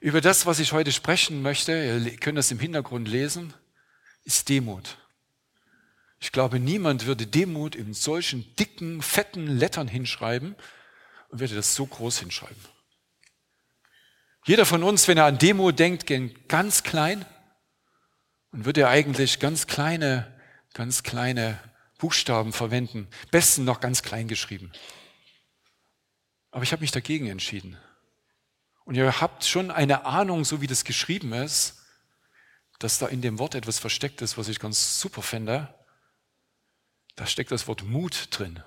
über 0.00 0.20
das, 0.20 0.46
was 0.46 0.58
ich 0.58 0.72
heute 0.72 0.92
sprechen 0.92 1.42
möchte, 1.42 1.72
ihr 1.72 2.16
könnt 2.18 2.38
das 2.38 2.50
im 2.50 2.58
Hintergrund 2.58 3.08
lesen, 3.08 3.54
ist 4.24 4.48
Demut. 4.48 4.98
Ich 6.20 6.32
glaube, 6.32 6.58
niemand 6.58 7.06
würde 7.06 7.26
Demut 7.26 7.74
in 7.74 7.94
solchen 7.94 8.54
dicken, 8.56 9.02
fetten 9.02 9.46
Lettern 9.46 9.88
hinschreiben 9.88 10.56
und 11.28 11.40
würde 11.40 11.54
das 11.54 11.74
so 11.74 11.86
groß 11.86 12.18
hinschreiben. 12.20 12.56
Jeder 14.44 14.66
von 14.66 14.82
uns, 14.82 15.08
wenn 15.08 15.18
er 15.18 15.26
an 15.26 15.38
Demut 15.38 15.78
denkt, 15.78 16.06
geht 16.06 16.48
ganz 16.48 16.82
klein 16.82 17.24
und 18.50 18.64
würde 18.64 18.88
eigentlich 18.88 19.40
ganz 19.40 19.66
kleine, 19.66 20.32
ganz 20.74 21.02
kleine 21.02 21.58
Buchstaben 21.98 22.52
verwenden. 22.52 23.08
Besten 23.30 23.64
noch 23.64 23.80
ganz 23.80 24.02
klein 24.02 24.28
geschrieben. 24.28 24.72
Aber 26.50 26.62
ich 26.62 26.72
habe 26.72 26.80
mich 26.80 26.92
dagegen 26.92 27.26
entschieden. 27.26 27.76
Und 28.88 28.94
ihr 28.94 29.20
habt 29.20 29.44
schon 29.44 29.70
eine 29.70 30.06
Ahnung, 30.06 30.46
so 30.46 30.62
wie 30.62 30.66
das 30.66 30.82
geschrieben 30.82 31.34
ist, 31.34 31.82
dass 32.78 32.98
da 32.98 33.06
in 33.06 33.20
dem 33.20 33.38
Wort 33.38 33.54
etwas 33.54 33.78
versteckt 33.78 34.22
ist, 34.22 34.38
was 34.38 34.48
ich 34.48 34.60
ganz 34.60 34.98
super 34.98 35.20
finde. 35.20 35.74
Da 37.14 37.26
steckt 37.26 37.50
das 37.50 37.68
Wort 37.68 37.82
Mut 37.82 38.28
drin. 38.30 38.62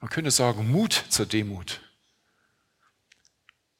Man 0.00 0.08
könnte 0.08 0.30
sagen, 0.30 0.70
Mut 0.70 1.04
zur 1.10 1.26
Demut. 1.26 1.82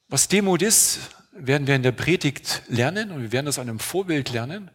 Was 0.08 0.28
Demut 0.28 0.60
ist, 0.60 0.98
werden 1.30 1.66
wir 1.66 1.74
in 1.74 1.82
der 1.82 1.92
Predigt 1.92 2.60
lernen 2.68 3.12
und 3.12 3.22
wir 3.22 3.32
werden 3.32 3.46
das 3.46 3.58
an 3.58 3.70
einem 3.70 3.78
Vorbild 3.78 4.28
lernen, 4.28 4.70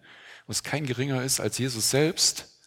was 0.47 0.63
kein 0.63 0.87
geringer 0.87 1.21
ist 1.21 1.39
als 1.39 1.59
Jesus 1.59 1.91
selbst. 1.91 2.57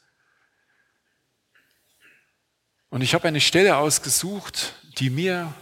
Und 2.91 3.03
ich 3.03 3.13
habe 3.13 3.27
eine 3.27 3.41
Stelle 3.41 3.77
ausgesucht, 3.77 4.77
die 4.99 5.11
mir 5.11 5.53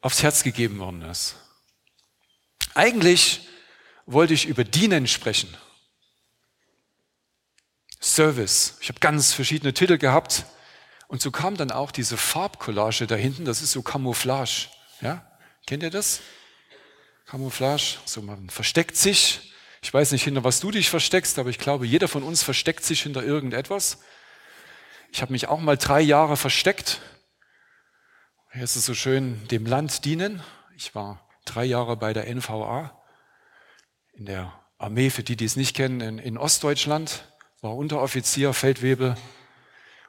aufs 0.00 0.22
Herz 0.22 0.42
gegeben 0.42 0.78
worden 0.78 1.02
ist. 1.02 1.36
Eigentlich 2.74 3.48
wollte 4.06 4.34
ich 4.34 4.46
über 4.46 4.64
Dienen 4.64 5.06
sprechen. 5.06 5.54
Service. 8.00 8.78
Ich 8.80 8.88
habe 8.88 9.00
ganz 9.00 9.32
verschiedene 9.32 9.74
Titel 9.74 9.98
gehabt. 9.98 10.46
Und 11.08 11.20
so 11.20 11.30
kam 11.30 11.56
dann 11.56 11.70
auch 11.70 11.90
diese 11.90 12.16
Farbcollage 12.16 13.06
da 13.06 13.14
hinten. 13.14 13.44
Das 13.44 13.62
ist 13.62 13.72
so 13.72 13.82
Camouflage. 13.82 14.68
Ja? 15.00 15.26
Kennt 15.66 15.82
ihr 15.82 15.90
das? 15.90 16.20
Camouflage. 17.26 17.98
So 18.06 18.22
man 18.22 18.48
versteckt 18.48 18.96
sich. 18.96 19.52
Ich 19.82 19.92
weiß 19.92 20.12
nicht, 20.12 20.24
hinter 20.24 20.44
was 20.44 20.60
du 20.60 20.70
dich 20.70 20.90
versteckst, 20.90 21.38
aber 21.38 21.50
ich 21.50 21.58
glaube, 21.58 21.86
jeder 21.86 22.08
von 22.08 22.22
uns 22.22 22.42
versteckt 22.42 22.84
sich 22.84 23.02
hinter 23.02 23.22
irgendetwas. 23.22 23.98
Ich 25.12 25.22
habe 25.22 25.32
mich 25.32 25.48
auch 25.48 25.60
mal 25.60 25.76
drei 25.76 26.00
Jahre 26.00 26.36
versteckt. 26.36 27.00
Hier 28.52 28.64
ist 28.64 28.74
es 28.74 28.84
so 28.84 28.94
schön, 28.94 29.46
dem 29.46 29.64
Land 29.64 30.04
dienen. 30.04 30.42
Ich 30.74 30.96
war 30.96 31.24
drei 31.44 31.64
Jahre 31.64 31.96
bei 31.96 32.12
der 32.12 32.26
NVA 32.34 33.00
in 34.12 34.26
der 34.26 34.52
Armee, 34.76 35.10
für 35.10 35.22
die, 35.22 35.36
die 35.36 35.44
es 35.44 35.54
nicht 35.54 35.76
kennen, 35.76 36.00
in, 36.00 36.18
in 36.18 36.36
Ostdeutschland, 36.36 37.32
war 37.60 37.76
Unteroffizier, 37.76 38.52
Feldwebel 38.52 39.14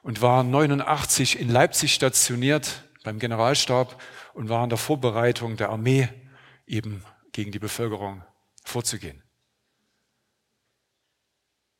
und 0.01 0.23
war 0.23 0.41
89 0.41 1.39
in 1.39 1.49
Leipzig 1.49 1.93
stationiert 1.93 2.83
beim 3.03 3.19
Generalstab 3.19 4.01
und 4.33 4.49
war 4.49 4.63
in 4.63 4.69
der 4.69 4.79
Vorbereitung 4.79 5.55
der 5.55 5.69
Armee 5.69 6.09
eben 6.65 7.05
gegen 7.33 7.51
die 7.51 7.59
Bevölkerung 7.59 8.23
vorzugehen. 8.63 9.21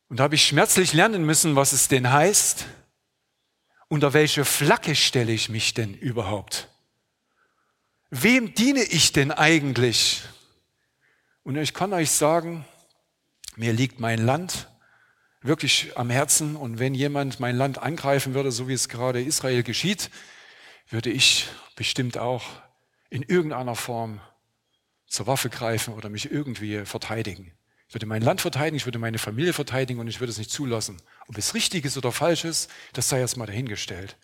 Und 0.08 0.20
da 0.20 0.24
habe 0.24 0.36
ich 0.36 0.44
schmerzlich 0.44 0.92
lernen 0.92 1.26
müssen, 1.26 1.56
was 1.56 1.72
es 1.72 1.88
denn 1.88 2.12
heißt, 2.12 2.66
unter 3.92 4.14
welche 4.14 4.46
Flagge 4.46 4.94
stelle 4.94 5.32
ich 5.32 5.50
mich 5.50 5.74
denn 5.74 5.92
überhaupt? 5.92 6.70
Wem 8.08 8.54
diene 8.54 8.82
ich 8.84 9.12
denn 9.12 9.30
eigentlich? 9.30 10.22
Und 11.42 11.56
ich 11.56 11.74
kann 11.74 11.92
euch 11.92 12.10
sagen, 12.10 12.64
mir 13.54 13.74
liegt 13.74 14.00
mein 14.00 14.24
Land 14.24 14.70
wirklich 15.42 15.94
am 15.98 16.08
Herzen 16.08 16.56
und 16.56 16.78
wenn 16.78 16.94
jemand 16.94 17.38
mein 17.38 17.54
Land 17.54 17.76
angreifen 17.76 18.32
würde, 18.32 18.50
so 18.50 18.66
wie 18.66 18.72
es 18.72 18.88
gerade 18.88 19.20
Israel 19.22 19.62
geschieht, 19.62 20.08
würde 20.88 21.10
ich 21.10 21.48
bestimmt 21.76 22.16
auch 22.16 22.44
in 23.10 23.20
irgendeiner 23.20 23.76
Form 23.76 24.22
zur 25.06 25.26
Waffe 25.26 25.50
greifen 25.50 25.92
oder 25.92 26.08
mich 26.08 26.32
irgendwie 26.32 26.86
verteidigen. 26.86 27.52
Ich 27.92 27.94
würde 27.94 28.06
mein 28.06 28.22
Land 28.22 28.40
verteidigen, 28.40 28.76
ich 28.78 28.86
würde 28.86 28.98
meine 28.98 29.18
Familie 29.18 29.52
verteidigen 29.52 30.00
und 30.00 30.08
ich 30.08 30.18
würde 30.18 30.30
es 30.30 30.38
nicht 30.38 30.50
zulassen. 30.50 30.96
Ob 31.28 31.36
es 31.36 31.52
richtig 31.52 31.84
ist 31.84 31.98
oder 31.98 32.10
falsch 32.10 32.46
ist, 32.46 32.70
das 32.94 33.10
sei 33.10 33.20
erstmal 33.20 33.46
dahingestellt. 33.46 34.16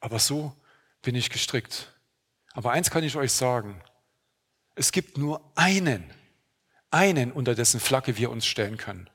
Aber 0.00 0.18
so 0.18 0.56
bin 1.02 1.14
ich 1.14 1.28
gestrickt. 1.28 1.92
Aber 2.54 2.72
eins 2.72 2.90
kann 2.90 3.04
ich 3.04 3.16
euch 3.16 3.32
sagen. 3.32 3.82
Es 4.74 4.90
gibt 4.90 5.18
nur 5.18 5.42
einen, 5.54 6.10
einen, 6.90 7.30
unter 7.30 7.54
dessen 7.54 7.78
Flagge 7.78 8.16
wir 8.16 8.30
uns 8.30 8.46
stellen 8.46 8.78
können. 8.78 9.10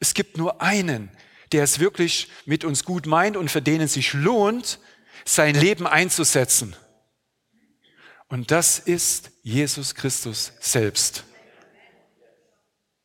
Es 0.00 0.14
gibt 0.14 0.38
nur 0.38 0.62
einen, 0.62 1.10
der 1.52 1.62
es 1.62 1.80
wirklich 1.80 2.30
mit 2.46 2.64
uns 2.64 2.84
gut 2.84 3.04
meint 3.04 3.36
und 3.36 3.50
für 3.50 3.60
den 3.60 3.82
es 3.82 3.92
sich 3.92 4.14
lohnt, 4.14 4.78
sein 5.26 5.54
Leben 5.54 5.86
einzusetzen. 5.86 6.74
Und 8.28 8.50
das 8.50 8.78
ist 8.78 9.30
Jesus 9.42 9.94
Christus 9.94 10.54
selbst. 10.58 11.24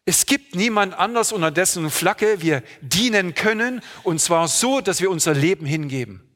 Es 0.09 0.25
gibt 0.25 0.55
niemand 0.55 0.95
anders, 0.95 1.31
unter 1.31 1.51
dessen 1.51 1.91
Flagge 1.91 2.41
wir 2.41 2.63
dienen 2.81 3.35
können, 3.35 3.83
und 4.01 4.19
zwar 4.19 4.47
so, 4.47 4.81
dass 4.81 5.01
wir 5.01 5.11
unser 5.11 5.35
Leben 5.35 5.67
hingeben. 5.67 6.27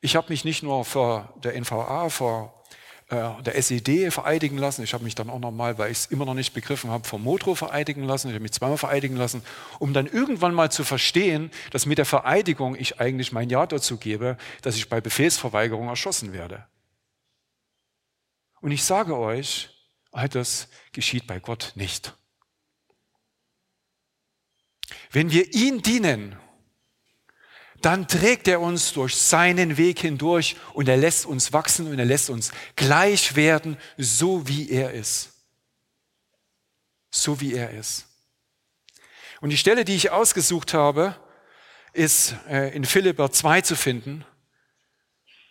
Ich 0.00 0.16
habe 0.16 0.30
mich 0.30 0.42
nicht 0.42 0.62
nur 0.62 0.86
vor 0.86 1.34
der 1.44 1.60
NVA, 1.60 2.08
vor 2.08 2.64
äh, 3.10 3.42
der 3.42 3.54
SED 3.58 4.10
vereidigen 4.10 4.56
lassen, 4.56 4.82
ich 4.82 4.94
habe 4.94 5.04
mich 5.04 5.14
dann 5.14 5.28
auch 5.28 5.40
nochmal, 5.40 5.76
weil 5.76 5.92
ich 5.92 5.98
es 5.98 6.06
immer 6.06 6.24
noch 6.24 6.32
nicht 6.32 6.54
begriffen 6.54 6.88
habe, 6.88 7.06
vom 7.06 7.22
Motro 7.22 7.54
vereidigen 7.54 8.04
lassen, 8.04 8.28
ich 8.28 8.34
habe 8.34 8.44
mich 8.44 8.52
zweimal 8.52 8.78
vereidigen 8.78 9.16
lassen, 9.16 9.42
um 9.78 9.92
dann 9.92 10.06
irgendwann 10.06 10.54
mal 10.54 10.70
zu 10.70 10.84
verstehen, 10.84 11.50
dass 11.70 11.84
mit 11.84 11.98
der 11.98 12.06
Vereidigung 12.06 12.76
ich 12.76 12.98
eigentlich 12.98 13.32
mein 13.32 13.50
Ja 13.50 13.66
dazu 13.66 13.98
gebe, 13.98 14.38
dass 14.62 14.76
ich 14.76 14.88
bei 14.88 15.02
Befehlsverweigerung 15.02 15.88
erschossen 15.88 16.32
werde. 16.32 16.66
Und 18.62 18.70
ich 18.70 18.84
sage 18.84 19.18
euch, 19.18 19.75
all 20.16 20.28
das 20.28 20.68
geschieht 20.92 21.26
bei 21.26 21.38
Gott 21.38 21.72
nicht. 21.74 22.16
Wenn 25.10 25.30
wir 25.30 25.52
ihn 25.52 25.82
dienen, 25.82 26.36
dann 27.82 28.08
trägt 28.08 28.48
er 28.48 28.60
uns 28.60 28.94
durch 28.94 29.14
seinen 29.14 29.76
Weg 29.76 30.00
hindurch 30.00 30.56
und 30.72 30.88
er 30.88 30.96
lässt 30.96 31.26
uns 31.26 31.52
wachsen 31.52 31.86
und 31.88 31.98
er 31.98 32.06
lässt 32.06 32.30
uns 32.30 32.52
gleich 32.76 33.36
werden, 33.36 33.76
so 33.98 34.48
wie 34.48 34.70
er 34.70 34.92
ist. 34.92 35.34
So 37.10 37.40
wie 37.40 37.54
er 37.54 37.70
ist. 37.70 38.06
Und 39.42 39.50
die 39.50 39.58
Stelle, 39.58 39.84
die 39.84 39.94
ich 39.94 40.10
ausgesucht 40.10 40.72
habe, 40.72 41.14
ist 41.92 42.34
äh, 42.48 42.74
in 42.74 42.86
Philipper 42.86 43.30
2 43.30 43.60
zu 43.60 43.76
finden. 43.76 44.24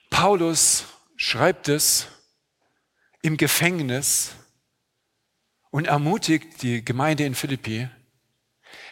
Paulus 0.10 0.86
schreibt 1.16 1.70
es 1.70 2.08
im 3.22 3.38
Gefängnis 3.38 4.36
und 5.76 5.88
ermutigt 5.88 6.62
die 6.62 6.86
Gemeinde 6.86 7.26
in 7.26 7.36
Philippi, 7.36 7.90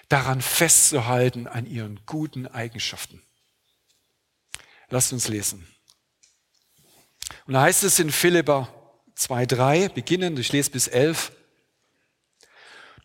daran 0.09 0.41
festzuhalten 0.41 1.47
an 1.47 1.65
ihren 1.65 2.01
guten 2.05 2.45
Eigenschaften. 2.45 3.21
Lasst 4.89 5.13
uns 5.13 5.29
lesen. 5.29 5.65
Und 7.47 7.53
da 7.53 7.61
heißt 7.61 7.85
es 7.85 7.99
in 7.99 8.11
Philipper 8.11 8.67
2,3, 9.17 9.93
beginnend, 9.93 10.37
ich 10.39 10.51
lese 10.51 10.71
bis 10.71 10.89
11, 10.89 11.31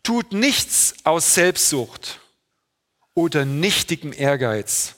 tut 0.03 0.33
nichts 0.33 0.95
aus 1.05 1.33
Selbstsucht 1.33 2.19
oder 3.13 3.45
nichtigem 3.45 4.11
Ehrgeiz, 4.11 4.95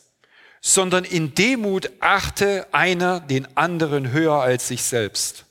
sondern 0.59 1.03
in 1.03 1.35
Demut 1.35 1.91
achte 1.99 2.67
einer 2.73 3.19
den 3.19 3.55
anderen 3.55 4.11
höher 4.11 4.41
als 4.41 4.69
sich 4.69 4.81
selbst. 4.81 5.45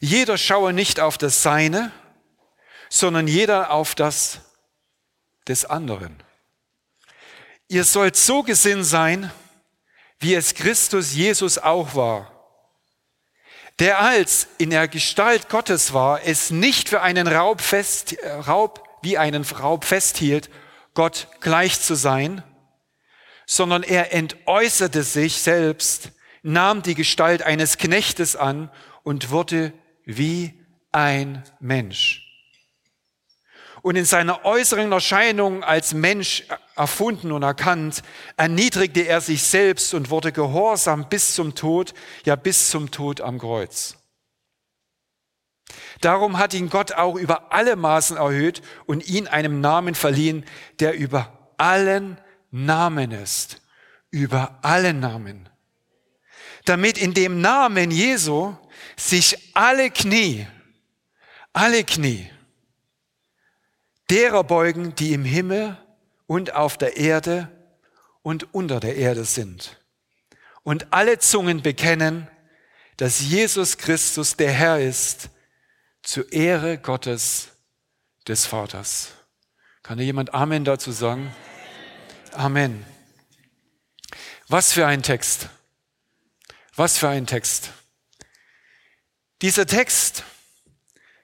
Jeder 0.00 0.36
schaue 0.36 0.72
nicht 0.72 0.98
auf 0.98 1.18
das 1.18 1.44
Seine, 1.44 1.92
sondern 2.88 3.26
jeder 3.26 3.70
auf 3.70 3.94
das 3.94 4.40
des 5.48 5.64
anderen. 5.64 6.22
Ihr 7.68 7.84
sollt 7.84 8.16
so 8.16 8.42
gesinnt 8.42 8.86
sein, 8.86 9.30
wie 10.18 10.34
es 10.34 10.54
Christus 10.54 11.14
Jesus 11.14 11.58
auch 11.58 11.94
war, 11.94 12.32
der 13.78 14.00
als 14.00 14.48
in 14.58 14.70
der 14.70 14.88
Gestalt 14.88 15.48
Gottes 15.48 15.92
war, 15.92 16.22
es 16.24 16.50
nicht 16.50 16.88
für 16.88 17.02
einen 17.02 17.26
Raub, 17.26 17.60
fest, 17.60 18.16
Raub 18.24 18.82
wie 19.02 19.18
einen 19.18 19.44
Raub 19.44 19.84
festhielt, 19.84 20.48
Gott 20.94 21.28
gleich 21.40 21.80
zu 21.80 21.94
sein, 21.94 22.42
sondern 23.46 23.82
er 23.82 24.12
entäußerte 24.12 25.02
sich 25.02 25.42
selbst, 25.42 26.12
nahm 26.42 26.82
die 26.82 26.94
Gestalt 26.94 27.42
eines 27.42 27.76
Knechtes 27.76 28.34
an 28.34 28.70
und 29.02 29.30
wurde 29.30 29.72
wie 30.04 30.64
ein 30.92 31.44
Mensch 31.60 32.25
und 33.86 33.94
in 33.94 34.04
seiner 34.04 34.44
äußeren 34.44 34.90
Erscheinung 34.90 35.62
als 35.62 35.94
Mensch 35.94 36.42
erfunden 36.74 37.30
und 37.30 37.44
erkannt, 37.44 38.02
erniedrigte 38.36 39.02
er 39.02 39.20
sich 39.20 39.44
selbst 39.44 39.94
und 39.94 40.10
wurde 40.10 40.32
gehorsam 40.32 41.08
bis 41.08 41.36
zum 41.36 41.54
Tod, 41.54 41.94
ja 42.24 42.34
bis 42.34 42.68
zum 42.68 42.90
Tod 42.90 43.20
am 43.20 43.38
Kreuz. 43.38 43.96
Darum 46.00 46.36
hat 46.38 46.52
ihn 46.52 46.68
Gott 46.68 46.94
auch 46.94 47.14
über 47.14 47.52
alle 47.52 47.76
Maßen 47.76 48.16
erhöht 48.16 48.60
und 48.86 49.06
ihn 49.06 49.28
einem 49.28 49.60
Namen 49.60 49.94
verliehen, 49.94 50.44
der 50.80 50.94
über 50.94 51.52
allen 51.56 52.20
Namen 52.50 53.12
ist. 53.12 53.62
Über 54.10 54.58
allen 54.62 54.98
Namen. 54.98 55.48
Damit 56.64 56.98
in 56.98 57.14
dem 57.14 57.40
Namen 57.40 57.92
Jesu 57.92 58.52
sich 58.96 59.54
alle 59.54 59.92
Knie, 59.92 60.44
alle 61.52 61.84
Knie 61.84 62.28
derer 64.10 64.44
beugen, 64.44 64.94
die 64.94 65.12
im 65.12 65.24
Himmel 65.24 65.76
und 66.26 66.54
auf 66.54 66.78
der 66.78 66.96
Erde 66.96 67.48
und 68.22 68.54
unter 68.54 68.80
der 68.80 68.96
Erde 68.96 69.24
sind. 69.24 69.80
Und 70.62 70.92
alle 70.92 71.18
Zungen 71.18 71.62
bekennen, 71.62 72.28
dass 72.96 73.20
Jesus 73.20 73.78
Christus 73.78 74.36
der 74.36 74.52
Herr 74.52 74.80
ist, 74.80 75.30
zur 76.02 76.32
Ehre 76.32 76.78
Gottes 76.78 77.48
des 78.28 78.46
Vaters. 78.46 79.12
Kann 79.82 79.98
dir 79.98 80.04
jemand 80.04 80.34
Amen 80.34 80.64
dazu 80.64 80.92
sagen? 80.92 81.34
Amen. 82.32 82.84
Was 84.48 84.72
für 84.72 84.86
ein 84.86 85.02
Text. 85.02 85.48
Was 86.74 86.98
für 86.98 87.08
ein 87.08 87.26
Text. 87.26 87.70
Dieser 89.42 89.66
Text 89.66 90.24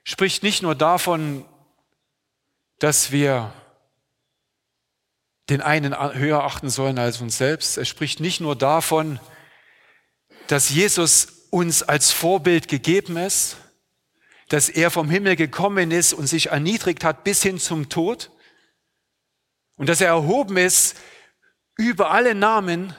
spricht 0.04 0.42
nicht 0.42 0.62
nur 0.62 0.74
davon, 0.74 1.44
dass 2.82 3.12
wir 3.12 3.52
den 5.48 5.60
einen 5.60 5.96
höher 6.18 6.42
achten 6.42 6.68
sollen 6.68 6.98
als 6.98 7.20
uns 7.20 7.38
selbst. 7.38 7.78
Er 7.78 7.84
spricht 7.84 8.18
nicht 8.18 8.40
nur 8.40 8.56
davon, 8.56 9.20
dass 10.48 10.68
Jesus 10.68 11.46
uns 11.50 11.84
als 11.84 12.10
Vorbild 12.10 12.66
gegeben 12.66 13.16
ist, 13.16 13.56
dass 14.48 14.68
er 14.68 14.90
vom 14.90 15.08
Himmel 15.10 15.36
gekommen 15.36 15.92
ist 15.92 16.12
und 16.12 16.26
sich 16.26 16.48
erniedrigt 16.48 17.04
hat 17.04 17.22
bis 17.22 17.40
hin 17.40 17.60
zum 17.60 17.88
Tod 17.88 18.32
und 19.76 19.88
dass 19.88 20.00
er 20.00 20.08
erhoben 20.08 20.56
ist 20.56 20.96
über 21.76 22.10
alle 22.10 22.34
Namen, 22.34 22.96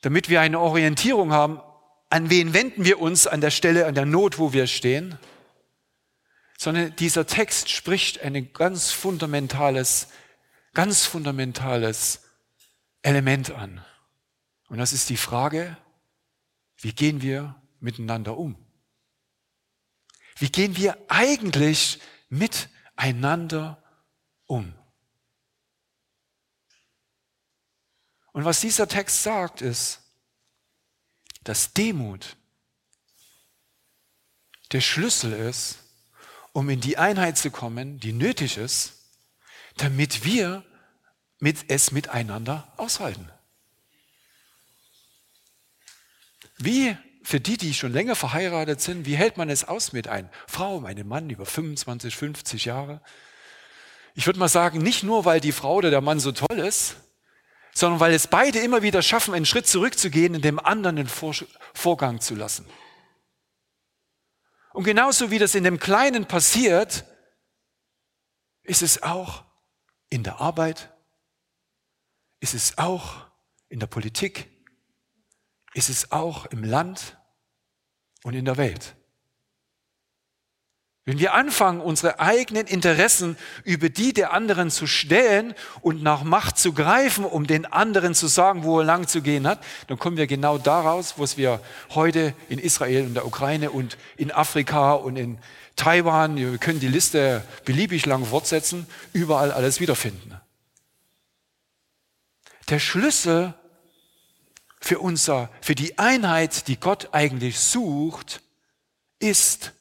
damit 0.00 0.30
wir 0.30 0.40
eine 0.40 0.60
Orientierung 0.60 1.30
haben, 1.30 1.60
an 2.08 2.30
wen 2.30 2.54
wenden 2.54 2.86
wir 2.86 3.02
uns 3.02 3.26
an 3.26 3.42
der 3.42 3.50
Stelle, 3.50 3.84
an 3.84 3.94
der 3.94 4.06
Not, 4.06 4.38
wo 4.38 4.54
wir 4.54 4.66
stehen, 4.66 5.18
sondern 6.62 6.94
dieser 6.94 7.26
Text 7.26 7.70
spricht 7.70 8.20
ein 8.20 8.52
ganz 8.52 8.92
fundamentales, 8.92 10.06
ganz 10.74 11.04
fundamentales 11.04 12.22
Element 13.02 13.50
an. 13.50 13.84
Und 14.68 14.78
das 14.78 14.92
ist 14.92 15.10
die 15.10 15.16
Frage, 15.16 15.76
wie 16.76 16.92
gehen 16.92 17.20
wir 17.20 17.60
miteinander 17.80 18.38
um? 18.38 18.54
Wie 20.36 20.50
gehen 20.50 20.76
wir 20.76 20.96
eigentlich 21.08 22.00
miteinander 22.28 23.82
um? 24.46 24.72
Und 28.30 28.44
was 28.44 28.60
dieser 28.60 28.86
Text 28.86 29.24
sagt, 29.24 29.62
ist, 29.62 30.00
dass 31.42 31.72
Demut 31.72 32.36
der 34.70 34.80
Schlüssel 34.80 35.32
ist, 35.32 35.81
um 36.52 36.68
in 36.68 36.80
die 36.80 36.98
Einheit 36.98 37.38
zu 37.38 37.50
kommen, 37.50 37.98
die 37.98 38.12
nötig 38.12 38.56
ist, 38.56 38.94
damit 39.76 40.24
wir 40.24 40.64
mit 41.38 41.64
es 41.68 41.90
miteinander 41.90 42.72
aushalten. 42.76 43.30
Wie 46.58 46.96
für 47.24 47.40
die, 47.40 47.56
die 47.56 47.74
schon 47.74 47.92
länger 47.92 48.14
verheiratet 48.14 48.80
sind, 48.80 49.06
wie 49.06 49.16
hält 49.16 49.36
man 49.36 49.48
es 49.48 49.64
aus 49.64 49.92
mit 49.92 50.08
einem 50.08 50.28
Frau, 50.46 50.84
einem 50.84 51.08
Mann 51.08 51.30
über 51.30 51.46
25, 51.46 52.14
50 52.14 52.64
Jahre? 52.64 53.00
Ich 54.14 54.26
würde 54.26 54.38
mal 54.38 54.48
sagen, 54.48 54.78
nicht 54.78 55.02
nur, 55.02 55.24
weil 55.24 55.40
die 55.40 55.52
Frau 55.52 55.76
oder 55.76 55.90
der 55.90 56.00
Mann 56.00 56.20
so 56.20 56.32
toll 56.32 56.58
ist, 56.58 56.96
sondern 57.74 58.00
weil 58.00 58.12
es 58.12 58.26
beide 58.26 58.58
immer 58.58 58.82
wieder 58.82 59.02
schaffen, 59.02 59.34
einen 59.34 59.46
Schritt 59.46 59.66
zurückzugehen 59.66 60.34
und 60.34 60.44
dem 60.44 60.58
anderen 60.58 60.96
den 60.96 61.08
Vorgang 61.74 62.20
zu 62.20 62.34
lassen. 62.34 62.66
Und 64.72 64.84
genauso 64.84 65.30
wie 65.30 65.38
das 65.38 65.54
in 65.54 65.64
dem 65.64 65.78
Kleinen 65.78 66.26
passiert, 66.26 67.04
ist 68.62 68.82
es 68.82 69.02
auch 69.02 69.44
in 70.08 70.22
der 70.22 70.40
Arbeit, 70.40 70.92
ist 72.40 72.54
es 72.54 72.78
auch 72.78 73.26
in 73.68 73.80
der 73.80 73.86
Politik, 73.86 74.50
ist 75.74 75.88
es 75.88 76.12
auch 76.12 76.46
im 76.46 76.64
Land 76.64 77.18
und 78.24 78.34
in 78.34 78.44
der 78.44 78.56
Welt. 78.56 78.96
Wenn 81.04 81.18
wir 81.18 81.34
anfangen, 81.34 81.80
unsere 81.80 82.20
eigenen 82.20 82.68
Interessen 82.68 83.36
über 83.64 83.88
die 83.88 84.12
der 84.12 84.32
anderen 84.32 84.70
zu 84.70 84.86
stellen 84.86 85.52
und 85.80 86.00
nach 86.00 86.22
Macht 86.22 86.58
zu 86.58 86.72
greifen, 86.72 87.24
um 87.24 87.48
den 87.48 87.66
anderen 87.66 88.14
zu 88.14 88.28
sagen, 88.28 88.62
wo 88.62 88.78
er 88.78 88.84
lang 88.84 89.08
zu 89.08 89.20
gehen 89.20 89.48
hat, 89.48 89.58
dann 89.88 89.98
kommen 89.98 90.16
wir 90.16 90.28
genau 90.28 90.58
daraus, 90.58 91.14
was 91.18 91.36
wir 91.36 91.60
heute 91.90 92.34
in 92.48 92.60
Israel 92.60 93.04
und 93.06 93.14
der 93.14 93.26
Ukraine 93.26 93.72
und 93.72 93.98
in 94.16 94.30
Afrika 94.30 94.92
und 94.92 95.16
in 95.16 95.38
Taiwan, 95.74 96.36
wir 96.36 96.56
können 96.58 96.78
die 96.78 96.86
Liste 96.86 97.42
beliebig 97.64 98.06
lang 98.06 98.24
fortsetzen, 98.24 98.86
überall 99.12 99.50
alles 99.50 99.80
wiederfinden. 99.80 100.40
Der 102.68 102.78
Schlüssel 102.78 103.54
für 104.80 105.00
unser, 105.00 105.50
für 105.62 105.74
die 105.74 105.98
Einheit, 105.98 106.68
die 106.68 106.78
Gott 106.78 107.08
eigentlich 107.10 107.58
sucht, 107.58 108.40
ist 109.18 109.72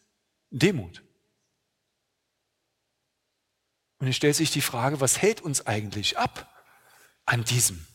Demut. 0.49 1.03
Und 4.01 4.07
es 4.07 4.15
stellt 4.15 4.35
sich 4.35 4.51
die 4.51 4.61
Frage, 4.61 4.99
was 4.99 5.21
hält 5.21 5.41
uns 5.41 5.67
eigentlich 5.67 6.17
ab, 6.17 6.51
an 7.25 7.43
diesem, 7.43 7.85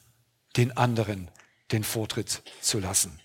den 0.57 0.77
anderen, 0.77 1.31
den 1.73 1.85
Vortritt 1.85 2.43
zu 2.63 2.79
lassen? 2.79 3.21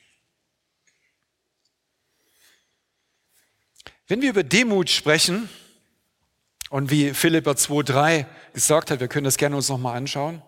Wenn 4.07 4.21
wir 4.21 4.31
über 4.31 4.43
Demut 4.43 4.89
sprechen, 4.89 5.47
und 6.71 6.89
wie 6.89 7.13
Philipper 7.13 7.51
2,3 7.51 8.25
gesagt 8.53 8.91
hat, 8.91 9.01
wir 9.01 9.09
können 9.09 9.25
das 9.25 9.37
gerne 9.37 9.57
uns 9.57 9.67
nochmal 9.67 9.97
anschauen, 9.97 10.41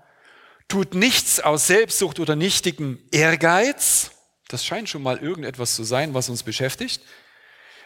tut 0.69 0.95
nichts 0.95 1.41
aus 1.41 1.67
Selbstsucht 1.67 2.19
oder 2.19 2.37
nichtigem 2.37 2.97
Ehrgeiz, 3.11 4.11
das 4.47 4.65
scheint 4.65 4.87
schon 4.87 5.03
mal 5.03 5.17
irgendetwas 5.17 5.75
zu 5.75 5.83
sein, 5.83 6.13
was 6.13 6.29
uns 6.29 6.43
beschäftigt, 6.43 7.03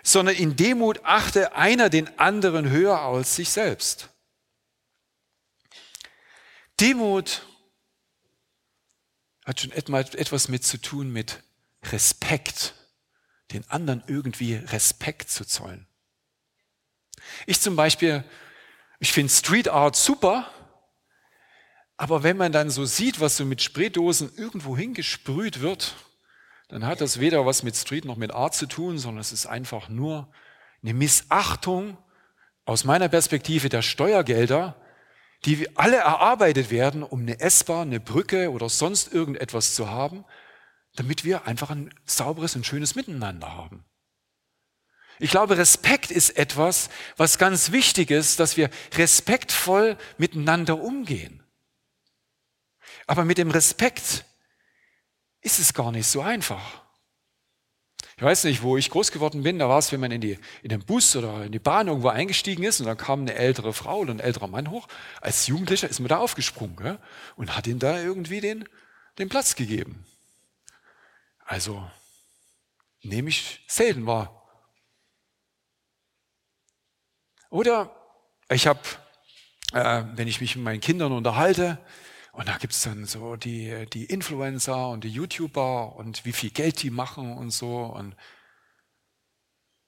sondern 0.03 0.35
in 0.35 0.55
Demut 0.55 0.99
achte 1.03 1.55
einer 1.55 1.89
den 1.89 2.19
anderen 2.19 2.69
höher 2.69 3.01
als 3.01 3.35
sich 3.35 3.49
selbst. 3.49 4.09
Demut 6.79 7.45
hat 9.45 9.61
schon 9.61 9.71
etwas 9.71 10.49
mit 10.49 10.63
zu 10.63 10.77
tun 10.77 11.11
mit 11.11 11.41
Respekt, 11.83 12.75
den 13.51 13.67
anderen 13.69 14.03
irgendwie 14.07 14.55
Respekt 14.55 15.29
zu 15.29 15.45
zollen. 15.45 15.87
Ich 17.45 17.61
zum 17.61 17.75
Beispiel, 17.75 18.23
ich 18.99 19.11
finde 19.11 19.31
Street 19.31 19.69
Art 19.69 19.95
super, 19.95 20.51
aber 21.95 22.23
wenn 22.23 22.37
man 22.37 22.51
dann 22.51 22.69
so 22.69 22.85
sieht, 22.85 23.19
was 23.19 23.37
so 23.37 23.45
mit 23.45 23.61
Spraydosen 23.61 24.31
irgendwo 24.35 24.77
hingesprüht 24.77 25.61
wird, 25.61 25.95
dann 26.67 26.85
hat 26.85 27.01
das 27.01 27.19
weder 27.19 27.45
was 27.45 27.63
mit 27.63 27.75
Street 27.75 28.05
noch 28.05 28.17
mit 28.17 28.31
Art 28.31 28.53
zu 28.53 28.67
tun, 28.67 28.99
sondern 28.99 29.21
es 29.21 29.31
ist 29.31 29.45
einfach 29.45 29.89
nur 29.89 30.31
eine 30.83 30.93
Missachtung 30.93 31.97
aus 32.65 32.83
meiner 32.83 33.09
Perspektive 33.09 33.69
der 33.69 33.81
Steuergelder, 33.81 34.75
die 35.45 35.77
alle 35.77 35.97
erarbeitet 35.97 36.71
werden, 36.71 37.03
um 37.03 37.21
eine 37.21 37.39
S-Bahn, 37.39 37.89
eine 37.89 37.99
Brücke 37.99 38.51
oder 38.51 38.69
sonst 38.69 39.13
irgendetwas 39.13 39.75
zu 39.75 39.89
haben, 39.89 40.25
damit 40.95 41.23
wir 41.23 41.45
einfach 41.45 41.69
ein 41.69 41.93
sauberes 42.05 42.55
und 42.55 42.65
schönes 42.65 42.95
Miteinander 42.95 43.55
haben. 43.55 43.85
Ich 45.19 45.31
glaube, 45.31 45.57
Respekt 45.57 46.11
ist 46.11 46.37
etwas, 46.37 46.89
was 47.15 47.37
ganz 47.37 47.71
wichtig 47.71 48.11
ist, 48.11 48.39
dass 48.39 48.57
wir 48.57 48.69
respektvoll 48.95 49.97
miteinander 50.17 50.79
umgehen. 50.79 51.43
Aber 53.07 53.25
mit 53.25 53.37
dem 53.37 53.49
Respekt 53.49 54.25
ist 55.41 55.59
es 55.59 55.73
gar 55.73 55.91
nicht 55.91 56.07
so 56.07 56.21
einfach. 56.21 56.86
Ich 58.17 58.23
weiß 58.23 58.45
nicht, 58.45 58.63
wo 58.63 58.77
ich 58.77 58.89
groß 58.89 59.11
geworden 59.11 59.43
bin, 59.43 59.59
da 59.59 59.69
war 59.69 59.77
es, 59.77 59.91
wenn 59.91 59.99
man 59.99 60.11
in, 60.11 60.19
die, 60.19 60.39
in 60.63 60.69
den 60.69 60.83
Bus 60.83 61.15
oder 61.15 61.45
in 61.45 61.51
die 61.51 61.59
Bahn 61.59 61.87
irgendwo 61.87 62.07
eingestiegen 62.07 62.63
ist 62.63 62.79
und 62.79 62.87
dann 62.87 62.97
kam 62.97 63.21
eine 63.21 63.35
ältere 63.35 63.73
Frau 63.73 63.99
oder 63.99 64.11
ein 64.11 64.19
älterer 64.19 64.47
Mann 64.47 64.71
hoch. 64.71 64.87
Als 65.21 65.45
Jugendlicher 65.45 65.87
ist 65.87 65.99
man 65.99 66.07
da 66.07 66.17
aufgesprungen 66.17 66.75
gell? 66.77 66.97
und 67.35 67.55
hat 67.55 67.67
ihm 67.67 67.77
da 67.77 68.01
irgendwie 68.01 68.41
den, 68.41 68.67
den 69.19 69.29
Platz 69.29 69.55
gegeben. 69.55 70.03
Also 71.45 71.87
nehme 73.03 73.29
ich 73.29 73.63
selten 73.67 74.07
wahr. 74.07 74.49
Oder 77.51 77.95
ich 78.49 78.65
habe, 78.65 78.81
äh, 79.73 80.05
wenn 80.15 80.27
ich 80.27 80.41
mich 80.41 80.55
mit 80.55 80.65
meinen 80.65 80.81
Kindern 80.81 81.11
unterhalte, 81.11 81.77
und 82.37 82.47
da 82.47 82.57
gibt's 82.59 82.83
dann 82.83 83.05
so 83.05 83.35
die, 83.35 83.87
die 83.93 84.05
Influencer 84.05 84.89
und 84.89 85.03
die 85.03 85.09
YouTuber 85.09 85.95
und 85.95 86.23
wie 86.23 86.31
viel 86.31 86.51
Geld 86.51 86.83
die 86.83 86.91
machen 86.91 87.35
und 87.35 87.49
so. 87.49 87.77
Und, 87.77 88.15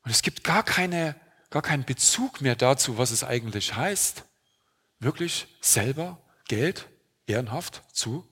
und 0.03 0.09
Und 0.09 0.11
es 0.11 0.23
gibt 0.23 0.43
gar, 0.43 0.63
keine, 0.63 1.15
gar 1.51 1.61
keinen 1.61 1.85
Bezug 1.85 2.41
mehr 2.41 2.55
dazu, 2.55 2.97
was 2.97 3.11
es 3.11 3.23
eigentlich 3.23 3.75
heißt, 3.75 4.25
wirklich 4.97 5.45
selber 5.61 6.19
Geld 6.47 6.89
ehrenhaft 7.27 7.83
zu 7.93 8.27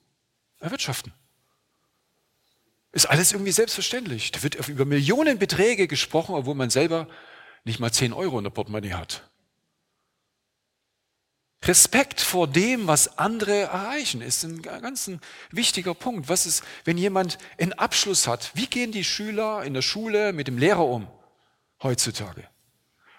erwirtschaften. 0.60 1.14
Ist 2.94 3.06
alles 3.06 3.34
irgendwie 3.34 3.52
selbstverständlich. 3.52 4.32
Da 4.32 4.42
wird 4.42 4.68
über 4.68 4.86
Millionenbeträge 4.86 5.88
gesprochen, 5.88 6.34
obwohl 6.34 6.56
man 6.56 6.72
selber 6.72 7.08
nicht 7.66 7.80
mal 7.80 7.92
10 7.92 8.14
Euro 8.14 8.40
in 8.40 8.46
der 8.46 8.50
Portemonnaie 8.50 8.94
hat. 8.94 9.30
Respekt 11.64 12.22
vor 12.22 12.48
dem, 12.48 12.88
was 12.88 13.18
andere 13.18 13.62
erreichen, 13.62 14.22
ist 14.22 14.44
ein 14.44 14.62
ganz 14.62 15.08
ein 15.08 15.20
wichtiger 15.52 15.94
Punkt. 15.94 16.30
Was 16.30 16.46
ist, 16.46 16.64
wenn 16.86 16.98
jemand 16.98 17.38
einen 17.60 17.74
Abschluss 17.74 18.28
hat? 18.28 18.52
Wie 18.54 18.68
gehen 18.68 18.92
die 18.92 19.04
Schüler 19.04 19.64
in 19.64 19.74
der 19.74 19.82
Schule 19.82 20.34
mit 20.34 20.48
dem 20.48 20.58
Lehrer 20.58 20.86
um 20.86 21.08
heutzutage? 21.82 22.48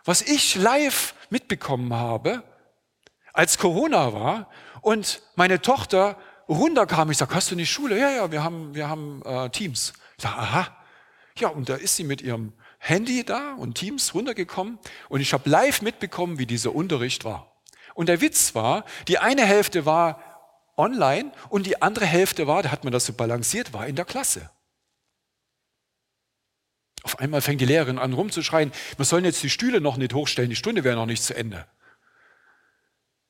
Was 0.04 0.23
ich 0.23 0.54
live 0.54 1.14
mitbekommen 1.30 1.92
habe, 1.92 2.42
als 3.33 3.59
Corona 3.59 4.12
war 4.12 4.50
und 4.80 5.21
meine 5.37 5.61
Tochter 5.61 6.16
runterkam, 6.49 7.11
ich 7.11 7.18
sage, 7.18 7.35
hast 7.35 7.50
du 7.50 7.57
nicht 7.57 7.71
Schule? 7.71 7.99
Ja, 7.99 8.11
ja, 8.11 8.33
wir 8.33 8.42
haben, 8.42 8.75
wir 8.75 8.88
haben 8.88 9.21
äh, 9.25 9.50
Teams. 9.50 9.92
Ich 10.16 10.23
sage, 10.23 10.37
aha. 10.37 10.76
Ja, 11.38 11.49
und 11.49 11.68
da 11.68 11.75
ist 11.75 11.97
sie 11.97 12.04
mit 12.04 12.23
ihrem 12.23 12.52
Handy 12.78 13.25
da 13.25 13.54
und 13.54 13.75
Teams 13.75 14.14
runtergekommen 14.14 14.78
und 15.09 15.21
ich 15.21 15.33
habe 15.33 15.50
live 15.50 15.83
mitbekommen, 15.83 16.38
wie 16.38 16.47
dieser 16.47 16.75
Unterricht 16.75 17.25
war. 17.25 17.48
Und 17.99 18.07
der 18.09 18.21
Witz 18.21 18.55
war, 18.55 18.85
die 19.09 19.19
eine 19.19 19.45
Hälfte 19.45 19.85
war 19.85 20.23
online 20.76 21.33
und 21.49 21.67
die 21.67 21.83
andere 21.83 22.07
Hälfte 22.07 22.47
war, 22.47 22.62
da 22.62 22.71
hat 22.71 22.85
man 22.85 22.93
das 22.93 23.07
so 23.07 23.12
balanciert, 23.12 23.73
war 23.73 23.88
in 23.88 23.97
der 23.97 24.05
Klasse. 24.05 24.50
Auf 27.02 27.19
einmal 27.19 27.40
fängt 27.40 27.61
die 27.61 27.64
Lehrerin 27.64 27.99
an 27.99 28.12
rumzuschreien, 28.12 28.71
wir 28.97 29.05
sollen 29.05 29.25
jetzt 29.25 29.43
die 29.43 29.50
Stühle 29.50 29.81
noch 29.81 29.97
nicht 29.97 30.14
hochstellen, 30.14 30.49
die 30.49 30.55
Stunde 30.55 30.85
wäre 30.85 30.95
noch 30.95 31.07
nicht 31.07 31.25
zu 31.25 31.35
Ende. 31.35 31.67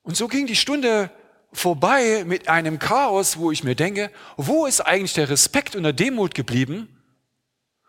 Und 0.03 0.19
so 0.19 0.29
ging 0.29 0.47
die 0.47 0.55
Stunde 0.55 1.11
vorbei 1.51 2.25
mit 2.27 2.51
einem 2.51 2.79
Chaos, 2.79 3.39
wo 3.39 3.51
ich 3.51 3.65
mir 3.65 3.75
denke, 3.75 4.11
wo 4.37 4.67
ist 4.67 4.83
eigentlich 4.83 5.15
der 5.15 5.31
Respekt 5.31 5.77
und 5.77 5.85
der 5.85 5.95
Demut 5.95 6.35
geblieben 6.35 6.95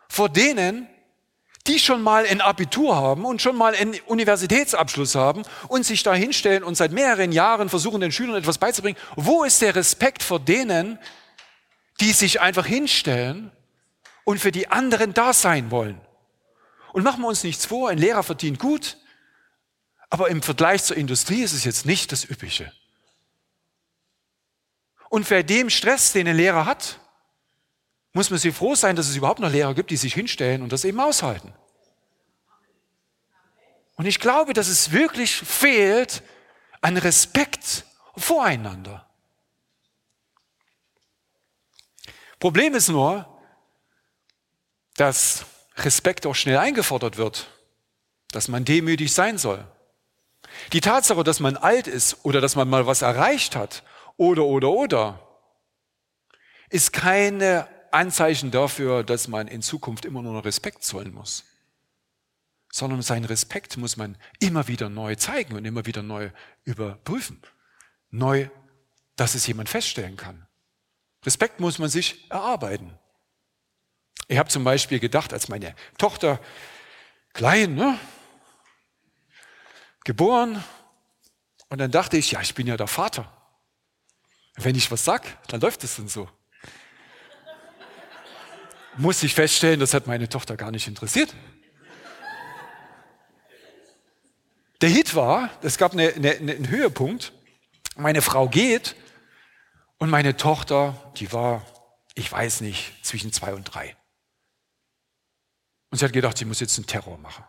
vor 0.08 0.30
denen, 0.30 0.88
die 1.70 1.78
schon 1.78 2.02
mal 2.02 2.26
ein 2.26 2.40
Abitur 2.40 2.96
haben 2.96 3.24
und 3.24 3.40
schon 3.40 3.56
mal 3.56 3.74
einen 3.76 3.94
Universitätsabschluss 4.06 5.14
haben 5.14 5.42
und 5.68 5.86
sich 5.86 6.02
da 6.02 6.12
hinstellen 6.12 6.64
und 6.64 6.74
seit 6.74 6.90
mehreren 6.90 7.30
Jahren 7.30 7.68
versuchen, 7.68 8.00
den 8.00 8.10
Schülern 8.10 8.36
etwas 8.36 8.58
beizubringen. 8.58 8.98
Wo 9.14 9.44
ist 9.44 9.62
der 9.62 9.76
Respekt 9.76 10.24
vor 10.24 10.40
denen, 10.40 10.98
die 12.00 12.10
sich 12.10 12.40
einfach 12.40 12.66
hinstellen 12.66 13.52
und 14.24 14.40
für 14.40 14.50
die 14.50 14.68
anderen 14.68 15.14
da 15.14 15.32
sein 15.32 15.70
wollen? 15.70 16.00
Und 16.92 17.04
machen 17.04 17.22
wir 17.22 17.28
uns 17.28 17.44
nichts 17.44 17.66
vor, 17.66 17.88
ein 17.88 17.98
Lehrer 17.98 18.24
verdient 18.24 18.58
gut, 18.58 18.96
aber 20.08 20.28
im 20.28 20.42
Vergleich 20.42 20.82
zur 20.82 20.96
Industrie 20.96 21.42
ist 21.42 21.52
es 21.52 21.62
jetzt 21.62 21.86
nicht 21.86 22.10
das 22.10 22.28
Üppige. 22.28 22.72
Und 25.08 25.24
für 25.24 25.44
dem 25.44 25.70
Stress, 25.70 26.12
den 26.12 26.26
ein 26.26 26.36
Lehrer 26.36 26.66
hat, 26.66 26.98
muss 28.12 28.30
man 28.30 28.38
sich 28.38 28.54
froh 28.54 28.74
sein, 28.74 28.96
dass 28.96 29.08
es 29.08 29.16
überhaupt 29.16 29.40
noch 29.40 29.50
Lehrer 29.50 29.74
gibt, 29.74 29.90
die 29.90 29.96
sich 29.96 30.14
hinstellen 30.14 30.62
und 30.62 30.72
das 30.72 30.84
eben 30.84 31.00
aushalten. 31.00 31.52
Und 33.96 34.06
ich 34.06 34.18
glaube, 34.18 34.52
dass 34.52 34.68
es 34.68 34.92
wirklich 34.92 35.36
fehlt 35.36 36.22
an 36.80 36.96
Respekt 36.96 37.84
voreinander. 38.16 39.06
Problem 42.38 42.74
ist 42.74 42.88
nur, 42.88 43.26
dass 44.96 45.44
Respekt 45.76 46.26
auch 46.26 46.34
schnell 46.34 46.56
eingefordert 46.56 47.16
wird, 47.18 47.50
dass 48.32 48.48
man 48.48 48.64
demütig 48.64 49.12
sein 49.12 49.38
soll. 49.38 49.64
Die 50.72 50.80
Tatsache, 50.80 51.22
dass 51.22 51.40
man 51.40 51.56
alt 51.56 51.86
ist 51.86 52.24
oder 52.24 52.40
dass 52.40 52.56
man 52.56 52.68
mal 52.68 52.86
was 52.86 53.02
erreicht 53.02 53.56
hat 53.56 53.82
oder 54.16 54.44
oder 54.44 54.70
oder, 54.70 55.26
ist 56.70 56.92
keine 56.92 57.68
Anzeichen 57.92 58.50
dafür, 58.50 59.04
dass 59.04 59.28
man 59.28 59.48
in 59.48 59.62
Zukunft 59.62 60.04
immer 60.04 60.22
nur 60.22 60.32
noch 60.32 60.44
Respekt 60.44 60.84
zollen 60.84 61.12
muss. 61.12 61.44
Sondern 62.72 63.02
seinen 63.02 63.24
Respekt 63.24 63.76
muss 63.76 63.96
man 63.96 64.16
immer 64.38 64.68
wieder 64.68 64.88
neu 64.88 65.16
zeigen 65.16 65.54
und 65.56 65.64
immer 65.64 65.86
wieder 65.86 66.02
neu 66.02 66.30
überprüfen. 66.64 67.42
Neu, 68.10 68.48
dass 69.16 69.34
es 69.34 69.46
jemand 69.46 69.68
feststellen 69.68 70.16
kann. 70.16 70.46
Respekt 71.24 71.60
muss 71.60 71.78
man 71.78 71.88
sich 71.88 72.30
erarbeiten. 72.30 72.98
Ich 74.28 74.38
habe 74.38 74.48
zum 74.48 74.64
Beispiel 74.64 75.00
gedacht, 75.00 75.32
als 75.32 75.48
meine 75.48 75.74
Tochter 75.98 76.40
klein, 77.32 77.74
ne, 77.74 77.98
geboren, 80.04 80.62
und 81.70 81.78
dann 81.78 81.90
dachte 81.90 82.16
ich, 82.16 82.32
ja, 82.32 82.40
ich 82.40 82.54
bin 82.54 82.66
ja 82.66 82.76
der 82.76 82.88
Vater. 82.88 83.32
Wenn 84.56 84.74
ich 84.74 84.90
was 84.90 85.04
sag, 85.04 85.46
dann 85.48 85.60
läuft 85.60 85.84
es 85.84 85.96
dann 85.96 86.08
so 86.08 86.28
muss 89.00 89.22
ich 89.22 89.34
feststellen, 89.34 89.80
das 89.80 89.94
hat 89.94 90.06
meine 90.06 90.28
Tochter 90.28 90.56
gar 90.56 90.70
nicht 90.70 90.86
interessiert. 90.86 91.34
Der 94.80 94.88
Hit 94.88 95.14
war, 95.14 95.50
es 95.62 95.78
gab 95.78 95.92
eine, 95.92 96.12
eine, 96.14 96.32
einen 96.32 96.68
Höhepunkt, 96.68 97.32
meine 97.96 98.22
Frau 98.22 98.48
geht 98.48 98.96
und 99.98 100.10
meine 100.10 100.36
Tochter, 100.36 101.12
die 101.16 101.32
war, 101.32 101.66
ich 102.14 102.30
weiß 102.30 102.60
nicht, 102.62 102.92
zwischen 103.02 103.32
zwei 103.32 103.54
und 103.54 103.64
drei. 103.64 103.96
Und 105.90 105.98
sie 105.98 106.04
hat 106.04 106.12
gedacht, 106.12 106.38
sie 106.38 106.44
muss 106.44 106.60
jetzt 106.60 106.78
einen 106.78 106.86
Terror 106.86 107.18
machen. 107.18 107.44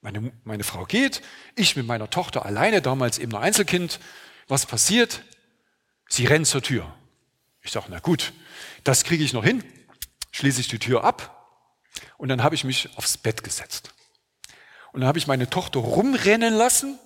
Meine, 0.00 0.32
meine 0.44 0.62
Frau 0.62 0.84
geht, 0.84 1.22
ich 1.56 1.74
mit 1.74 1.86
meiner 1.86 2.10
Tochter 2.10 2.46
alleine, 2.46 2.82
damals 2.82 3.18
eben 3.18 3.34
ein 3.34 3.42
Einzelkind. 3.42 3.98
Was 4.46 4.66
passiert? 4.66 5.22
Sie 6.08 6.26
rennt 6.26 6.46
zur 6.46 6.62
Tür. 6.62 6.94
Ich 7.62 7.72
sage, 7.72 7.86
na 7.90 7.98
gut, 7.98 8.32
das 8.84 9.02
kriege 9.02 9.24
ich 9.24 9.32
noch 9.32 9.44
hin 9.44 9.64
schließe 10.32 10.60
ich 10.60 10.68
die 10.68 10.78
Tür 10.78 11.04
ab 11.04 11.34
und 12.16 12.28
dann 12.28 12.42
habe 12.42 12.54
ich 12.54 12.64
mich 12.64 12.96
aufs 12.96 13.16
Bett 13.16 13.42
gesetzt. 13.42 13.92
Und 14.92 15.00
dann 15.00 15.08
habe 15.08 15.18
ich 15.18 15.26
meine 15.26 15.50
Tochter 15.50 15.80
rumrennen 15.80 16.54
lassen, 16.54 16.98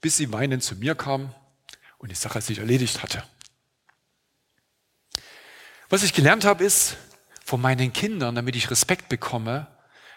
bis 0.00 0.16
sie 0.16 0.32
weinend 0.32 0.62
zu 0.62 0.76
mir 0.76 0.94
kam 0.94 1.34
und 1.98 2.10
die 2.10 2.14
Sache 2.14 2.40
sich 2.40 2.58
erledigt 2.58 3.02
hatte. 3.02 3.24
Was 5.88 6.02
ich 6.02 6.12
gelernt 6.12 6.44
habe, 6.44 6.64
ist, 6.64 6.96
von 7.44 7.60
meinen 7.60 7.92
Kindern, 7.92 8.34
damit 8.34 8.56
ich 8.56 8.70
Respekt 8.70 9.08
bekomme, 9.08 9.68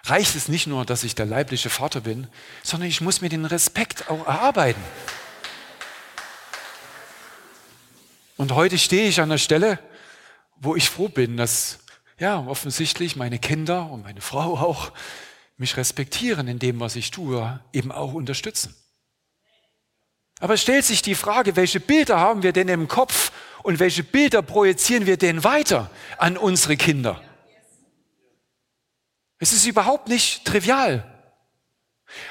reicht 0.06 0.36
es 0.36 0.48
nicht 0.48 0.66
nur, 0.66 0.86
dass 0.86 1.04
ich 1.04 1.14
der 1.14 1.28
leibliche 1.28 1.70
Vater 1.70 2.02
bin, 2.02 2.28
sondern 2.64 2.90
ich 2.90 3.02
muss 3.02 3.22
mir 3.22 3.30
den 3.30 3.46
Respekt 3.46 4.10
auch 4.10 4.26
erarbeiten. 4.26 4.82
Und 8.36 8.54
heute 8.54 8.78
stehe 8.78 9.08
ich 9.08 9.22
an 9.22 9.30
der 9.30 9.38
Stelle, 9.38 9.80
wo 10.56 10.76
ich 10.76 10.90
froh 10.90 11.10
bin, 11.10 11.38
dass 11.38 11.80
ja, 12.20 12.46
offensichtlich 12.46 13.16
meine 13.16 13.40
Kinder 13.40 13.90
und 13.90 14.04
meine 14.04 14.22
Frau 14.22 14.58
auch 14.58 14.92
mich 15.58 15.78
respektieren 15.78 16.48
in 16.48 16.60
dem, 16.60 16.80
was 16.80 16.96
ich 16.96 17.12
tue, 17.12 17.60
eben 17.74 17.92
auch 17.92 18.14
unterstützen. 18.14 18.76
Aber 20.40 20.54
es 20.54 20.62
stellt 20.62 20.86
sich 20.86 21.02
die 21.02 21.16
Frage, 21.16 21.56
welche 21.56 21.80
Bilder 21.80 22.20
haben 22.20 22.44
wir 22.44 22.54
denn 22.54 22.70
im 22.70 22.88
Kopf 22.88 23.32
und 23.62 23.80
welche 23.80 24.04
Bilder 24.04 24.42
projizieren 24.42 25.06
wir 25.06 25.18
denn 25.18 25.44
weiter 25.44 25.90
an 26.18 26.38
unsere 26.38 26.78
Kinder? 26.78 27.22
Es 29.38 29.52
ist 29.54 29.66
überhaupt 29.66 30.08
nicht 30.08 30.46
trivial. 30.46 31.06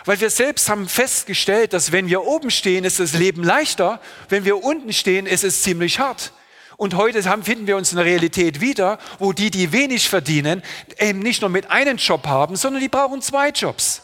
Weil 0.04 0.21
wir 0.21 0.30
selbst 0.30 0.68
haben 0.68 0.88
festgestellt, 0.88 1.73
dass 1.73 1.92
wenn 1.92 2.09
wir 2.09 2.25
oben 2.25 2.50
stehen, 2.50 2.85
ist 2.85 2.99
das 2.99 3.12
Leben 3.12 3.45
leichter, 3.45 4.00
wenn 4.28 4.45
wir 4.45 4.62
unten 4.62 4.92
stehen, 4.92 5.26
ist 5.26 5.45
es 5.45 5.62
ziemlich 5.62 6.00
hart. 6.00 6.33
Und 6.78 6.94
heute 6.94 7.25
haben, 7.25 7.42
finden 7.42 7.66
wir 7.66 7.76
uns 7.76 7.90
in 7.90 7.99
einer 7.99 8.06
Realität 8.06 8.61
wieder, 8.61 9.00
wo 9.18 9.32
die, 9.32 9.50
die 9.50 9.73
wenig 9.73 10.08
verdienen, 10.08 10.62
eben 10.97 11.18
nicht 11.18 11.40
nur 11.40 11.50
mit 11.50 11.73
einem 11.73 11.97
Job 11.97 12.25
haben, 12.28 12.54
sondern 12.54 12.80
die 12.80 12.88
brauchen 12.88 13.20
zwei 13.20 13.50
Jobs. 13.50 14.02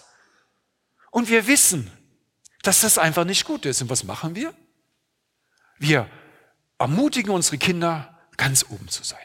Und 1.12 1.28
wir 1.30 1.46
wissen, 1.46 1.88
dass 2.62 2.80
das 2.80 2.98
einfach 2.98 3.24
nicht 3.24 3.44
gut 3.44 3.64
ist. 3.64 3.80
Und 3.80 3.90
was 3.90 4.02
machen 4.02 4.34
wir? 4.34 4.52
Wir 5.78 6.10
ermutigen 6.76 7.30
unsere 7.30 7.58
Kinder, 7.58 8.18
ganz 8.36 8.66
oben 8.68 8.88
zu 8.88 9.04
sein. 9.04 9.24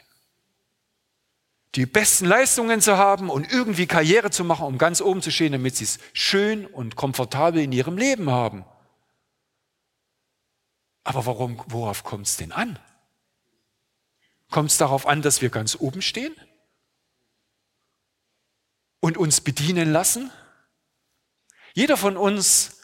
Die 1.74 1.86
besten 1.86 2.26
Leistungen 2.26 2.80
zu 2.80 2.98
haben 2.98 3.30
und 3.30 3.50
irgendwie 3.50 3.88
Karriere 3.88 4.30
zu 4.30 4.44
machen, 4.44 4.66
um 4.66 4.78
ganz 4.78 5.00
oben 5.00 5.22
zu 5.22 5.32
stehen, 5.32 5.50
damit 5.50 5.74
sie 5.74 5.84
es 5.84 5.98
schön 6.12 6.66
und 6.66 6.94
komfortabel 6.94 7.60
in 7.60 7.72
ihrem 7.72 7.98
Leben 7.98 8.30
haben. 8.30 8.64
Aber 11.02 11.26
warum, 11.26 11.60
worauf 11.66 12.04
kommt 12.04 12.28
es 12.28 12.36
denn 12.36 12.52
an? 12.52 12.78
Kommt 14.50 14.70
es 14.70 14.78
darauf 14.78 15.06
an, 15.06 15.22
dass 15.22 15.42
wir 15.42 15.50
ganz 15.50 15.76
oben 15.78 16.02
stehen 16.02 16.34
und 19.00 19.16
uns 19.16 19.40
bedienen 19.40 19.92
lassen? 19.92 20.30
Jeder 21.72 21.96
von 21.96 22.16
uns 22.16 22.80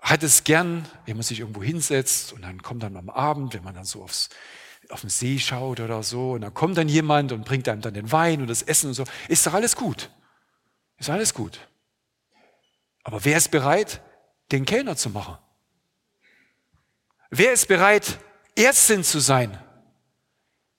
hat 0.00 0.22
es 0.22 0.44
gern, 0.44 0.86
wenn 1.06 1.16
man 1.16 1.22
sich 1.22 1.40
irgendwo 1.40 1.62
hinsetzt 1.62 2.32
und 2.32 2.42
dann 2.42 2.62
kommt 2.62 2.82
dann 2.82 2.96
am 2.96 3.10
Abend, 3.10 3.54
wenn 3.54 3.64
man 3.64 3.74
dann 3.74 3.84
so 3.84 4.02
aufs, 4.02 4.28
auf 4.90 5.00
den 5.00 5.10
See 5.10 5.38
schaut 5.38 5.80
oder 5.80 6.02
so, 6.02 6.32
und 6.32 6.42
dann 6.42 6.54
kommt 6.54 6.76
dann 6.76 6.88
jemand 6.88 7.32
und 7.32 7.44
bringt 7.44 7.68
einem 7.68 7.80
dann 7.80 7.94
den 7.94 8.12
Wein 8.12 8.40
und 8.40 8.48
das 8.48 8.62
Essen 8.62 8.88
und 8.88 8.94
so, 8.94 9.04
ist 9.28 9.46
doch 9.46 9.54
alles 9.54 9.76
gut. 9.76 10.10
Ist 10.98 11.10
alles 11.10 11.32
gut. 11.32 11.68
Aber 13.02 13.24
wer 13.24 13.38
ist 13.38 13.50
bereit, 13.50 14.02
den 14.52 14.64
Kellner 14.66 14.96
zu 14.96 15.10
machen? 15.10 15.38
Wer 17.30 17.52
ist 17.52 17.66
bereit, 17.68 18.18
Ärztin 18.54 19.04
zu 19.04 19.20
sein? 19.20 19.58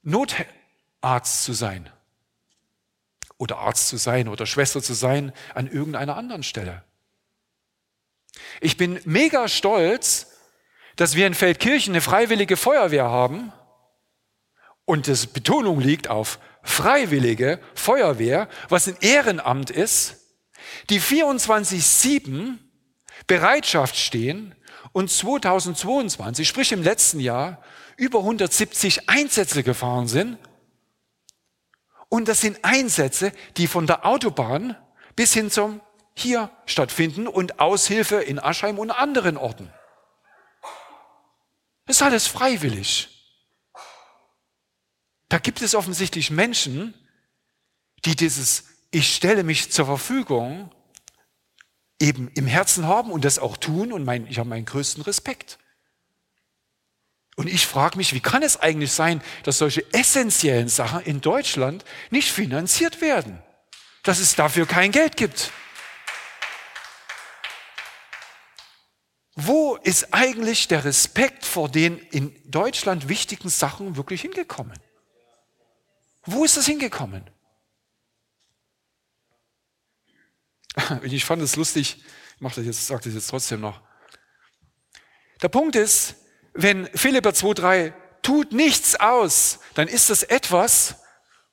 Notarzt 0.02 1.44
zu 1.44 1.54
sein? 1.54 1.90
Oder 3.38 3.60
Arzt 3.60 3.88
zu 3.88 3.98
sein 3.98 4.28
oder 4.28 4.46
Schwester 4.46 4.82
zu 4.82 4.94
sein 4.94 5.32
an 5.56 5.68
irgendeiner 5.68 6.18
anderen 6.18 6.44
Stelle? 6.44 6.84
Ich 8.62 8.78
bin 8.78 9.00
mega 9.06 9.48
stolz, 9.48 10.28
dass 10.98 11.16
wir 11.16 11.26
in 11.26 11.34
Feldkirchen 11.34 11.94
eine 11.94 12.02
freiwillige 12.02 12.58
Feuerwehr 12.58 13.06
haben 13.06 13.54
und 14.86 15.08
das 15.08 15.28
Betonung 15.28 15.80
liegt 15.80 16.10
auf 16.10 16.40
freiwillige 16.64 17.60
Feuerwehr, 17.74 18.50
was 18.68 18.88
ein 18.88 18.98
Ehrenamt 19.00 19.70
ist, 19.70 20.18
die 20.90 21.00
24-7 21.00 22.58
Bereitschaft 23.28 23.96
stehen 23.96 24.56
und 24.92 25.10
2022, 25.10 26.48
sprich 26.48 26.72
im 26.72 26.84
letzten 26.84 27.20
Jahr, 27.20 27.64
über 28.00 28.20
170 28.20 29.10
Einsätze 29.10 29.62
gefahren 29.62 30.08
sind. 30.08 30.38
Und 32.08 32.28
das 32.28 32.42
sind 32.42 32.60
Einsätze, 32.64 33.32
die 33.58 33.68
von 33.68 33.86
der 33.86 34.06
Autobahn 34.06 34.76
bis 35.16 35.34
hin 35.34 35.52
zum 35.52 35.82
hier 36.16 36.50
stattfinden 36.66 37.28
und 37.28 37.60
Aushilfe 37.60 38.18
in 38.18 38.40
Aschheim 38.40 38.80
und 38.80 38.92
anderen 38.92 39.38
Orten. 39.38 39.72
Das 41.86 41.98
ist 41.98 42.02
alles 42.02 42.28
freiwillig. 42.28 43.10
Da 45.28 45.38
gibt 45.38 45.62
es 45.62 45.76
offensichtlich 45.76 46.32
Menschen, 46.32 46.94
die 48.06 48.16
dieses 48.16 48.66
Ich 48.92 49.16
stelle 49.16 49.44
mich 49.44 49.72
zur 49.72 49.86
Verfügung 49.86 50.72
eben 52.00 52.30
im 52.30 52.48
Herzen 52.48 52.88
haben 52.88 53.12
und 53.12 53.26
das 53.26 53.40
auch 53.40 53.58
tun 53.58 53.92
und 53.92 54.04
mein, 54.04 54.26
ich 54.28 54.40
habe 54.40 54.50
meinen 54.50 54.66
größten 54.66 55.04
Respekt. 55.04 55.60
Und 57.40 57.48
ich 57.48 57.68
frage 57.68 57.96
mich, 57.96 58.14
wie 58.14 58.20
kann 58.20 58.44
es 58.44 58.58
eigentlich 58.58 58.92
sein, 58.92 59.24
dass 59.44 59.60
solche 59.60 59.86
essentiellen 59.94 60.68
Sachen 60.68 61.00
in 61.04 61.22
Deutschland 61.22 61.86
nicht 62.10 62.30
finanziert 62.30 63.00
werden? 63.00 63.42
Dass 64.04 64.20
es 64.20 64.36
dafür 64.36 64.66
kein 64.66 64.92
Geld 64.92 65.16
gibt. 65.16 65.50
Wo 69.36 69.78
ist 69.78 70.14
eigentlich 70.14 70.68
der 70.68 70.84
Respekt 70.84 71.46
vor 71.46 71.70
den 71.70 71.98
in 71.98 72.36
Deutschland 72.44 73.08
wichtigen 73.08 73.48
Sachen 73.48 73.96
wirklich 73.96 74.20
hingekommen? 74.20 74.78
Wo 76.26 76.44
ist 76.44 76.58
das 76.58 76.66
hingekommen? 76.66 77.24
Ich 81.04 81.24
fand 81.24 81.42
es 81.42 81.56
lustig, 81.56 82.04
ich 82.36 82.42
mache 82.42 82.56
das 82.56 82.66
jetzt, 82.66 82.88
sage 82.88 83.04
das 83.06 83.14
jetzt 83.14 83.30
trotzdem 83.30 83.62
noch. 83.62 83.80
Der 85.42 85.48
Punkt 85.48 85.78
ist, 85.78 86.19
wenn 86.54 86.88
Philipper 86.88 87.30
2,3 87.32 87.94
tut 88.22 88.52
nichts 88.52 89.00
aus, 89.00 89.60
dann 89.76 89.88
ist 89.88 90.10
das 90.10 90.24
etwas, 90.24 90.96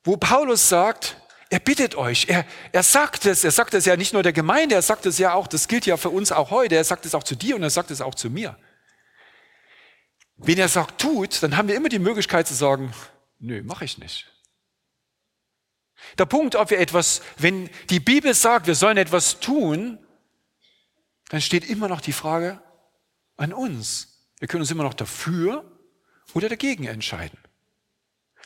wo 0.05 0.17
Paulus 0.17 0.69
sagt, 0.69 1.17
er 1.49 1.61
bittet 1.61 1.95
euch, 1.95 2.27
er, 2.29 2.45
er 2.73 2.83
sagt 2.83 3.25
es, 3.27 3.45
er 3.45 3.51
sagt 3.53 3.75
es 3.75 3.85
ja 3.85 3.97
nicht 3.97 4.13
nur 4.13 4.23
der 4.23 4.33
Gemeinde, 4.33 4.75
er 4.75 4.83
sagt 4.83 5.07
es 5.07 5.19
ja 5.19 5.33
auch, 5.35 5.47
das 5.47 5.69
gilt 5.69 5.87
ja 5.87 5.97
für 5.97 6.11
uns 6.11 6.33
auch 6.33 6.51
heute, 6.51 6.75
er 6.75 6.85
sagt 6.85 7.07
es 7.07 7.15
auch 7.15 7.23
zu 7.23 7.37
dir 7.37 7.57
und 7.57 7.63
er 7.63 7.71
sagt 7.71 7.91
es 7.91 8.01
auch 8.01 8.15
zu 8.15 8.31
mir. 8.31 8.59
Wenn 10.37 10.59
er 10.59 10.69
sagt, 10.69 11.01
tut, 11.01 11.43
dann 11.43 11.57
haben 11.57 11.69
wir 11.69 11.77
immer 11.77 11.89
die 11.89 11.99
Möglichkeit 11.99 12.47
zu 12.47 12.55
sagen, 12.55 12.93
nö, 13.39 13.63
mache 13.63 13.85
ich 13.85 13.99
nicht. 13.99 14.33
Der 16.19 16.27
Punkt, 16.27 16.57
ob 16.57 16.71
wir 16.71 16.79
etwas, 16.79 17.23
wenn 17.39 17.71
die 17.91 18.01
Bibel 18.01 18.35
sagt, 18.35 18.67
wir 18.67 18.75
sollen 18.75 18.97
etwas 18.97 19.41
tun, 19.41 19.99
dann 21.29 21.41
steht 21.41 21.69
immer 21.69 21.89
noch 21.89 22.01
die 22.01 22.13
Frage 22.13 22.61
an 23.37 23.53
uns. 23.53 24.16
Wir 24.39 24.49
können 24.49 24.63
uns 24.63 24.71
immer 24.71 24.85
noch 24.85 24.95
dafür 24.95 25.65
oder 26.35 26.49
dagegen 26.49 26.87
entscheiden. 26.87 27.39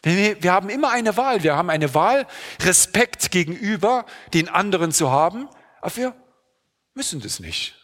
Wir, 0.03 0.43
wir 0.43 0.53
haben 0.53 0.71
immer 0.71 0.91
eine 0.91 1.17
Wahl. 1.17 1.43
Wir 1.43 1.57
haben 1.57 1.71
eine 1.71 1.95
Wahl, 1.95 2.27
Respekt 2.63 3.31
gegenüber 3.31 4.07
den 4.33 4.49
anderen 4.49 4.93
zu 4.93 5.11
haben, 5.11 5.49
aber 5.81 5.97
wir 5.97 6.15
müssen 6.95 7.21
das 7.21 7.41
nicht. 7.41 7.77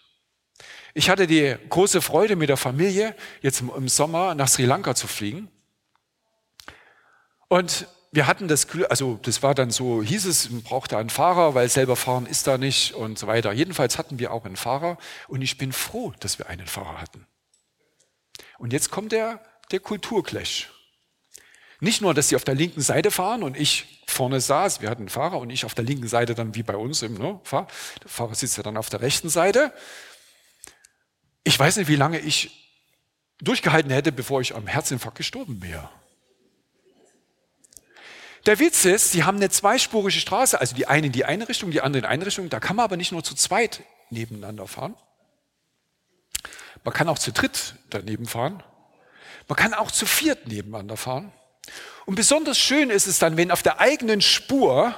Ich 0.94 1.10
hatte 1.10 1.26
die 1.26 1.56
große 1.68 2.00
Freude 2.00 2.36
mit 2.36 2.48
der 2.48 2.56
Familie, 2.56 3.14
jetzt 3.42 3.60
im 3.60 3.88
Sommer 3.88 4.34
nach 4.34 4.48
Sri 4.48 4.64
Lanka 4.64 4.94
zu 4.94 5.06
fliegen. 5.06 5.50
Und 7.48 7.86
wir 8.12 8.26
hatten 8.26 8.48
das 8.48 8.66
Glück, 8.66 8.86
also 8.88 9.18
das 9.20 9.42
war 9.42 9.54
dann 9.54 9.70
so, 9.70 10.02
hieß 10.02 10.24
es, 10.24 10.48
man 10.48 10.62
braucht 10.62 10.92
da 10.92 10.98
einen 10.98 11.10
Fahrer, 11.10 11.54
weil 11.54 11.68
selber 11.68 11.96
fahren 11.96 12.24
ist 12.24 12.46
da 12.46 12.56
nicht 12.56 12.94
und 12.94 13.18
so 13.18 13.26
weiter. 13.26 13.52
Jedenfalls 13.52 13.98
hatten 13.98 14.18
wir 14.18 14.32
auch 14.32 14.46
einen 14.46 14.56
Fahrer 14.56 14.96
und 15.28 15.42
ich 15.42 15.58
bin 15.58 15.72
froh, 15.72 16.14
dass 16.20 16.38
wir 16.38 16.48
einen 16.48 16.66
Fahrer 16.66 16.98
hatten. 16.98 17.26
Und 18.58 18.72
jetzt 18.72 18.90
kommt 18.90 19.12
der, 19.12 19.40
der 19.70 19.80
Kulturclash. 19.80 20.70
Nicht 21.80 22.00
nur, 22.00 22.14
dass 22.14 22.28
sie 22.28 22.36
auf 22.36 22.44
der 22.44 22.54
linken 22.54 22.80
Seite 22.80 23.10
fahren 23.10 23.42
und 23.42 23.56
ich 23.56 24.02
vorne 24.06 24.40
saß, 24.40 24.80
wir 24.80 24.88
hatten 24.88 25.02
einen 25.02 25.08
Fahrer 25.10 25.38
und 25.38 25.50
ich 25.50 25.64
auf 25.64 25.74
der 25.74 25.84
linken 25.84 26.08
Seite 26.08 26.34
dann 26.34 26.54
wie 26.54 26.62
bei 26.62 26.76
uns 26.76 27.02
im 27.02 27.14
ne, 27.14 27.38
Fahr 27.44 27.68
Der 28.02 28.08
Fahrer 28.08 28.34
sitzt 28.34 28.56
ja 28.56 28.62
dann 28.62 28.76
auf 28.76 28.88
der 28.88 29.02
rechten 29.02 29.28
Seite. 29.28 29.72
Ich 31.44 31.58
weiß 31.58 31.76
nicht, 31.76 31.88
wie 31.88 31.96
lange 31.96 32.18
ich 32.18 32.72
durchgehalten 33.40 33.90
hätte, 33.90 34.12
bevor 34.12 34.40
ich 34.40 34.54
am 34.54 34.66
Herzinfarkt 34.66 35.18
gestorben 35.18 35.62
wäre. 35.62 35.90
Der 38.46 38.58
Witz 38.58 38.84
ist, 38.84 39.10
sie 39.10 39.24
haben 39.24 39.36
eine 39.36 39.50
zweispurige 39.50 40.18
Straße, 40.18 40.58
also 40.58 40.74
die 40.74 40.86
eine 40.86 41.08
in 41.08 41.12
die 41.12 41.24
eine 41.24 41.48
Richtung, 41.48 41.72
die 41.72 41.80
andere 41.80 42.04
in 42.04 42.06
eine 42.06 42.24
Richtung. 42.24 42.48
Da 42.48 42.60
kann 42.60 42.76
man 42.76 42.84
aber 42.84 42.96
nicht 42.96 43.12
nur 43.12 43.24
zu 43.24 43.34
zweit 43.34 43.82
nebeneinander 44.08 44.66
fahren. 44.66 44.94
Man 46.86 46.94
kann 46.94 47.08
auch 47.10 47.18
zu 47.18 47.32
dritt 47.32 47.74
daneben 47.90 48.24
fahren. 48.24 48.62
Man 49.48 49.56
kann 49.56 49.74
auch 49.74 49.90
zu 49.90 50.06
viert 50.06 50.48
nebeneinander 50.48 50.96
fahren. 50.96 51.32
Und 52.06 52.14
besonders 52.14 52.58
schön 52.58 52.88
ist 52.88 53.06
es 53.06 53.18
dann, 53.18 53.36
wenn 53.36 53.50
auf 53.50 53.62
der 53.62 53.80
eigenen 53.80 54.22
Spur 54.22 54.94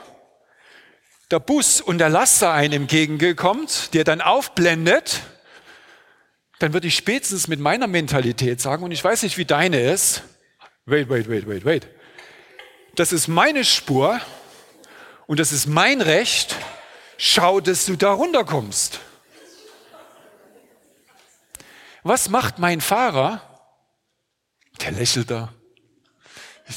der 1.32 1.40
Bus 1.40 1.80
und 1.80 1.98
der 1.98 2.10
Laster 2.10 2.52
einem 2.52 2.82
entgegenkommt, 2.82 3.94
der 3.94 4.04
dann 4.04 4.20
aufblendet, 4.20 5.20
dann 6.60 6.72
würde 6.72 6.86
ich 6.86 6.96
spätestens 6.96 7.48
mit 7.48 7.58
meiner 7.58 7.88
Mentalität 7.88 8.60
sagen, 8.60 8.84
und 8.84 8.92
ich 8.92 9.02
weiß 9.02 9.24
nicht, 9.24 9.36
wie 9.36 9.44
deine 9.44 9.80
ist, 9.80 10.22
wait, 10.86 11.08
wait, 11.08 11.28
wait, 11.28 11.48
wait, 11.48 11.64
wait 11.64 11.88
das 12.98 13.12
ist 13.12 13.28
meine 13.28 13.64
Spur 13.64 14.20
und 15.26 15.38
das 15.38 15.52
ist 15.52 15.66
mein 15.66 16.00
Recht, 16.00 16.56
schau, 17.16 17.60
dass 17.60 17.86
du 17.86 17.96
da 17.96 18.12
runterkommst. 18.12 19.00
Was 22.02 22.28
macht 22.28 22.58
mein 22.58 22.80
Fahrer? 22.80 23.42
Der 24.80 24.92
lächelt 24.92 25.30
da. 25.30 25.52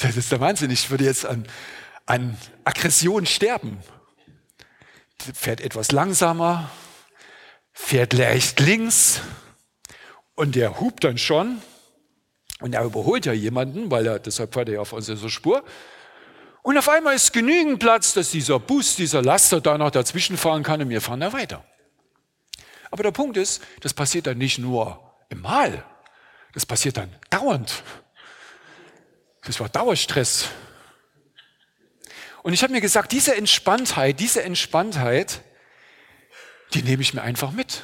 Das 0.01 0.15
ist 0.15 0.31
der 0.31 0.39
Wahnsinn. 0.39 0.71
Ich 0.71 0.89
würde 0.89 1.03
jetzt 1.03 1.25
an, 1.25 1.45
an 2.05 2.37
Aggression 2.63 3.25
sterben. 3.25 3.79
Fährt 5.33 5.61
etwas 5.61 5.91
langsamer, 5.91 6.71
fährt 7.73 8.13
leicht 8.13 8.59
links 8.59 9.21
und 10.33 10.55
der 10.55 10.79
hupt 10.79 11.03
dann 11.03 11.17
schon. 11.17 11.61
Und 12.59 12.73
er 12.73 12.83
überholt 12.83 13.25
ja 13.25 13.33
jemanden, 13.33 13.91
weil 13.91 14.07
er, 14.07 14.19
deshalb 14.19 14.53
fährt 14.53 14.69
er 14.69 14.75
ja 14.75 14.81
auf 14.81 14.93
unserer 14.93 15.29
Spur. 15.29 15.63
Und 16.63 16.77
auf 16.77 16.89
einmal 16.89 17.15
ist 17.15 17.33
genügend 17.33 17.79
Platz, 17.79 18.13
dass 18.13 18.31
dieser 18.31 18.59
Bus, 18.59 18.95
dieser 18.95 19.21
Laster 19.21 19.61
da 19.61 19.77
noch 19.77 19.91
dazwischen 19.91 20.37
fahren 20.37 20.63
kann 20.63 20.81
und 20.81 20.89
wir 20.89 21.01
fahren 21.01 21.19
da 21.19 21.33
weiter. 21.33 21.65
Aber 22.91 23.03
der 23.03 23.11
Punkt 23.11 23.37
ist, 23.37 23.61
das 23.81 23.93
passiert 23.93 24.27
dann 24.27 24.37
nicht 24.37 24.59
nur 24.59 25.10
im 25.31 25.41
Mal, 25.41 25.83
das 26.53 26.65
passiert 26.65 26.97
dann 26.97 27.15
dauernd. 27.29 27.83
Das 29.43 29.59
war 29.59 29.69
Dauerstress. 29.69 30.49
Und 32.43 32.53
ich 32.53 32.61
habe 32.63 32.73
mir 32.73 32.81
gesagt, 32.81 33.11
diese 33.11 33.35
Entspanntheit, 33.35 34.19
diese 34.19 34.43
Entspanntheit, 34.43 35.41
die 36.73 36.83
nehme 36.83 37.01
ich 37.01 37.13
mir 37.13 37.21
einfach 37.21 37.51
mit. 37.51 37.83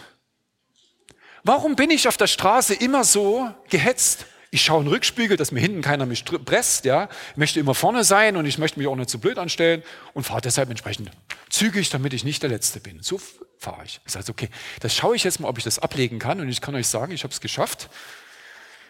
Warum 1.43 1.75
bin 1.75 1.91
ich 1.91 2.07
auf 2.07 2.17
der 2.17 2.27
Straße 2.27 2.73
immer 2.73 3.03
so 3.03 3.49
gehetzt? 3.69 4.25
Ich 4.49 4.63
schaue 4.63 4.79
in 4.79 4.85
den 4.85 4.93
Rückspiegel, 4.93 5.35
dass 5.35 5.51
mir 5.51 5.59
hinten 5.59 5.81
keiner 5.81 6.05
mich 6.05 6.23
presst, 6.23 6.85
ja. 6.85 7.09
Ich 7.31 7.37
möchte 7.37 7.59
immer 7.59 7.75
vorne 7.75 8.03
sein 8.03 8.37
und 8.37 8.45
ich 8.45 8.57
möchte 8.57 8.79
mich 8.79 8.87
auch 8.87 8.95
nicht 8.95 9.09
zu 9.09 9.19
blöd 9.19 9.37
anstellen 9.37 9.83
und 10.13 10.23
fahre 10.23 10.41
deshalb 10.41 10.69
entsprechend 10.69 11.11
zügig, 11.49 11.89
damit 11.89 12.13
ich 12.13 12.23
nicht 12.23 12.43
der 12.43 12.49
Letzte 12.49 12.79
bin. 12.79 13.01
So 13.01 13.19
fahre 13.57 13.83
ich. 13.85 13.99
Das 14.05 14.15
heißt, 14.15 14.29
okay, 14.29 14.49
das 14.79 14.95
schaue 14.95 15.15
ich 15.15 15.23
jetzt 15.23 15.39
mal, 15.39 15.49
ob 15.49 15.57
ich 15.57 15.63
das 15.63 15.79
ablegen 15.79 16.19
kann 16.19 16.39
und 16.39 16.49
ich 16.49 16.61
kann 16.61 16.75
euch 16.75 16.87
sagen, 16.87 17.11
ich 17.11 17.23
habe 17.23 17.33
es 17.33 17.41
geschafft, 17.41 17.89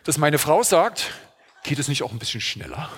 dass 0.03 0.17
meine 0.17 0.37
Frau 0.37 0.63
sagt, 0.63 1.11
geht 1.63 1.79
es 1.79 1.87
nicht 1.87 2.03
auch 2.03 2.11
ein 2.11 2.19
bisschen 2.19 2.41
schneller? 2.41 2.89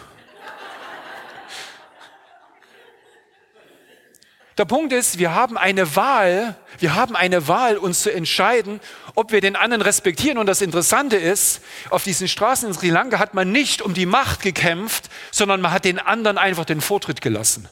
Der 4.59 4.65
Punkt 4.65 4.91
ist, 4.91 5.19
wir 5.19 5.33
haben 5.33 5.57
eine 5.57 5.95
Wahl, 5.95 6.53
wir 6.79 6.93
haben 6.93 7.15
eine 7.15 7.47
Wahl, 7.47 7.77
uns 7.77 8.01
zu 8.01 8.13
entscheiden, 8.13 8.81
ob 9.15 9.31
wir 9.31 9.39
den 9.39 9.55
anderen 9.55 9.81
respektieren. 9.81 10.37
Und 10.37 10.47
das 10.47 10.61
Interessante 10.61 11.15
ist, 11.15 11.61
auf 11.89 12.03
diesen 12.03 12.27
Straßen 12.27 12.67
in 12.67 12.73
Sri 12.73 12.89
Lanka 12.89 13.19
hat 13.19 13.33
man 13.33 13.53
nicht 13.53 13.81
um 13.81 13.93
die 13.93 14.05
Macht 14.05 14.41
gekämpft, 14.41 15.09
sondern 15.31 15.61
man 15.61 15.71
hat 15.71 15.85
den 15.85 15.97
anderen 15.97 16.37
einfach 16.37 16.65
den 16.65 16.81
Vortritt 16.81 17.21
gelassen. 17.21 17.69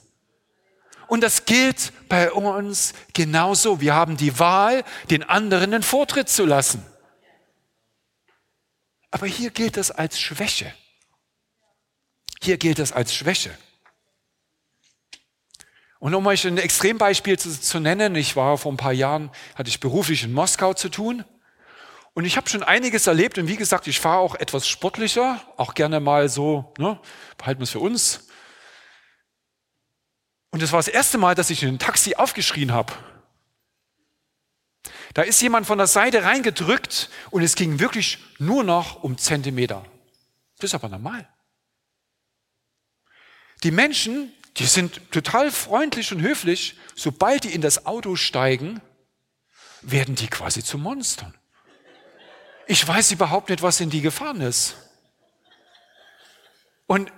und 1.10 1.22
das 1.22 1.44
gilt 1.44 1.92
bei 2.08 2.32
uns 2.32 2.94
genauso. 3.14 3.82
Wir 3.82 3.94
haben 3.94 4.16
die 4.16 4.40
Wahl, 4.40 4.86
den 5.10 5.24
anderen 5.24 5.72
den 5.72 5.84
Vortritt 5.84 6.30
zu 6.30 6.46
lassen. 6.46 6.86
Aber 9.12 9.26
hier 9.26 9.50
gilt 9.50 9.76
es 9.76 9.92
als 9.92 10.22
Schwäche. 10.22 10.74
Hier 12.42 12.58
gilt 12.58 12.80
es 12.80 12.94
als 12.94 13.14
Schwäche. 13.14 13.52
Und 16.00 16.14
um 16.14 16.26
euch 16.28 16.46
ein 16.46 16.58
Extrembeispiel 16.58 17.40
zu, 17.40 17.60
zu, 17.60 17.80
nennen, 17.80 18.16
ich 18.16 18.36
war 18.36 18.58
vor 18.58 18.72
ein 18.72 18.78
paar 18.78 18.94
Jahren, 18.94 19.32
hatte 19.56 19.70
ich 19.70 19.80
beruflich 19.80 20.24
in 20.24 20.32
Moskau 20.32 20.74
zu 20.74 20.90
tun. 20.90 21.26
Und 22.14 22.26
ich 22.26 22.38
habe 22.38 22.50
schon 22.50 22.64
einiges 22.64 23.08
erlebt. 23.08 23.38
Und 23.38 23.48
wie 23.48 23.58
gesagt, 23.58 23.88
ich 23.88 24.00
fahre 24.00 24.20
auch 24.20 24.36
etwas 24.36 24.68
sportlicher, 24.68 25.42
auch 25.58 25.74
gerne 25.74 26.00
mal 26.00 26.30
so, 26.30 26.74
ne, 26.78 27.00
behalten 27.38 27.60
wir 27.60 27.64
es 27.64 27.72
für 27.72 27.80
uns. 27.80 28.28
Und 30.52 30.62
es 30.62 30.72
war 30.72 30.80
das 30.80 30.88
erste 30.88 31.18
Mal, 31.18 31.36
dass 31.36 31.50
ich 31.50 31.64
in 31.64 31.70
ein 31.70 31.80
Taxi 31.80 32.16
aufgeschrien 32.16 32.72
habe. 32.72 32.94
Da 35.14 35.24
ist 35.24 35.42
jemand 35.42 35.66
von 35.66 35.78
der 35.78 35.88
Seite 35.88 36.24
reingedrückt 36.24 37.10
und 37.32 37.42
es 37.42 37.56
ging 37.56 37.80
wirklich 37.80 38.20
nur 38.40 38.64
noch 38.64 39.04
um 39.04 39.18
Zentimeter. 39.18 39.86
Das 40.58 40.72
ist 40.72 40.76
aber 40.76 40.90
normal. 40.90 41.28
Die 43.64 43.72
Menschen, 43.72 44.32
die 44.60 44.66
sind 44.66 45.12
total 45.12 45.52
freundlich 45.52 46.12
und 46.12 46.22
höflich. 46.22 46.76
Sobald 46.96 47.44
die 47.44 47.54
in 47.54 47.62
das 47.62 47.86
Auto 47.86 48.16
steigen, 48.16 48.82
werden 49.82 50.16
die 50.16 50.28
quasi 50.28 50.64
zu 50.64 50.78
Monstern. 50.78 51.34
Ich 52.66 52.86
weiß 52.86 53.12
überhaupt 53.12 53.50
nicht, 53.50 53.62
was 53.62 53.80
in 53.80 53.90
die 53.90 54.02
gefahren 54.02 54.42
ist. 54.42 54.76
Und, 56.88 57.12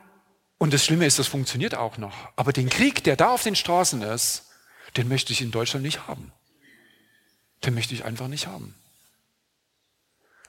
und 0.57 0.73
das 0.73 0.83
Schlimme 0.83 1.05
ist, 1.05 1.17
das 1.17 1.27
funktioniert 1.27 1.75
auch 1.75 1.97
noch. 1.97 2.29
Aber 2.35 2.53
den 2.53 2.69
Krieg, 2.69 3.03
der 3.03 3.15
da 3.15 3.29
auf 3.29 3.43
den 3.43 3.55
Straßen 3.55 4.01
ist, 4.01 4.45
den 4.97 5.07
möchte 5.07 5.31
ich 5.31 5.41
in 5.41 5.51
Deutschland 5.51 5.83
nicht 5.83 6.07
haben. 6.07 6.33
Den 7.63 7.73
möchte 7.73 7.93
ich 7.93 8.03
einfach 8.03 8.27
nicht 8.27 8.47
haben. 8.47 8.75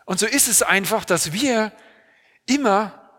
Und 0.06 0.18
so 0.18 0.26
ist 0.26 0.48
es 0.48 0.62
einfach, 0.62 1.04
dass 1.04 1.32
wir 1.32 1.72
immer 2.46 3.10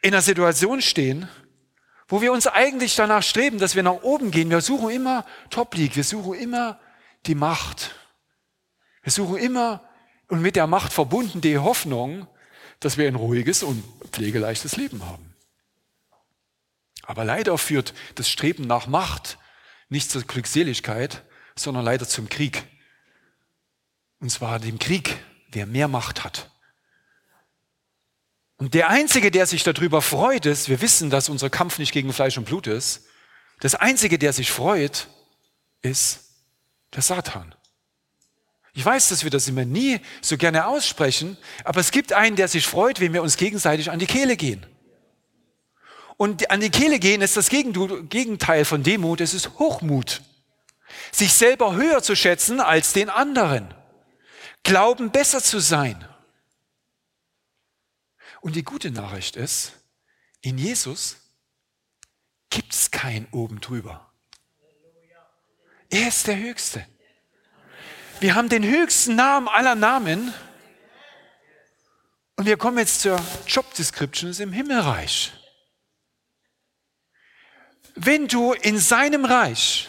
in 0.00 0.14
einer 0.14 0.22
Situation 0.22 0.80
stehen, 0.80 1.28
wo 2.08 2.20
wir 2.20 2.32
uns 2.32 2.46
eigentlich 2.46 2.94
danach 2.94 3.22
streben, 3.22 3.58
dass 3.58 3.74
wir 3.74 3.82
nach 3.82 4.02
oben 4.02 4.30
gehen. 4.30 4.50
Wir 4.50 4.60
suchen 4.60 4.90
immer 4.90 5.24
Top 5.50 5.74
League, 5.74 5.96
wir 5.96 6.04
suchen 6.04 6.34
immer 6.34 6.78
die 7.26 7.34
Macht. 7.34 7.94
Wir 9.02 9.12
suchen 9.12 9.36
immer 9.36 9.88
und 10.28 10.40
mit 10.40 10.56
der 10.56 10.66
Macht 10.66 10.92
verbunden 10.92 11.40
die 11.40 11.58
Hoffnung, 11.58 12.26
dass 12.80 12.96
wir 12.96 13.08
ein 13.08 13.14
ruhiges 13.14 13.62
und 13.62 13.82
pflegeleichtes 14.12 14.76
Leben 14.76 15.04
haben. 15.06 15.34
Aber 17.02 17.24
leider 17.24 17.56
führt 17.58 17.94
das 18.16 18.28
Streben 18.28 18.64
nach 18.64 18.86
Macht 18.86 19.38
nicht 19.88 20.10
zur 20.10 20.22
Glückseligkeit, 20.22 21.22
sondern 21.54 21.84
leider 21.84 22.06
zum 22.08 22.28
Krieg. 22.28 22.64
Und 24.20 24.30
zwar 24.30 24.58
dem 24.58 24.78
Krieg, 24.78 25.16
wer 25.52 25.66
mehr 25.66 25.88
Macht 25.88 26.24
hat. 26.24 26.50
Und 28.58 28.74
der 28.74 28.88
Einzige, 28.88 29.30
der 29.30 29.46
sich 29.46 29.62
darüber 29.64 30.00
freut, 30.00 30.46
ist, 30.46 30.68
wir 30.68 30.80
wissen, 30.80 31.10
dass 31.10 31.28
unser 31.28 31.50
Kampf 31.50 31.78
nicht 31.78 31.92
gegen 31.92 32.12
Fleisch 32.12 32.38
und 32.38 32.44
Blut 32.44 32.66
ist. 32.66 33.04
Das 33.60 33.74
Einzige, 33.74 34.18
der 34.18 34.32
sich 34.32 34.50
freut, 34.50 35.08
ist 35.82 36.20
der 36.94 37.02
Satan. 37.02 37.54
Ich 38.72 38.84
weiß, 38.84 39.08
dass 39.08 39.24
wir 39.24 39.30
das 39.30 39.48
immer 39.48 39.64
nie 39.64 40.00
so 40.20 40.36
gerne 40.36 40.66
aussprechen, 40.66 41.38
aber 41.64 41.80
es 41.80 41.90
gibt 41.90 42.12
einen, 42.12 42.36
der 42.36 42.48
sich 42.48 42.66
freut, 42.66 43.00
wenn 43.00 43.12
wir 43.14 43.22
uns 43.22 43.36
gegenseitig 43.36 43.90
an 43.90 43.98
die 43.98 44.06
Kehle 44.06 44.36
gehen. 44.36 44.66
Und 46.18 46.50
an 46.50 46.60
die 46.60 46.70
Kehle 46.70 46.98
gehen 46.98 47.20
ist 47.20 47.36
das 47.36 47.48
Gegenteil 47.48 48.64
von 48.64 48.82
Demut, 48.82 49.20
es 49.20 49.34
ist 49.34 49.58
Hochmut. 49.58 50.22
Sich 51.12 51.32
selber 51.32 51.74
höher 51.74 52.02
zu 52.02 52.14
schätzen 52.16 52.60
als 52.60 52.92
den 52.92 53.10
anderen. 53.10 53.72
Glauben 54.62 55.10
besser 55.10 55.42
zu 55.42 55.58
sein. 55.58 56.06
Und 58.46 58.54
die 58.54 58.62
gute 58.62 58.92
Nachricht 58.92 59.34
ist, 59.34 59.72
in 60.40 60.56
Jesus 60.56 61.16
gibt 62.48 62.72
es 62.72 62.92
kein 62.92 63.26
oben 63.32 63.60
drüber. 63.60 64.08
Er 65.90 66.06
ist 66.06 66.28
der 66.28 66.38
Höchste. 66.38 66.86
Wir 68.20 68.36
haben 68.36 68.48
den 68.48 68.62
höchsten 68.62 69.16
Namen 69.16 69.48
aller 69.48 69.74
Namen. 69.74 70.32
Und 72.36 72.46
wir 72.46 72.56
kommen 72.56 72.78
jetzt 72.78 73.00
zur 73.00 73.20
Job 73.48 73.74
Description 73.74 74.32
im 74.38 74.52
Himmelreich. 74.52 75.32
Wenn 77.96 78.28
du 78.28 78.52
in 78.52 78.78
seinem 78.78 79.24
Reich, 79.24 79.88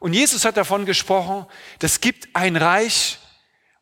und 0.00 0.14
Jesus 0.14 0.44
hat 0.44 0.56
davon 0.56 0.84
gesprochen, 0.84 1.46
das 1.78 2.00
gibt 2.00 2.34
ein 2.34 2.56
Reich, 2.56 3.20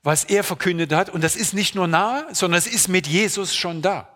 was 0.07 0.23
er 0.23 0.45
verkündet 0.45 0.93
hat. 0.93 1.11
Und 1.11 1.25
das 1.25 1.35
ist 1.35 1.53
nicht 1.53 1.75
nur 1.75 1.89
nahe, 1.89 2.29
sondern 2.33 2.59
es 2.59 2.69
ist 2.69 2.87
mit 2.87 3.09
Jesus 3.09 3.57
schon 3.57 3.83
da. 3.83 4.09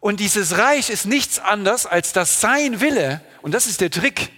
Und 0.00 0.18
dieses 0.18 0.56
Reich 0.56 0.88
ist 0.88 1.04
nichts 1.04 1.38
anderes, 1.38 1.84
als 1.84 2.14
dass 2.14 2.40
sein 2.40 2.80
Wille, 2.80 3.20
und 3.42 3.52
das 3.52 3.66
ist 3.66 3.82
der 3.82 3.90
Trick, 3.90 4.32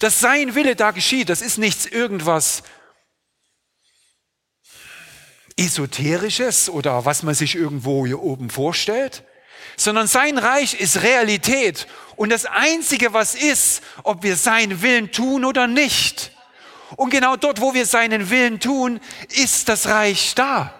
dass 0.00 0.18
sein 0.18 0.56
Wille 0.56 0.74
da 0.74 0.90
geschieht, 0.90 1.28
das 1.28 1.42
ist 1.42 1.58
nichts 1.58 1.86
irgendwas 1.86 2.64
Esoterisches 5.56 6.68
oder 6.68 7.04
was 7.04 7.22
man 7.22 7.36
sich 7.36 7.54
irgendwo 7.54 8.04
hier 8.04 8.20
oben 8.20 8.50
vorstellt, 8.50 9.22
sondern 9.76 10.08
sein 10.08 10.38
Reich 10.38 10.74
ist 10.74 11.02
Realität. 11.02 11.86
Und 12.16 12.30
das 12.30 12.46
Einzige, 12.46 13.12
was 13.12 13.36
ist, 13.36 13.80
ob 14.02 14.24
wir 14.24 14.34
seinen 14.34 14.82
Willen 14.82 15.12
tun 15.12 15.44
oder 15.44 15.68
nicht, 15.68 16.32
und 16.96 17.10
genau 17.10 17.36
dort, 17.36 17.60
wo 17.60 17.74
wir 17.74 17.86
seinen 17.86 18.30
Willen 18.30 18.60
tun, 18.60 19.00
ist 19.28 19.68
das 19.68 19.86
Reich 19.86 20.34
da. 20.34 20.74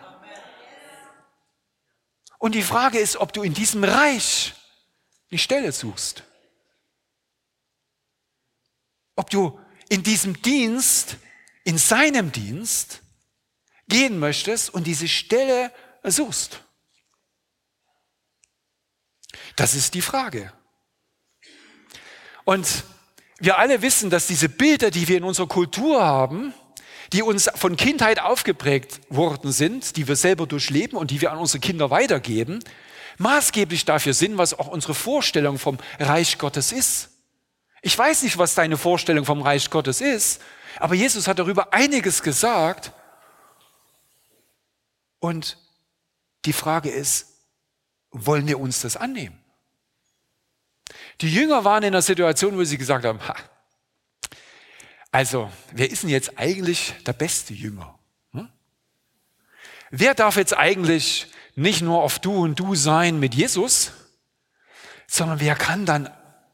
Und 2.38 2.54
die 2.54 2.62
Frage 2.62 2.98
ist, 2.98 3.16
ob 3.16 3.32
du 3.32 3.42
in 3.42 3.52
diesem 3.52 3.84
Reich 3.84 4.54
die 5.30 5.38
Stelle 5.38 5.72
suchst. 5.72 6.22
Ob 9.16 9.28
du 9.30 9.60
in 9.88 10.02
diesem 10.02 10.40
Dienst, 10.42 11.16
in 11.64 11.78
seinem 11.78 12.30
Dienst 12.30 13.02
gehen 13.88 14.18
möchtest 14.18 14.70
und 14.70 14.86
diese 14.86 15.08
Stelle 15.08 15.72
suchst. 16.04 16.62
Das 19.56 19.74
ist 19.74 19.94
die 19.94 20.02
Frage. 20.02 20.52
Und 22.44 22.84
wir 23.38 23.58
alle 23.58 23.82
wissen, 23.82 24.10
dass 24.10 24.26
diese 24.26 24.48
Bilder, 24.48 24.90
die 24.90 25.08
wir 25.08 25.16
in 25.16 25.24
unserer 25.24 25.46
Kultur 25.46 26.04
haben, 26.04 26.52
die 27.12 27.22
uns 27.22 27.48
von 27.54 27.76
Kindheit 27.76 28.20
aufgeprägt 28.20 29.00
worden 29.08 29.52
sind, 29.52 29.96
die 29.96 30.08
wir 30.08 30.16
selber 30.16 30.46
durchleben 30.46 30.98
und 30.98 31.10
die 31.10 31.20
wir 31.20 31.32
an 31.32 31.38
unsere 31.38 31.60
Kinder 31.60 31.90
weitergeben, 31.90 32.62
maßgeblich 33.18 33.84
dafür 33.84 34.12
sind, 34.12 34.38
was 34.38 34.58
auch 34.58 34.68
unsere 34.68 34.94
Vorstellung 34.94 35.58
vom 35.58 35.78
Reich 35.98 36.38
Gottes 36.38 36.72
ist. 36.72 37.10
Ich 37.80 37.96
weiß 37.96 38.22
nicht, 38.24 38.38
was 38.38 38.54
deine 38.54 38.76
Vorstellung 38.76 39.24
vom 39.24 39.40
Reich 39.40 39.70
Gottes 39.70 40.00
ist, 40.00 40.42
aber 40.78 40.94
Jesus 40.94 41.28
hat 41.28 41.38
darüber 41.38 41.72
einiges 41.72 42.22
gesagt. 42.22 42.92
Und 45.20 45.58
die 46.44 46.52
Frage 46.52 46.90
ist, 46.90 47.38
wollen 48.10 48.46
wir 48.46 48.60
uns 48.60 48.80
das 48.80 48.96
annehmen? 48.96 49.38
Die 51.20 51.32
Jünger 51.32 51.64
waren 51.64 51.82
in 51.82 51.88
einer 51.88 52.02
Situation, 52.02 52.56
wo 52.56 52.64
sie 52.64 52.78
gesagt 52.78 53.04
haben, 53.04 53.20
ha, 53.26 53.34
also 55.10 55.50
wer 55.72 55.90
ist 55.90 56.02
denn 56.02 56.10
jetzt 56.10 56.38
eigentlich 56.38 56.94
der 57.06 57.12
beste 57.12 57.54
Jünger? 57.54 57.98
Hm? 58.32 58.48
Wer 59.90 60.14
darf 60.14 60.36
jetzt 60.36 60.56
eigentlich 60.56 61.28
nicht 61.54 61.82
nur 61.82 62.02
auf 62.02 62.18
Du 62.18 62.34
und 62.44 62.60
Du 62.60 62.74
sein 62.74 63.18
mit 63.18 63.34
Jesus, 63.34 63.92
sondern 65.08 65.40
wer 65.40 65.56
kann 65.56 65.86
dann, 65.86 66.10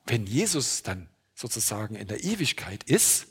wenn 0.07 0.27
Jesus 0.27 0.83
dann 0.83 1.11
sozusagen 1.35 1.97
in 1.97 2.07
der 2.07 2.23
Ewigkeit 2.25 2.85
ist, 2.85 3.27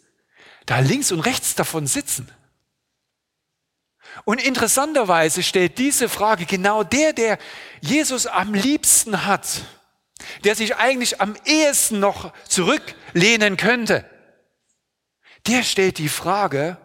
da 0.66 0.80
links 0.80 1.12
und 1.12 1.22
rechts 1.22 1.56
davon 1.56 1.88
sitzen? 1.88 2.30
Und 4.26 4.44
interessanterweise 4.44 5.42
stellt 5.42 5.78
diese 5.78 6.10
Frage 6.10 6.46
genau 6.46 6.84
der, 6.84 7.14
der 7.14 7.40
Jesus 7.82 8.28
am 8.28 8.54
liebsten 8.54 9.26
hat, 9.26 9.64
der 10.44 10.56
sich 10.56 10.76
eigentlich 10.76 11.22
am 11.22 11.36
ehesten 11.46 12.00
noch 12.00 12.34
zurücklehnen 12.48 13.58
könnte, 13.58 14.10
der 15.48 15.64
stellt 15.64 15.98
die 15.98 16.10
Frage 16.10 16.78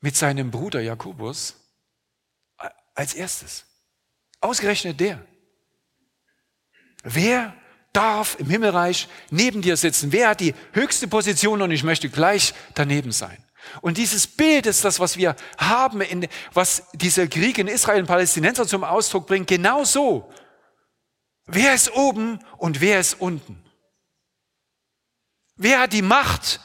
mit 0.00 0.16
seinem 0.16 0.50
Bruder 0.50 0.80
Jakobus 0.80 1.54
als 2.94 3.14
erstes. 3.14 3.64
Ausgerechnet 4.40 5.00
der. 5.00 5.24
Wer 7.02 7.54
darf 7.92 8.38
im 8.38 8.50
Himmelreich 8.50 9.08
neben 9.30 9.62
dir 9.62 9.76
sitzen? 9.76 10.12
Wer 10.12 10.28
hat 10.28 10.40
die 10.40 10.54
höchste 10.72 11.08
Position 11.08 11.62
und 11.62 11.70
ich 11.70 11.82
möchte 11.82 12.08
gleich 12.10 12.52
daneben 12.74 13.12
sein? 13.12 13.42
Und 13.80 13.98
dieses 13.98 14.26
Bild 14.26 14.66
ist 14.66 14.84
das, 14.84 15.00
was 15.00 15.16
wir 15.16 15.34
haben, 15.58 16.00
in, 16.00 16.28
was 16.52 16.84
dieser 16.92 17.26
Krieg 17.26 17.58
in 17.58 17.68
Israel 17.68 18.00
und 18.00 18.06
Palästinenser 18.06 18.66
zum 18.66 18.84
Ausdruck 18.84 19.26
bringt. 19.26 19.48
Genau 19.48 19.84
so 19.84 20.30
Wer 21.46 21.74
ist 21.74 21.92
oben 21.92 22.40
und 22.58 22.80
wer 22.80 22.98
ist 22.98 23.14
unten? 23.14 23.62
Wer 25.56 25.80
hat 25.80 25.92
die 25.92 26.02
Macht? 26.02 26.60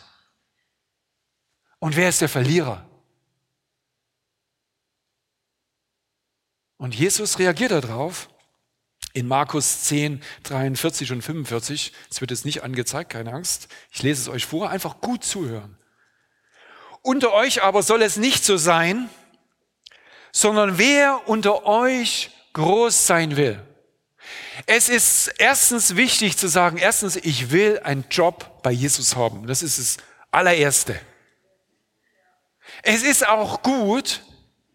Und 1.79 1.95
wer 1.95 2.09
ist 2.09 2.21
der 2.21 2.29
Verlierer? 2.29 2.85
Und 6.77 6.95
Jesus 6.95 7.37
reagiert 7.37 7.71
darauf 7.71 8.29
in 9.13 9.27
Markus 9.27 9.83
10, 9.83 10.21
43 10.43 11.11
und 11.11 11.21
45. 11.21 11.93
Es 12.09 12.21
wird 12.21 12.31
jetzt 12.31 12.45
nicht 12.45 12.63
angezeigt, 12.63 13.11
keine 13.11 13.33
Angst. 13.33 13.67
Ich 13.91 14.01
lese 14.01 14.21
es 14.21 14.29
euch 14.29 14.45
vor, 14.45 14.69
einfach 14.69 14.99
gut 14.99 15.23
zuhören. 15.23 15.77
Unter 17.03 17.33
euch 17.33 17.61
aber 17.63 17.83
soll 17.83 18.01
es 18.01 18.17
nicht 18.17 18.43
so 18.43 18.57
sein, 18.57 19.09
sondern 20.31 20.77
wer 20.77 21.27
unter 21.27 21.65
euch 21.65 22.31
groß 22.53 23.05
sein 23.05 23.37
will. 23.37 23.63
Es 24.65 24.89
ist 24.89 25.27
erstens 25.37 25.95
wichtig 25.95 26.37
zu 26.37 26.47
sagen, 26.47 26.77
erstens, 26.77 27.15
ich 27.15 27.51
will 27.51 27.79
einen 27.83 28.05
Job 28.09 28.61
bei 28.63 28.71
Jesus 28.71 29.15
haben. 29.15 29.47
Das 29.47 29.61
ist 29.61 29.79
das 29.79 29.97
allererste. 30.29 30.99
Es 32.83 33.03
ist 33.03 33.27
auch 33.27 33.61
gut, 33.61 34.21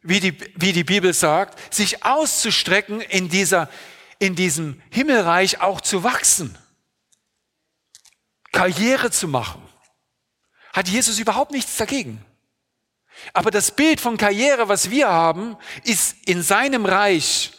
wie 0.03 0.21
die, 0.21 0.39
wie 0.57 0.73
die 0.73 0.85
Bibel 0.85 1.13
sagt, 1.13 1.75
sich 1.75 2.05
auszustrecken 2.05 3.01
in 3.01 3.29
dieser, 3.29 3.69
in 4.19 4.37
diesem 4.37 4.81
Himmelreich 4.91 5.61
auch 5.61 5.81
zu 5.81 6.05
wachsen. 6.05 6.57
Karriere 8.53 9.11
zu 9.11 9.29
machen. 9.29 9.63
Hat 10.73 10.89
Jesus 10.89 11.19
überhaupt 11.19 11.53
nichts 11.53 11.77
dagegen. 11.77 12.25
Aber 13.33 13.51
das 13.51 13.71
Bild 13.71 14.01
von 14.01 14.17
Karriere, 14.17 14.69
was 14.69 14.91
wir 14.91 15.09
haben, 15.09 15.57
ist 15.85 16.17
in 16.27 16.43
seinem 16.43 16.85
Reich 16.85 17.53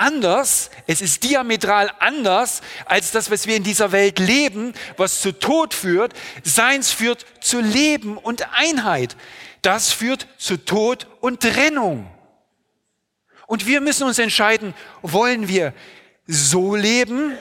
anders, 0.00 0.70
es 0.86 1.00
ist 1.00 1.22
diametral 1.22 1.92
anders 2.00 2.62
als 2.86 3.12
das, 3.12 3.30
was 3.30 3.46
wir 3.46 3.56
in 3.56 3.62
dieser 3.62 3.92
Welt 3.92 4.18
leben, 4.18 4.72
was 4.96 5.20
zu 5.20 5.32
Tod 5.32 5.74
führt. 5.74 6.14
Seins 6.42 6.90
führt 6.90 7.26
zu 7.40 7.60
Leben 7.60 8.16
und 8.16 8.48
Einheit. 8.52 9.16
Das 9.62 9.92
führt 9.92 10.26
zu 10.38 10.56
Tod 10.56 11.06
und 11.20 11.40
Trennung. 11.40 12.10
Und 13.46 13.66
wir 13.66 13.80
müssen 13.80 14.06
uns 14.06 14.18
entscheiden, 14.18 14.74
wollen 15.02 15.48
wir 15.48 15.74
so 16.26 16.74
leben? 16.74 17.36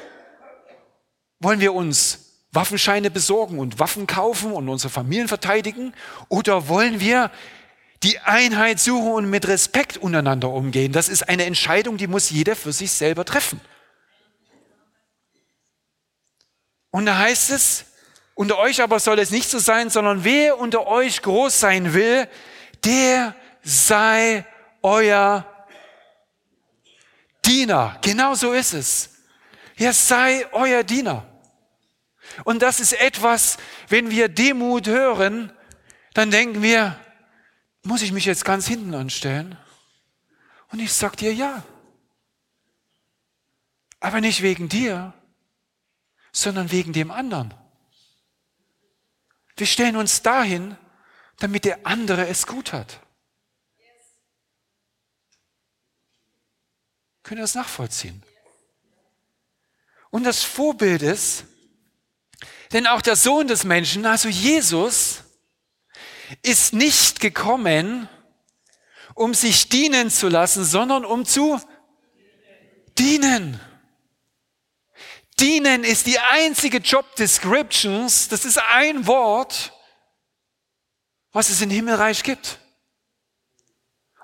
Wollen 1.40 1.62
wir 1.62 1.74
uns 1.74 2.30
Waffenscheine 2.52 3.12
besorgen 3.12 3.60
und 3.60 3.80
Waffen 3.80 4.08
kaufen 4.08 4.52
und 4.52 4.68
unsere 4.68 4.92
Familien 4.92 5.28
verteidigen? 5.28 5.94
Oder 6.28 6.68
wollen 6.68 7.00
wir 7.00 7.32
die 8.04 8.20
Einheit 8.20 8.80
suchen 8.80 9.12
und 9.12 9.30
mit 9.30 9.48
Respekt 9.48 9.98
untereinander 9.98 10.50
umgehen? 10.50 10.92
Das 10.92 11.10
ist 11.10 11.28
eine 11.28 11.46
Entscheidung, 11.46 11.98
die 11.98 12.08
muss 12.08 12.30
jeder 12.30 12.56
für 12.56 12.74
sich 12.74 12.92
selber 12.92 13.26
treffen. 13.26 13.60
Und 16.92 17.06
da 17.06 17.18
heißt 17.18 17.52
es, 17.52 17.86
unter 18.34 18.58
euch 18.58 18.82
aber 18.82 19.00
soll 19.00 19.20
es 19.20 19.32
nicht 19.32 19.50
so 19.50 19.60
sein, 19.60 19.90
sondern 19.90 20.24
wer 20.24 20.58
unter 20.58 20.88
euch 20.88 21.22
groß 21.22 21.60
sein 21.60 21.94
will, 21.94 22.28
der 22.86 23.36
sei 23.64 24.46
euer 24.82 25.46
Diener. 27.46 27.98
Genau 28.02 28.36
so 28.36 28.54
ist 28.54 28.74
es. 28.74 29.10
Er 29.76 29.94
sei 29.94 30.46
euer 30.52 30.84
Diener. 30.84 31.26
Und 32.44 32.62
das 32.62 32.80
ist 32.80 32.94
etwas, 32.94 33.58
wenn 33.88 34.10
wir 34.10 34.30
Demut 34.30 34.88
hören, 34.88 35.52
dann 36.14 36.32
denken 36.32 36.62
wir, 36.62 36.98
muss 37.84 38.02
ich 38.02 38.12
mich 38.12 38.26
jetzt 38.26 38.46
ganz 38.46 38.68
hinten 38.68 38.94
anstellen? 38.94 39.58
Und 40.72 40.80
ich 40.80 40.94
sag 40.94 41.18
dir 41.18 41.34
ja. 41.34 41.64
Aber 44.00 44.22
nicht 44.22 44.42
wegen 44.42 44.70
dir, 44.70 45.14
sondern 46.32 46.72
wegen 46.72 46.94
dem 46.94 47.12
anderen. 47.12 47.54
Wir 49.58 49.68
stellen 49.68 49.96
uns 49.96 50.22
dahin, 50.22 50.78
damit 51.38 51.66
der 51.66 51.86
andere 51.86 52.28
es 52.28 52.48
gut 52.48 52.72
hat. 52.72 53.02
Können 57.24 57.40
ihr 57.40 57.44
das 57.44 57.56
nachvollziehen? 57.56 58.24
Und 60.10 60.24
das 60.24 60.44
Vorbild 60.44 61.02
ist, 61.02 61.46
denn 62.72 62.88
auch 62.88 63.02
der 63.02 63.16
Sohn 63.16 63.48
des 63.48 63.64
Menschen, 63.64 64.06
also 64.06 64.30
Jesus, 64.30 65.24
ist 66.42 66.74
nicht 66.74 67.20
gekommen, 67.20 68.08
um 69.16 69.34
sich 69.34 69.70
dienen 69.70 70.10
zu 70.10 70.28
lassen, 70.28 70.64
sondern 70.64 71.06
um 71.06 71.26
zu 71.26 71.60
dienen. 72.98 73.60
Dienen 75.40 75.84
ist 75.84 76.06
die 76.06 76.20
einzige 76.20 76.78
Job 76.80 77.16
Descriptions, 77.16 78.28
das 78.28 78.46
ist 78.46 78.60
ein 78.72 79.08
Wort, 79.08 79.74
was 81.32 81.50
es 81.50 81.62
im 81.62 81.70
Himmelreich 81.70 82.24
gibt. 82.24 82.60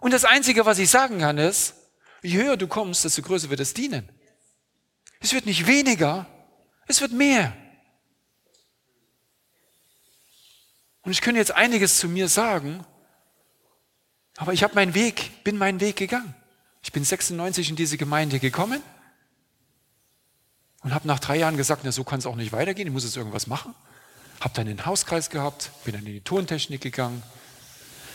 Und 0.01 0.11
das 0.11 0.25
Einzige, 0.25 0.65
was 0.65 0.77
ich 0.77 0.89
sagen 0.89 1.19
kann, 1.19 1.37
ist, 1.37 1.75
je 2.21 2.37
höher 2.43 2.57
du 2.57 2.67
kommst, 2.67 3.05
desto 3.05 3.21
größer 3.21 3.49
wird 3.49 3.59
das 3.59 3.73
Dienen. 3.73 4.09
Es 5.19 5.33
wird 5.33 5.45
nicht 5.45 5.65
weniger, 5.67 6.27
es 6.87 7.01
wird 7.01 7.11
mehr. 7.11 7.55
Und 11.05 11.11
ich 11.11 11.21
könnte 11.21 11.39
jetzt 11.39 11.51
einiges 11.51 11.99
zu 11.99 12.09
mir 12.09 12.27
sagen, 12.27 12.83
aber 14.37 14.53
ich 14.53 14.63
habe 14.63 14.75
meinen 14.75 14.95
Weg, 14.95 15.43
bin 15.43 15.57
meinen 15.57 15.79
Weg 15.79 15.95
gegangen. 15.95 16.33
Ich 16.83 16.91
bin 16.91 17.03
96 17.03 17.69
in 17.69 17.75
diese 17.75 17.97
Gemeinde 17.97 18.39
gekommen 18.39 18.81
und 20.83 20.93
habe 20.93 21.07
nach 21.07 21.19
drei 21.19 21.37
Jahren 21.37 21.57
gesagt, 21.57 21.81
na, 21.83 21.91
so 21.91 22.03
kann 22.03 22.19
es 22.19 22.25
auch 22.25 22.35
nicht 22.35 22.51
weitergehen, 22.51 22.87
ich 22.87 22.93
muss 22.93 23.03
jetzt 23.03 23.17
irgendwas 23.17 23.47
machen. 23.47 23.73
Habe 24.41 24.53
dann 24.55 24.67
den 24.67 24.85
Hauskreis 24.85 25.29
gehabt, 25.29 25.71
bin 25.83 25.93
dann 25.93 26.05
in 26.05 26.13
die 26.13 26.21
Tontechnik 26.21 26.81
gegangen, 26.81 27.23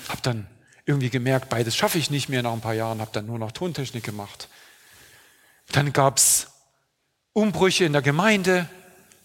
habe 0.09 0.21
dann 0.23 0.47
irgendwie 0.85 1.11
gemerkt, 1.11 1.49
beides 1.49 1.77
schaffe 1.77 1.99
ich 1.99 2.11
nicht 2.11 2.29
mehr 2.29 2.43
nach 2.43 2.53
ein 2.53 2.61
paar 2.61 2.75
Jahren, 2.75 3.01
habe 3.01 3.11
dann 3.13 3.27
nur 3.27 3.39
noch 3.39 3.53
Tontechnik 3.53 4.05
gemacht. 4.05 4.49
Dann 5.73 5.93
gab 5.93 6.19
es 6.19 6.49
Umbrüche 7.33 7.85
in 7.85 7.93
der 7.93 8.03
Gemeinde. 8.03 8.69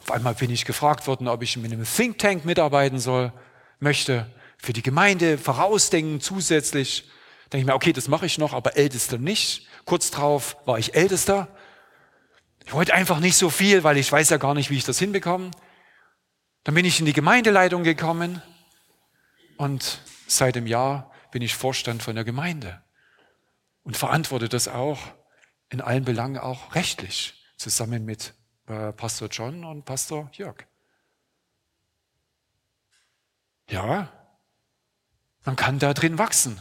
Auf 0.02 0.12
einmal 0.12 0.36
bin 0.36 0.52
ich 0.52 0.66
gefragt 0.66 1.08
worden, 1.08 1.28
ob 1.28 1.42
ich 1.42 1.58
mit 1.58 1.72
einem 1.72 1.86
Think 1.86 2.20
Tank 2.20 2.46
mitarbeiten 2.46 3.00
soll, 3.00 3.34
möchte, 3.80 4.32
für 4.58 4.74
die 4.74 4.82
Gemeinde 4.82 5.38
vorausdenken 5.38 6.22
zusätzlich. 6.22 7.10
Denke 7.52 7.62
ich 7.62 7.66
mir, 7.66 7.76
okay, 7.76 7.94
das 7.94 8.08
mache 8.08 8.26
ich 8.26 8.38
noch, 8.38 8.54
aber 8.54 8.78
Ältester 8.78 9.18
nicht. 9.18 9.68
Kurz 9.86 10.12
drauf 10.12 10.58
war 10.66 10.80
ich 10.80 10.96
Ältester. 10.96 11.48
Ich 12.66 12.74
wollte 12.74 12.94
einfach 12.94 13.20
nicht 13.20 13.38
so 13.38 13.50
viel, 13.50 13.84
weil 13.84 13.98
ich 13.98 14.12
weiß 14.12 14.30
ja 14.30 14.38
gar 14.38 14.56
nicht, 14.56 14.72
wie 14.72 14.78
ich 14.78 14.86
das 14.86 14.98
hinbekomme. 14.98 15.52
Dann 16.64 16.74
bin 16.74 16.86
ich 16.86 17.00
in 17.00 17.06
die 17.06 17.14
Gemeindeleitung 17.14 17.84
gekommen 17.84 18.42
und 19.58 20.02
seit 20.28 20.56
dem 20.56 20.66
Jahr 20.66 21.12
bin 21.32 21.44
ich 21.44 21.56
Vorstand 21.56 22.02
von 22.02 22.16
der 22.16 22.24
Gemeinde 22.24 22.82
und 23.84 23.96
verantworte 23.96 24.50
das 24.50 24.68
auch 24.68 25.00
in 25.70 25.82
allen 25.82 26.06
Belangen 26.06 26.40
auch 26.40 26.74
rechtlich, 26.74 27.46
zusammen 27.58 28.04
mit 28.04 28.34
äh, 28.68 28.92
Pastor 28.94 29.28
John 29.30 29.64
und 29.64 29.86
Pastor 29.86 30.30
Jörg. 30.34 30.66
Ja, 33.70 34.12
man 35.44 35.56
kann 35.56 35.80
da 35.80 35.94
drin 35.94 36.18
wachsen. 36.18 36.60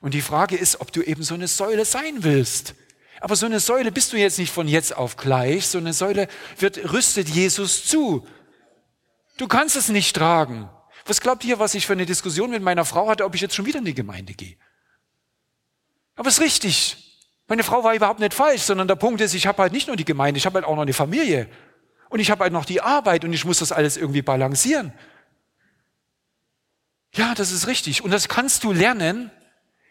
Und 0.00 0.14
die 0.14 0.22
Frage 0.22 0.56
ist, 0.56 0.80
ob 0.80 0.92
du 0.92 1.02
eben 1.02 1.22
so 1.22 1.34
eine 1.34 1.48
Säule 1.48 1.84
sein 1.84 2.22
willst. 2.22 2.74
Aber 3.20 3.34
so 3.34 3.46
eine 3.46 3.58
Säule 3.60 3.90
bist 3.90 4.12
du 4.12 4.16
jetzt 4.16 4.38
nicht 4.38 4.52
von 4.52 4.68
jetzt 4.68 4.96
auf 4.96 5.16
gleich. 5.16 5.66
So 5.66 5.78
eine 5.78 5.92
Säule 5.92 6.28
wird, 6.58 6.92
rüstet 6.92 7.28
Jesus 7.28 7.84
zu. 7.86 8.26
Du 9.36 9.48
kannst 9.48 9.76
es 9.76 9.88
nicht 9.88 10.14
tragen. 10.14 10.70
Was 11.04 11.20
glaubt 11.20 11.44
ihr, 11.44 11.58
was 11.58 11.74
ich 11.74 11.86
für 11.86 11.94
eine 11.94 12.06
Diskussion 12.06 12.50
mit 12.50 12.62
meiner 12.62 12.84
Frau 12.84 13.08
hatte, 13.08 13.24
ob 13.24 13.34
ich 13.34 13.40
jetzt 13.40 13.54
schon 13.54 13.66
wieder 13.66 13.78
in 13.78 13.84
die 13.84 13.94
Gemeinde 13.94 14.34
gehe? 14.34 14.56
Aber 16.14 16.28
es 16.28 16.34
ist 16.38 16.44
richtig. 16.44 17.18
Meine 17.48 17.64
Frau 17.64 17.82
war 17.82 17.94
überhaupt 17.94 18.20
nicht 18.20 18.34
falsch, 18.34 18.62
sondern 18.62 18.86
der 18.86 18.96
Punkt 18.96 19.20
ist, 19.20 19.34
ich 19.34 19.46
habe 19.46 19.62
halt 19.62 19.72
nicht 19.72 19.86
nur 19.86 19.96
die 19.96 20.04
Gemeinde, 20.04 20.38
ich 20.38 20.46
habe 20.46 20.56
halt 20.56 20.66
auch 20.66 20.76
noch 20.76 20.82
eine 20.82 20.92
Familie. 20.92 21.48
Und 22.10 22.20
ich 22.20 22.30
habe 22.30 22.44
halt 22.44 22.52
noch 22.52 22.64
die 22.64 22.80
Arbeit 22.80 23.24
und 23.24 23.32
ich 23.32 23.44
muss 23.44 23.58
das 23.58 23.72
alles 23.72 23.96
irgendwie 23.96 24.22
balancieren. 24.22 24.92
Ja, 27.18 27.34
das 27.34 27.50
ist 27.50 27.66
richtig. 27.66 28.04
Und 28.04 28.12
das 28.12 28.28
kannst 28.28 28.62
du 28.62 28.72
lernen, 28.72 29.32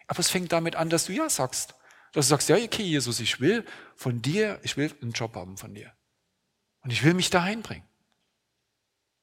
aber 0.07 0.19
es 0.19 0.29
fängt 0.29 0.53
damit 0.53 0.77
an, 0.77 0.89
dass 0.89 1.05
du 1.05 1.11
Ja 1.11 1.29
sagst. 1.29 1.75
Dass 2.13 2.27
du 2.27 2.29
sagst, 2.29 2.47
ja, 2.47 2.55
okay, 2.55 2.83
Jesus, 2.83 3.19
ich 3.19 3.41
will 3.41 3.65
von 3.97 4.21
dir, 4.21 4.61
ich 4.63 4.77
will 4.77 4.95
einen 5.01 5.11
Job 5.11 5.35
haben 5.35 5.57
von 5.57 5.75
dir. 5.75 5.91
Und 6.83 6.91
ich 6.93 7.03
will 7.03 7.13
mich 7.13 7.29
da 7.29 7.43
einbringen. 7.43 7.85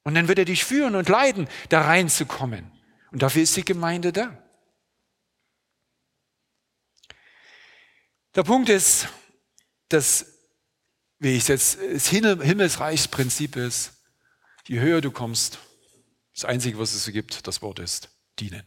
Und 0.02 0.14
dann 0.14 0.28
wird 0.28 0.38
er 0.38 0.44
dich 0.44 0.66
führen 0.66 0.96
und 0.96 1.08
leiten, 1.08 1.48
da 1.70 1.80
reinzukommen. 1.80 2.70
Und 3.10 3.22
dafür 3.22 3.42
ist 3.42 3.56
die 3.56 3.64
Gemeinde 3.64 4.12
da. 4.12 4.36
Der 8.34 8.42
Punkt 8.42 8.68
ist, 8.68 9.08
dass, 9.88 10.26
wie 11.20 11.36
ich 11.36 11.48
jetzt, 11.48 11.78
das 11.80 12.08
Himmelsreichsprinzip 12.08 13.56
ist, 13.56 13.94
je 14.66 14.80
höher 14.80 15.00
du 15.00 15.10
kommst, 15.10 15.58
das 16.34 16.44
Einzige, 16.44 16.78
was 16.78 16.94
es 16.94 17.06
gibt, 17.12 17.46
das 17.46 17.62
Wort 17.62 17.78
ist 17.78 18.08
dienen. 18.38 18.66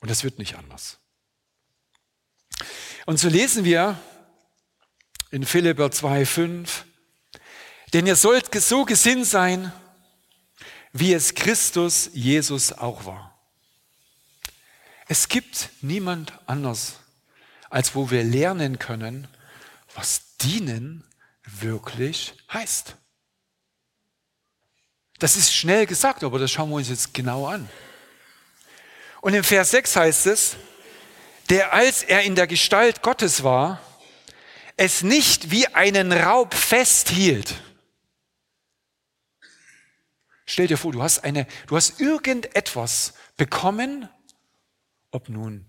Und 0.00 0.10
das 0.10 0.24
wird 0.24 0.38
nicht 0.38 0.56
anders. 0.56 0.98
Und 3.06 3.18
so 3.18 3.28
lesen 3.28 3.64
wir 3.64 3.98
in 5.30 5.44
Philipper 5.44 5.86
2,5, 5.86 6.84
denn 7.92 8.06
ihr 8.06 8.16
sollt 8.16 8.52
so 8.54 8.84
gesinnt 8.84 9.26
sein, 9.26 9.72
wie 10.92 11.12
es 11.12 11.34
Christus 11.34 12.10
Jesus 12.12 12.72
auch 12.72 13.04
war. 13.04 13.38
Es 15.08 15.28
gibt 15.28 15.70
niemand 15.82 16.32
anders, 16.46 17.00
als 17.70 17.94
wo 17.94 18.10
wir 18.10 18.24
lernen 18.24 18.78
können, 18.78 19.28
was 19.94 20.36
dienen 20.38 21.04
wirklich 21.44 22.34
heißt. 22.52 22.96
Das 25.18 25.36
ist 25.36 25.54
schnell 25.54 25.86
gesagt, 25.86 26.24
aber 26.24 26.38
das 26.38 26.50
schauen 26.50 26.68
wir 26.70 26.76
uns 26.76 26.88
jetzt 26.88 27.14
genau 27.14 27.46
an. 27.46 27.68
Und 29.20 29.34
im 29.34 29.44
Vers 29.44 29.70
6 29.70 29.96
heißt 29.96 30.26
es, 30.26 30.56
der 31.48 31.72
als 31.72 32.02
er 32.02 32.22
in 32.22 32.34
der 32.34 32.46
Gestalt 32.46 33.02
Gottes 33.02 33.42
war, 33.42 33.80
es 34.76 35.02
nicht 35.02 35.50
wie 35.50 35.66
einen 35.68 36.12
Raub 36.12 36.54
festhielt. 36.54 37.54
Stell 40.44 40.66
dir 40.66 40.76
vor, 40.76 40.92
du 40.92 41.02
hast 41.02 41.24
eine, 41.24 41.46
du 41.66 41.76
hast 41.76 41.98
irgendetwas 42.00 43.14
bekommen, 43.36 44.08
ob 45.10 45.28
nun 45.28 45.66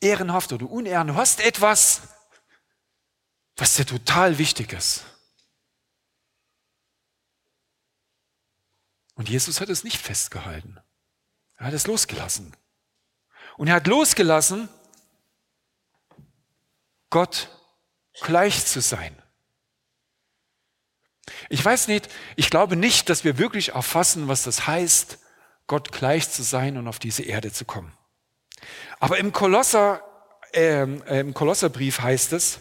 ehrenhaft 0.00 0.52
oder 0.52 0.68
unehren, 0.68 1.08
du 1.08 1.14
hast 1.14 1.40
etwas, 1.40 2.02
was 3.56 3.74
dir 3.74 3.86
total 3.86 4.38
wichtig 4.38 4.72
ist. 4.72 5.04
Und 9.18 9.28
Jesus 9.28 9.60
hat 9.60 9.68
es 9.68 9.82
nicht 9.82 10.00
festgehalten. 10.00 10.78
Er 11.56 11.66
hat 11.66 11.74
es 11.74 11.88
losgelassen. 11.88 12.56
Und 13.56 13.66
er 13.66 13.74
hat 13.74 13.88
losgelassen, 13.88 14.68
Gott 17.10 17.48
gleich 18.22 18.64
zu 18.64 18.80
sein. 18.80 19.20
Ich 21.48 21.64
weiß 21.64 21.88
nicht, 21.88 22.08
ich 22.36 22.48
glaube 22.48 22.76
nicht, 22.76 23.10
dass 23.10 23.24
wir 23.24 23.38
wirklich 23.38 23.70
erfassen, 23.70 24.28
was 24.28 24.44
das 24.44 24.68
heißt, 24.68 25.18
Gott 25.66 25.90
gleich 25.90 26.30
zu 26.30 26.44
sein 26.44 26.76
und 26.76 26.86
auf 26.86 27.00
diese 27.00 27.24
Erde 27.24 27.52
zu 27.52 27.64
kommen. 27.64 27.92
Aber 29.00 29.18
im, 29.18 29.32
Kolosser, 29.32 30.00
äh, 30.52 30.82
im 30.82 31.34
Kolosserbrief 31.34 32.00
heißt 32.00 32.34
es, 32.34 32.60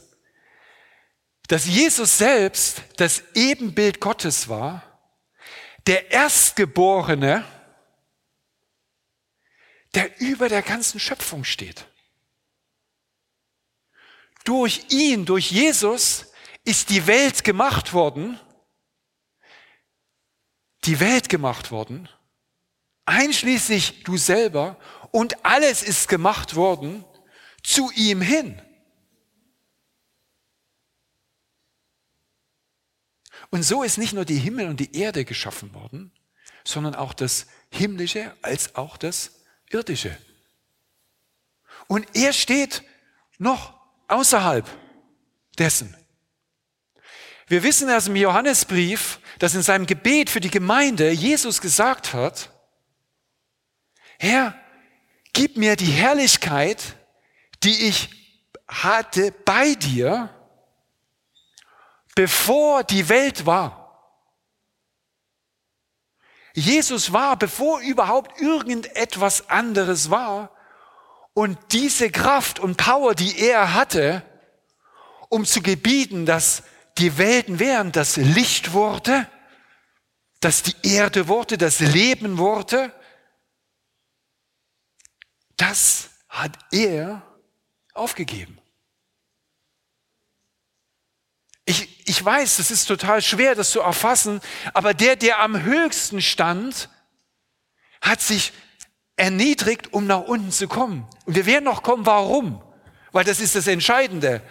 dass 1.50 1.68
Jesus 1.68 2.18
selbst 2.18 2.82
das 2.98 3.22
Ebenbild 3.36 4.02
Gottes 4.02 4.50
war, 4.50 4.87
der 5.88 6.12
Erstgeborene, 6.12 7.46
der 9.96 10.20
über 10.20 10.50
der 10.50 10.62
ganzen 10.62 11.00
Schöpfung 11.00 11.44
steht. 11.44 11.88
Durch 14.44 14.86
ihn, 14.90 15.26
durch 15.26 15.50
Jesus 15.50 16.32
ist 16.64 16.90
die 16.90 17.08
Welt 17.08 17.44
gemacht 17.44 17.94
worden, 17.94 18.40
die 20.84 21.00
Welt 21.00 21.30
gemacht 21.30 21.72
worden, 21.72 22.10
einschließlich 23.06 24.04
du 24.04 24.18
selber, 24.18 24.78
und 25.12 25.46
alles 25.46 25.84
ist 25.84 26.10
gemacht 26.10 26.56
worden 26.56 27.06
zu 27.64 27.92
ihm 27.96 28.22
hin. 28.22 28.62
Und 33.50 33.64
so 33.64 33.84
ist 33.84 33.98
nicht 33.98 34.14
nur 34.14 34.26
die 34.26 34.38
Himmel 34.38 34.68
und 34.68 34.80
die 34.80 34.96
Erde 34.98 35.26
geschaffen 35.26 35.74
worden, 35.74 36.12
sondern 36.64 36.96
auch 36.96 37.14
das 37.14 37.48
Himmlische 37.70 38.34
als 38.42 38.76
auch 38.76 38.98
das 38.98 39.32
Irdische. 39.70 40.18
Und 41.88 42.06
er 42.14 42.34
steht 42.34 42.84
noch 43.38 43.80
außerhalb 44.08 44.68
dessen. 45.58 45.96
Wir 47.48 47.64
wissen 47.64 47.90
aus 47.90 48.06
dem 48.06 48.16
Johannesbrief, 48.16 49.20
dass 49.40 49.56
in 49.56 49.62
seinem 49.62 49.86
Gebet 49.86 50.30
für 50.30 50.42
die 50.42 50.52
Gemeinde 50.52 51.12
Jesus 51.12 51.62
gesagt 51.62 52.14
hat, 52.14 52.52
Herr, 54.20 54.60
gib 55.32 55.56
mir 55.56 55.76
die 55.76 55.86
Herrlichkeit, 55.86 56.98
die 57.64 57.88
ich 57.88 58.10
hatte 58.68 59.32
bei 59.46 59.76
dir, 59.76 60.34
bevor 62.18 62.84
die 62.84 63.10
Welt 63.10 63.46
war. 63.46 64.12
Jesus 66.56 67.14
war, 67.14 67.38
bevor 67.38 67.80
überhaupt 67.82 68.42
irgendetwas 68.42 69.50
anderes 69.52 70.10
war. 70.10 70.50
Und 71.36 71.60
diese 71.74 72.10
Kraft 72.10 72.58
und 72.58 72.76
Power, 72.76 73.14
die 73.14 73.38
er 73.38 73.76
hatte, 73.76 74.24
um 75.30 75.46
zu 75.46 75.62
gebieten, 75.62 76.26
dass 76.26 76.64
die 76.98 77.20
Welten 77.20 77.60
wären, 77.60 77.92
das 77.92 78.18
Licht 78.18 78.74
wurde, 78.74 79.30
dass 80.40 80.64
die 80.64 80.76
Erde 80.82 81.28
wurde, 81.28 81.60
das 81.60 81.80
Leben 81.80 82.40
wurde, 82.40 82.92
das 85.56 86.10
hat 86.30 86.58
er 86.72 87.22
aufgegeben. 87.94 88.60
Ich, 91.70 92.08
ich 92.08 92.24
weiß, 92.24 92.60
es 92.60 92.72
ist 92.72 92.86
total 92.86 93.22
schwer, 93.22 93.54
das 93.54 93.72
zu 93.72 93.82
erfassen, 93.82 94.40
aber 94.74 94.94
der, 94.94 95.18
der 95.18 95.42
am 95.42 95.64
höchsten 95.64 96.22
stand, 96.22 96.88
hat 98.02 98.22
sich 98.22 98.54
erniedrigt, 99.18 99.92
um 99.92 100.08
nach 100.08 100.22
unten 100.22 100.50
zu 100.54 100.70
kommen. 100.70 101.06
Und 101.26 101.36
wir 101.36 101.46
werden 101.46 101.66
noch 101.66 101.84
kommen, 101.84 102.06
warum? 102.06 102.64
Weil 103.12 103.26
das 103.26 103.42
ist 103.42 103.54
das 103.56 103.68
Entscheidende. 103.68 104.42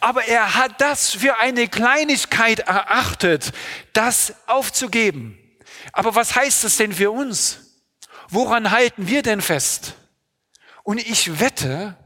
Aber 0.00 0.26
er 0.26 0.54
hat 0.54 0.78
das 0.82 1.12
für 1.12 1.38
eine 1.38 1.66
Kleinigkeit 1.66 2.58
erachtet, 2.60 3.52
das 3.94 4.34
aufzugeben. 4.46 5.38
Aber 5.92 6.14
was 6.14 6.36
heißt 6.36 6.62
das 6.62 6.76
denn 6.76 6.92
für 6.92 7.10
uns? 7.10 7.80
Woran 8.28 8.70
halten 8.70 9.08
wir 9.08 9.22
denn 9.22 9.40
fest? 9.40 9.94
Und 10.82 10.98
ich 10.98 11.40
wette, 11.40 11.96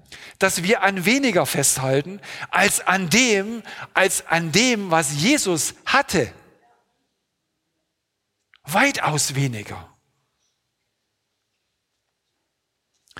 dass 0.40 0.62
wir 0.64 0.82
an 0.82 1.04
weniger 1.04 1.46
festhalten 1.46 2.20
als 2.50 2.80
an 2.80 3.08
dem, 3.10 3.62
als 3.94 4.26
an 4.26 4.50
dem, 4.50 4.90
was 4.90 5.12
Jesus 5.12 5.74
hatte. 5.84 6.32
Weitaus 8.64 9.34
weniger. 9.34 9.86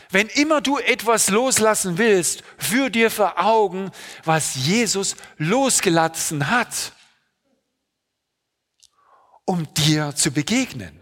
Wenn 0.09 0.29
immer 0.29 0.61
du 0.61 0.79
etwas 0.79 1.29
loslassen 1.29 1.99
willst, 1.99 2.43
führ 2.59 2.91
dir 2.91 3.11
vor 3.11 3.39
Augen, 3.39 3.91
was 4.25 4.55
Jesus 4.55 5.15
losgelassen 5.37 6.49
hat, 6.49 6.93
um 9.45 9.73
dir 9.75 10.15
zu 10.17 10.31
begegnen. 10.31 11.00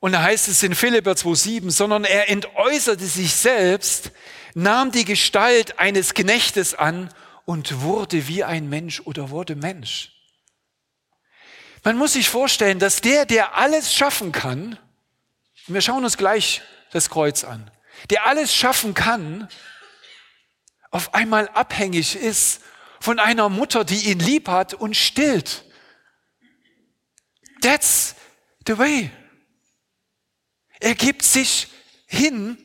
Und 0.00 0.12
da 0.12 0.22
heißt 0.22 0.48
es 0.48 0.62
in 0.62 0.74
Philipper 0.74 1.12
2,7, 1.12 1.70
sondern 1.70 2.04
er 2.04 2.30
entäußerte 2.30 3.04
sich 3.04 3.34
selbst, 3.34 4.12
nahm 4.54 4.90
die 4.90 5.04
Gestalt 5.04 5.78
eines 5.78 6.14
Knechtes 6.14 6.74
an 6.74 7.12
und 7.44 7.82
wurde 7.82 8.26
wie 8.26 8.42
ein 8.42 8.68
Mensch 8.68 9.00
oder 9.00 9.30
wurde 9.30 9.56
Mensch. 9.56 10.12
Man 11.84 11.96
muss 11.96 12.14
sich 12.14 12.28
vorstellen, 12.28 12.78
dass 12.78 13.00
der, 13.02 13.26
der 13.26 13.56
alles 13.56 13.94
schaffen 13.94 14.32
kann, 14.32 14.78
wir 15.66 15.82
schauen 15.82 16.04
uns 16.04 16.16
gleich 16.16 16.62
das 16.92 17.10
Kreuz 17.10 17.44
an, 17.44 17.70
der 18.08 18.26
alles 18.26 18.54
schaffen 18.54 18.94
kann, 18.94 19.48
auf 20.90 21.14
einmal 21.14 21.48
abhängig 21.48 22.16
ist 22.16 22.62
von 23.00 23.18
einer 23.18 23.48
Mutter, 23.48 23.84
die 23.84 24.10
ihn 24.10 24.18
lieb 24.18 24.48
hat 24.48 24.74
und 24.74 24.96
stillt. 24.96 25.64
That's 27.62 28.14
the 28.66 28.76
way. 28.76 29.10
Er 30.80 30.94
gibt 30.94 31.22
sich 31.22 31.68
hin 32.06 32.58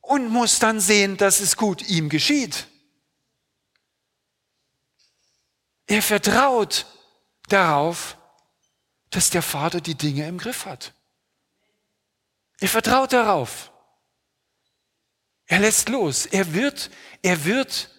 und 0.00 0.28
muss 0.28 0.58
dann 0.58 0.80
sehen, 0.80 1.16
dass 1.16 1.40
es 1.40 1.56
gut 1.56 1.82
ihm 1.88 2.08
geschieht. 2.08 2.66
Er 5.86 6.02
vertraut 6.02 6.86
darauf, 7.48 8.16
dass 9.10 9.30
der 9.30 9.42
Vater 9.42 9.80
die 9.80 9.96
Dinge 9.96 10.26
im 10.28 10.38
Griff 10.38 10.64
hat. 10.64 10.94
Er 12.60 12.68
vertraut 12.68 13.12
darauf. 13.12 13.72
Er 15.46 15.60
lässt 15.60 15.88
los. 15.88 16.26
Er 16.26 16.52
wird, 16.52 16.90
er 17.22 17.44
wird, 17.44 17.90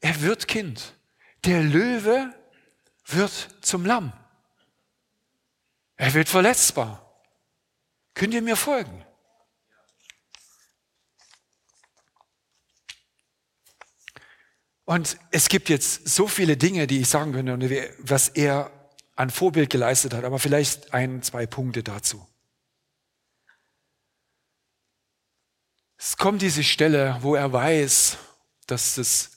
er 0.00 0.20
wird 0.22 0.48
Kind. 0.48 0.94
Der 1.44 1.62
Löwe 1.62 2.34
wird 3.06 3.56
zum 3.60 3.86
Lamm. 3.86 4.12
Er 5.96 6.12
wird 6.14 6.28
verletzbar. 6.28 7.05
Könnt 8.16 8.32
ihr 8.32 8.40
mir 8.40 8.56
folgen? 8.56 9.04
Und 14.86 15.18
es 15.32 15.50
gibt 15.50 15.68
jetzt 15.68 16.08
so 16.08 16.26
viele 16.26 16.56
Dinge, 16.56 16.86
die 16.86 17.02
ich 17.02 17.08
sagen 17.10 17.32
könnte, 17.32 17.94
was 17.98 18.30
er 18.30 18.72
an 19.16 19.28
Vorbild 19.28 19.68
geleistet 19.68 20.14
hat, 20.14 20.24
aber 20.24 20.38
vielleicht 20.38 20.94
ein, 20.94 21.22
zwei 21.22 21.44
Punkte 21.44 21.82
dazu. 21.82 22.26
Es 25.98 26.16
kommt 26.16 26.40
diese 26.40 26.64
Stelle, 26.64 27.18
wo 27.20 27.34
er 27.34 27.52
weiß, 27.52 28.16
dass 28.66 28.96
es 28.96 29.32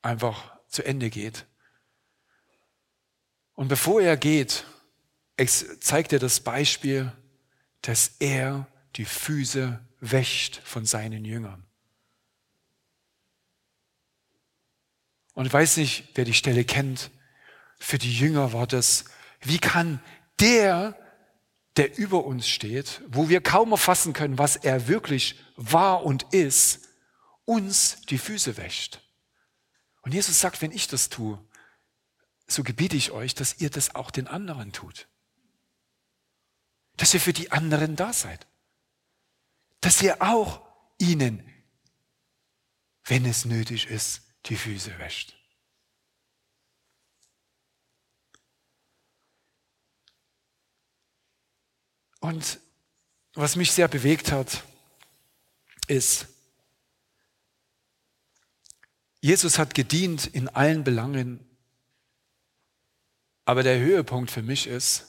einfach 0.00 0.58
zu 0.68 0.84
Ende 0.84 1.10
geht. 1.10 1.44
Und 3.52 3.68
bevor 3.68 4.00
er 4.00 4.16
geht, 4.16 4.64
zeigt 5.80 6.14
er 6.14 6.18
das 6.18 6.40
Beispiel, 6.40 7.12
dass 7.82 8.16
er 8.18 8.66
die 8.96 9.04
Füße 9.04 9.80
wäscht 10.00 10.60
von 10.64 10.84
seinen 10.84 11.24
Jüngern. 11.24 11.64
Und 15.34 15.46
ich 15.46 15.52
weiß 15.52 15.76
nicht, 15.76 16.08
wer 16.14 16.24
die 16.24 16.34
Stelle 16.34 16.64
kennt. 16.64 17.10
Für 17.78 17.98
die 17.98 18.12
Jünger 18.12 18.52
war 18.52 18.66
das, 18.66 19.04
wie 19.40 19.58
kann 19.58 20.02
der, 20.40 20.98
der 21.76 21.96
über 21.96 22.24
uns 22.24 22.48
steht, 22.48 23.02
wo 23.06 23.28
wir 23.28 23.40
kaum 23.40 23.70
erfassen 23.70 24.12
können, 24.12 24.38
was 24.38 24.56
er 24.56 24.88
wirklich 24.88 25.36
war 25.54 26.04
und 26.04 26.24
ist, 26.34 26.88
uns 27.44 28.02
die 28.08 28.18
Füße 28.18 28.56
wäscht. 28.56 29.00
Und 30.02 30.12
Jesus 30.12 30.40
sagt, 30.40 30.60
wenn 30.60 30.72
ich 30.72 30.88
das 30.88 31.08
tue, 31.08 31.38
so 32.48 32.62
gebiete 32.62 32.96
ich 32.96 33.12
euch, 33.12 33.34
dass 33.34 33.60
ihr 33.60 33.70
das 33.70 33.94
auch 33.94 34.10
den 34.10 34.26
anderen 34.26 34.72
tut. 34.72 35.06
Dass 36.98 37.14
ihr 37.14 37.20
für 37.20 37.32
die 37.32 37.50
anderen 37.50 37.96
da 37.96 38.12
seid. 38.12 38.46
Dass 39.80 40.02
ihr 40.02 40.20
auch 40.20 40.60
ihnen, 40.98 41.42
wenn 43.04 43.24
es 43.24 43.46
nötig 43.46 43.86
ist, 43.86 44.20
die 44.46 44.56
Füße 44.56 44.98
wäscht. 44.98 45.34
Und 52.20 52.58
was 53.34 53.56
mich 53.56 53.72
sehr 53.72 53.88
bewegt 53.88 54.32
hat, 54.32 54.64
ist, 55.86 56.26
Jesus 59.20 59.58
hat 59.58 59.74
gedient 59.74 60.26
in 60.26 60.48
allen 60.48 60.84
Belangen, 60.84 61.44
aber 63.44 63.62
der 63.62 63.78
Höhepunkt 63.78 64.30
für 64.30 64.42
mich 64.42 64.66
ist, 64.66 65.07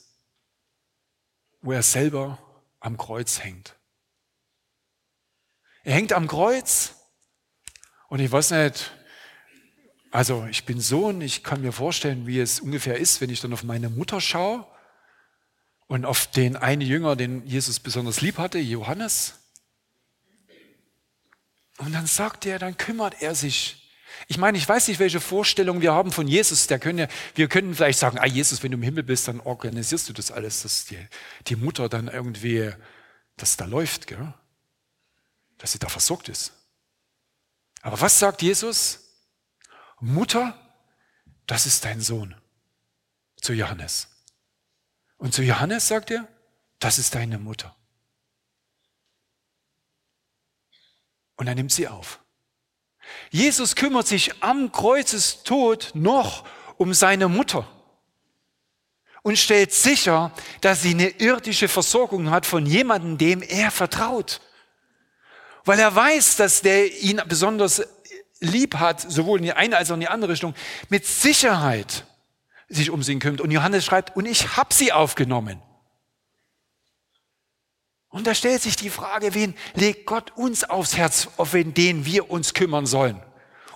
wo 1.61 1.71
er 1.71 1.83
selber 1.83 2.37
am 2.79 2.97
Kreuz 2.97 3.43
hängt. 3.43 3.75
Er 5.83 5.93
hängt 5.93 6.13
am 6.13 6.27
Kreuz 6.27 6.95
und 8.09 8.19
ich 8.19 8.31
weiß 8.31 8.51
nicht, 8.51 8.91
also 10.11 10.45
ich 10.47 10.65
bin 10.65 10.81
Sohn, 10.81 11.21
ich 11.21 11.43
kann 11.43 11.61
mir 11.61 11.71
vorstellen, 11.71 12.25
wie 12.25 12.39
es 12.39 12.59
ungefähr 12.59 12.97
ist, 12.97 13.21
wenn 13.21 13.29
ich 13.29 13.41
dann 13.41 13.53
auf 13.53 13.63
meine 13.63 13.89
Mutter 13.89 14.19
schaue 14.21 14.65
und 15.87 16.05
auf 16.05 16.27
den 16.27 16.55
einen 16.55 16.81
Jünger, 16.81 17.15
den 17.15 17.45
Jesus 17.45 17.79
besonders 17.79 18.21
lieb 18.21 18.37
hatte, 18.37 18.59
Johannes. 18.59 19.35
Und 21.77 21.93
dann 21.93 22.07
sagt 22.07 22.45
er, 22.45 22.59
dann 22.59 22.77
kümmert 22.77 23.21
er 23.21 23.35
sich. 23.35 23.88
Ich 24.27 24.37
meine, 24.37 24.57
ich 24.57 24.67
weiß 24.67 24.87
nicht, 24.87 24.99
welche 24.99 25.19
Vorstellung 25.19 25.81
wir 25.81 25.93
haben 25.93 26.11
von 26.11 26.27
Jesus. 26.27 26.67
Der 26.67 26.79
können, 26.79 27.07
wir 27.35 27.47
können 27.47 27.75
vielleicht 27.75 27.99
sagen, 27.99 28.17
ah 28.19 28.25
Jesus, 28.25 28.63
wenn 28.63 28.71
du 28.71 28.77
im 28.77 28.83
Himmel 28.83 29.03
bist, 29.03 29.27
dann 29.27 29.39
organisierst 29.39 30.09
du 30.09 30.13
das 30.13 30.31
alles, 30.31 30.63
dass 30.63 30.85
die, 30.85 30.99
die 31.47 31.55
Mutter 31.55 31.89
dann 31.89 32.07
irgendwie, 32.07 32.71
dass 33.37 33.57
da 33.57 33.65
läuft, 33.65 34.07
gell? 34.07 34.33
dass 35.57 35.73
sie 35.73 35.79
da 35.79 35.89
versorgt 35.89 36.29
ist. 36.29 36.53
Aber 37.81 37.99
was 38.01 38.19
sagt 38.19 38.41
Jesus? 38.41 38.99
Mutter, 39.99 40.57
das 41.47 41.65
ist 41.65 41.85
dein 41.85 42.01
Sohn. 42.01 42.35
Zu 43.41 43.53
Johannes. 43.53 44.07
Und 45.17 45.33
zu 45.33 45.43
Johannes 45.43 45.87
sagt 45.87 46.11
er, 46.11 46.27
das 46.79 46.97
ist 46.97 47.15
deine 47.15 47.39
Mutter. 47.39 47.75
Und 51.35 51.47
er 51.47 51.55
nimmt 51.55 51.71
sie 51.71 51.87
auf. 51.87 52.19
Jesus 53.31 53.75
kümmert 53.75 54.07
sich 54.07 54.31
am 54.41 54.71
Kreuzestod 54.71 55.91
noch 55.93 56.45
um 56.77 56.93
seine 56.93 57.27
Mutter 57.27 57.67
und 59.21 59.37
stellt 59.37 59.73
sicher, 59.73 60.31
dass 60.61 60.81
sie 60.81 60.91
eine 60.91 61.09
irdische 61.09 61.67
Versorgung 61.67 62.31
hat 62.31 62.45
von 62.45 62.65
jemandem, 62.65 63.17
dem 63.17 63.41
er 63.41 63.71
vertraut. 63.71 64.41
Weil 65.65 65.79
er 65.79 65.93
weiß, 65.93 66.37
dass 66.37 66.61
der 66.61 67.01
ihn 67.01 67.21
besonders 67.27 67.83
lieb 68.39 68.75
hat, 68.75 69.01
sowohl 69.01 69.39
in 69.39 69.43
die 69.43 69.53
eine 69.53 69.77
als 69.77 69.91
auch 69.91 69.95
in 69.95 70.01
die 70.01 70.07
andere 70.07 70.31
Richtung, 70.31 70.55
mit 70.89 71.05
Sicherheit 71.05 72.05
sich 72.69 72.89
um 72.89 73.03
sie 73.03 73.19
kümmert. 73.19 73.41
Und 73.41 73.51
Johannes 73.51 73.85
schreibt, 73.85 74.15
und 74.15 74.25
ich 74.25 74.55
habe 74.55 74.73
sie 74.73 74.93
aufgenommen. 74.93 75.61
Und 78.09 78.25
da 78.25 78.33
stellt 78.33 78.61
sich 78.61 78.75
die 78.75 78.89
Frage, 78.89 79.33
wen 79.35 79.55
legt 79.75 80.05
Gott 80.05 80.31
uns 80.35 80.63
aufs 80.63 80.97
Herz, 80.97 81.29
auf 81.37 81.53
wen 81.53 81.73
den 81.73 82.05
wir 82.05 82.31
uns 82.31 82.53
kümmern 82.53 82.85
sollen? 82.85 83.21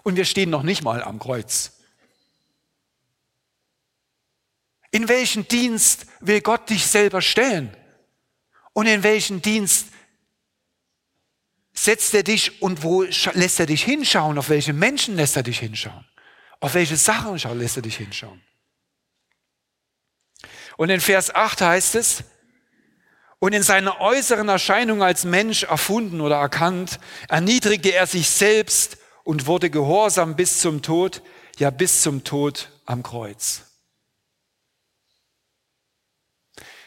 Und 0.01 0.15
wir 0.15 0.25
stehen 0.25 0.49
noch 0.49 0.63
nicht 0.63 0.84
mal 0.84 1.03
am 1.03 1.19
Kreuz. 1.19 1.73
In 4.91 5.07
welchen 5.07 5.47
Dienst 5.47 6.07
will 6.19 6.41
Gott 6.41 6.69
dich 6.69 6.86
selber 6.86 7.21
stellen? 7.21 7.75
Und 8.73 8.88
in 8.88 9.03
welchen 9.03 9.41
Dienst 9.41 9.88
setzt 11.73 12.13
er 12.13 12.23
dich 12.23 12.61
und 12.61 12.84
wo 12.84 13.03
lässt 13.03 13.59
er 13.59 13.65
dich 13.65 13.84
hinschauen? 13.84 14.38
Auf 14.38 14.49
welche 14.49 14.73
Menschen 14.73 15.15
lässt 15.15 15.36
er 15.36 15.43
dich 15.43 15.59
hinschauen? 15.59 16.05
Auf 16.59 16.73
welche 16.73 16.97
Sachen 16.97 17.38
lässt 17.57 17.75
er 17.75 17.81
dich 17.81 17.97
hinschauen? 17.97 18.41
Und 20.77 20.89
in 20.89 21.01
Vers 21.01 21.34
8 21.34 21.61
heißt 21.61 21.95
es, 21.95 22.23
und 23.43 23.51
in 23.51 23.61
seiner 23.61 23.99
äußeren 23.99 24.47
Erscheinung 24.47 25.03
als 25.03 25.25
Mensch 25.25 25.63
erfunden 25.63 26.21
oder 26.21 26.37
erkannt, 26.37 26.97
erniedrigte 27.27 27.93
er 27.93 28.07
sich 28.07 28.29
selbst 28.29 28.95
und 29.25 29.47
wurde 29.47 29.69
gehorsam 29.69 30.37
bis 30.37 30.61
zum 30.61 30.81
Tod, 30.81 31.21
ja 31.57 31.69
bis 31.69 32.03
zum 32.03 32.23
Tod 32.23 32.69
am 32.85 33.03
Kreuz. 33.03 33.63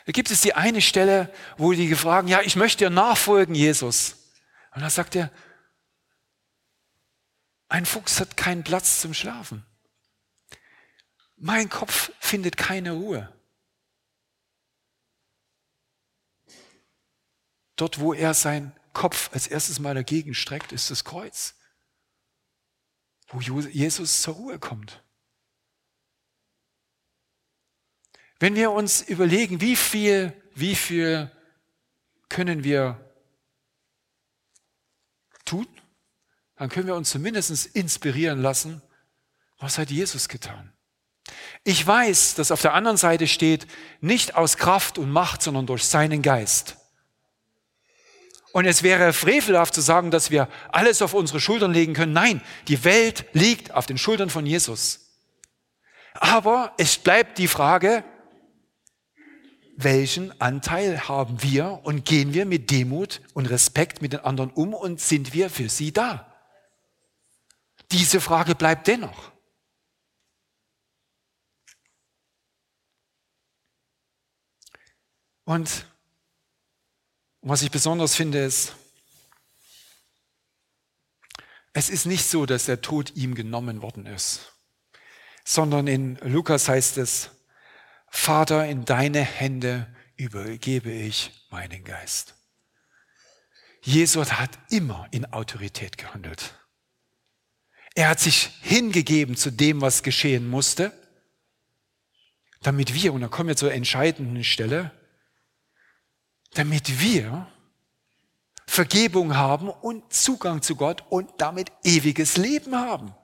Da 0.07 0.13
gibt 0.13 0.31
es 0.31 0.41
die 0.41 0.55
eine 0.55 0.81
Stelle, 0.81 1.31
wo 1.59 1.75
die 1.75 1.95
fragen, 1.95 2.27
ja, 2.27 2.41
ich 2.41 2.57
möchte 2.57 2.87
dir 2.87 2.91
nachfolgen, 2.91 3.55
Jesus. 3.55 4.17
Und 4.75 4.81
da 4.81 4.89
sagt 4.89 5.15
er, 5.15 5.31
ein 7.69 7.85
Fuchs 7.85 8.19
hat 8.19 8.39
keinen 8.39 8.65
Platz 8.65 9.03
zum 9.03 9.13
Schlafen. 9.13 9.67
Mein 11.37 11.69
Kopf 11.69 12.13
findet 12.19 12.57
keine 12.57 12.93
Ruhe. 12.93 13.36
Dort, 17.77 18.01
wo 18.01 18.15
er 18.15 18.35
seinen 18.35 18.75
Kopf 18.93 19.31
als 19.33 19.47
erstes 19.47 19.79
Mal 19.79 19.95
dagegen 19.95 20.35
streckt, 20.35 20.73
ist 20.73 20.91
das 20.91 21.05
Kreuz, 21.05 21.55
wo 23.29 23.41
Jesus 23.41 24.23
zur 24.23 24.35
Ruhe 24.35 24.59
kommt. 24.59 25.03
Wenn 28.39 28.55
wir 28.55 28.71
uns 28.73 29.03
überlegen, 29.03 29.61
wie 29.61 29.77
viel, 29.77 30.33
wie 30.55 30.75
viel 30.75 31.31
können 32.29 32.65
wir 32.65 33.01
tun, 35.45 35.67
dann 36.57 36.69
können 36.69 36.87
wir 36.87 36.95
uns 36.95 37.11
zumindest 37.11 37.67
inspirieren 37.67 38.41
lassen, 38.41 38.83
was 39.59 39.79
hat 39.79 39.91
Jesus 39.91 40.29
getan. 40.29 40.73
Ich 41.65 41.85
weiß, 41.87 42.35
dass 42.35 42.51
auf 42.51 42.63
der 42.63 42.75
anderen 42.75 42.97
Seite 42.97 43.27
steht, 43.27 43.67
nicht 44.01 44.35
aus 44.35 44.57
Kraft 44.57 44.99
und 44.99 45.11
Macht, 45.11 45.43
sondern 45.43 45.67
durch 45.67 45.85
seinen 45.85 46.23
Geist. 46.23 46.77
Und 48.57 48.65
es 48.65 48.83
wäre 48.83 49.13
frevelhaft 49.13 49.75
zu 49.75 49.83
sagen, 49.83 50.11
dass 50.11 50.31
wir 50.31 50.49
alles 50.73 51.03
auf 51.03 51.13
unsere 51.13 51.41
Schultern 51.41 51.75
legen 51.75 51.93
können. 51.93 52.15
Nein, 52.15 52.41
die 52.69 52.85
Welt 52.85 53.27
liegt 53.35 53.73
auf 53.73 53.85
den 53.85 53.99
Schultern 53.99 54.31
von 54.31 54.47
Jesus. 54.47 55.11
Aber 56.15 56.73
es 56.79 56.97
bleibt 56.97 57.37
die 57.37 57.49
Frage, 57.49 58.03
welchen 59.77 60.41
Anteil 60.41 61.07
haben 61.07 61.43
wir 61.43 61.81
und 61.83 62.07
gehen 62.07 62.33
wir 62.33 62.47
mit 62.47 62.71
Demut 62.71 63.21
und 63.35 63.45
Respekt 63.45 64.01
mit 64.01 64.15
den 64.15 64.21
anderen 64.21 64.49
um 64.49 64.73
und 64.73 65.03
sind 65.03 65.35
wir 65.35 65.51
für 65.51 65.69
sie 65.69 65.93
da? 65.93 66.35
Diese 67.93 68.23
Frage 68.23 68.55
bleibt 68.55 68.87
dennoch. 68.87 69.33
Und 75.45 75.85
und 77.47 77.53
was 77.53 77.63
ich 77.63 77.71
besonders 77.71 78.17
finde, 78.17 78.43
ist, 78.43 78.75
es 81.75 81.91
ist 81.91 82.05
nicht 82.05 82.25
so, 82.25 82.45
dass 82.45 82.65
der 82.65 82.81
Tod 82.81 83.15
ihm 83.15 83.37
genommen 83.37 83.83
worden 83.83 84.05
ist, 84.07 84.53
sondern 85.45 85.87
in 85.87 86.17
Lukas 86.23 86.69
heißt 86.69 86.99
es, 86.99 87.31
Vater, 88.09 88.67
in 88.67 88.85
deine 88.85 89.21
Hände 89.21 89.87
übergebe 90.17 90.91
ich 90.91 91.47
meinen 91.49 91.85
Geist. 91.85 92.35
Jesus 93.81 94.33
hat 94.33 94.59
immer 94.71 95.07
in 95.13 95.25
Autorität 95.27 95.99
gehandelt. 95.99 96.53
Er 97.95 98.09
hat 98.09 98.19
sich 98.19 98.51
hingegeben 98.61 99.37
zu 99.37 99.53
dem, 99.53 99.81
was 99.83 100.03
geschehen 100.03 100.49
musste, 100.49 100.91
damit 102.63 102.93
wir, 102.93 103.13
und 103.13 103.21
da 103.21 103.29
kommen 103.29 103.51
wir 103.51 103.57
zur 103.57 103.73
entscheidenden 103.73 104.43
Stelle, 104.43 104.91
damit 106.59 107.01
wir 107.01 107.47
Vergebung 108.67 109.37
haben 109.37 109.69
und 109.69 110.13
Zugang 110.13 110.63
zu 110.63 110.75
Gott 110.77 111.05
und 111.09 111.31
damit 111.39 111.71
ewiges 111.85 112.37
Leben 112.37 112.75
haben. 112.75 113.15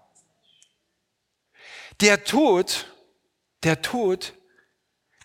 Der 2.01 2.25
Tod, 2.25 2.87
der 3.63 3.83
Tod 3.83 4.35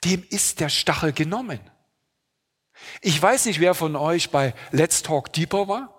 dem 0.04 0.24
ist 0.30 0.60
der 0.60 0.70
Stachel 0.70 1.12
genommen. 1.12 1.60
Ich 3.02 3.22
weiß 3.22 3.46
nicht, 3.46 3.60
wer 3.60 3.74
von 3.74 3.96
euch 3.96 4.30
bei 4.30 4.54
Let's 4.72 5.02
Talk 5.02 5.34
Deeper 5.34 5.68
war. 5.68 5.98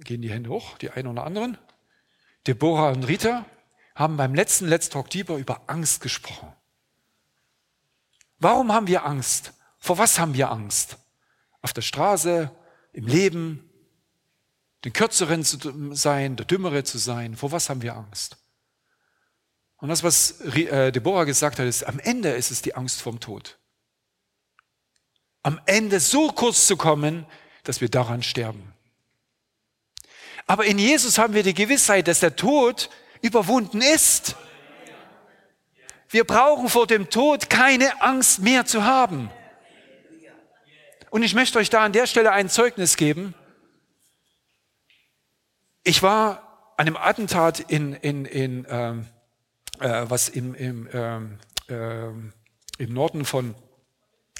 Gehen 0.00 0.22
die 0.22 0.30
Hände 0.30 0.50
hoch, 0.50 0.78
die 0.78 0.90
einen 0.90 1.08
oder 1.08 1.24
anderen. 1.24 1.58
Deborah 2.46 2.90
und 2.90 3.04
Rita 3.04 3.44
haben 3.94 4.16
beim 4.16 4.34
letzten 4.34 4.68
Let's 4.68 4.88
Talk 4.88 5.10
Deeper 5.10 5.36
über 5.36 5.62
Angst 5.66 6.00
gesprochen. 6.00 6.52
Warum 8.38 8.72
haben 8.72 8.86
wir 8.86 9.04
Angst? 9.04 9.52
Vor 9.86 9.98
was 9.98 10.18
haben 10.18 10.34
wir 10.34 10.50
Angst? 10.50 10.96
Auf 11.62 11.72
der 11.72 11.82
Straße, 11.82 12.50
im 12.92 13.06
Leben, 13.06 13.70
den 14.84 14.92
Kürzeren 14.92 15.44
zu 15.44 15.94
sein, 15.94 16.34
der 16.34 16.44
Dümmere 16.44 16.82
zu 16.82 16.98
sein. 16.98 17.36
Vor 17.36 17.52
was 17.52 17.70
haben 17.70 17.82
wir 17.82 17.94
Angst? 17.94 18.36
Und 19.76 19.88
das, 19.88 20.02
was 20.02 20.40
äh, 20.40 20.90
Deborah 20.90 21.22
gesagt 21.22 21.60
hat, 21.60 21.66
ist, 21.66 21.84
am 21.84 22.00
Ende 22.00 22.30
ist 22.30 22.50
es 22.50 22.62
die 22.62 22.74
Angst 22.74 23.00
vorm 23.00 23.20
Tod. 23.20 23.58
Am 25.44 25.60
Ende 25.66 26.00
so 26.00 26.32
kurz 26.32 26.66
zu 26.66 26.76
kommen, 26.76 27.24
dass 27.62 27.80
wir 27.80 27.88
daran 27.88 28.24
sterben. 28.24 28.74
Aber 30.48 30.64
in 30.64 30.80
Jesus 30.80 31.16
haben 31.16 31.34
wir 31.34 31.44
die 31.44 31.54
Gewissheit, 31.54 32.08
dass 32.08 32.18
der 32.18 32.34
Tod 32.34 32.90
überwunden 33.22 33.82
ist. 33.82 34.34
Wir 36.08 36.24
brauchen 36.24 36.68
vor 36.68 36.88
dem 36.88 37.08
Tod 37.08 37.48
keine 37.48 38.02
Angst 38.02 38.40
mehr 38.40 38.66
zu 38.66 38.82
haben. 38.82 39.30
Und 41.10 41.22
ich 41.22 41.34
möchte 41.34 41.58
euch 41.58 41.70
da 41.70 41.84
an 41.84 41.92
der 41.92 42.06
Stelle 42.06 42.32
ein 42.32 42.48
Zeugnis 42.48 42.96
geben. 42.96 43.34
Ich 45.82 46.02
war 46.02 46.72
an 46.76 46.86
einem 46.86 46.96
Attentat 46.96 47.60
in, 47.60 47.94
in, 47.94 48.24
in 48.24 48.66
ähm, 48.68 49.06
äh, 49.80 50.04
was 50.08 50.28
im, 50.28 50.54
im, 50.54 50.88
ähm, 50.92 51.38
äh, 51.68 52.08
im 52.82 52.92
Norden 52.92 53.24
von 53.24 53.54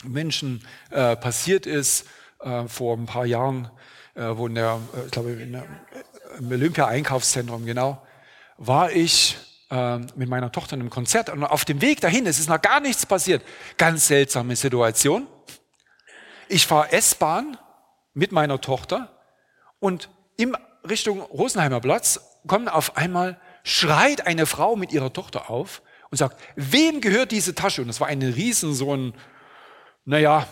Menschen 0.05 0.67
äh, 0.91 1.17
passiert 1.17 1.67
ist, 1.67 2.07
äh, 2.41 2.67
vor 2.69 2.97
ein 2.97 3.07
paar 3.07 3.27
Jahren, 3.27 3.71
äh, 4.14 4.23
wo 4.35 4.47
in 4.47 4.55
der, 4.55 4.81
äh, 4.95 5.07
ich 5.07 5.11
glaube, 5.11 5.33
in 5.33 5.53
der, 5.53 5.64
im 6.39 6.51
Olympia-Einkaufszentrum, 6.51 7.64
genau, 7.64 8.03
war 8.59 8.93
ich 8.93 9.37
äh, 9.71 9.99
mit 9.99 10.29
meiner 10.29 10.53
Tochter 10.53 10.75
in 10.75 10.81
einem 10.81 10.91
Konzert 10.91 11.31
und 11.31 11.45
auf 11.45 11.64
dem 11.64 11.81
Weg 11.81 12.01
dahin, 12.01 12.27
es 12.27 12.39
ist 12.39 12.49
noch 12.49 12.61
gar 12.61 12.81
nichts 12.81 13.07
passiert. 13.07 13.43
Ganz 13.77 14.07
seltsame 14.07 14.57
Situation. 14.57 15.27
Ich 16.49 16.67
fahre 16.67 16.93
S-Bahn 16.93 17.59
mit 18.15 18.33
meiner 18.33 18.61
Tochter 18.61 19.21
und 19.81 20.09
in 20.37 20.57
Richtung 20.89 21.21
Rosenheimer 21.21 21.81
Platz 21.81 22.21
kommt 22.47 22.71
auf 22.71 22.97
einmal, 22.97 23.41
schreit 23.65 24.27
eine 24.27 24.47
Frau 24.47 24.77
mit 24.77 24.93
ihrer 24.93 25.13
Tochter 25.13 25.51
auf 25.51 25.83
und 26.11 26.19
sagt, 26.19 26.41
wem 26.55 27.01
gehört 27.01 27.33
diese 27.33 27.55
Tasche? 27.55 27.83
Und 27.83 27.89
das 27.89 28.01
war 28.01 28.07
eine 28.07 28.37
riesen, 28.37 28.75
so 28.75 28.95
ein, 28.95 29.15
naja, 30.05 30.47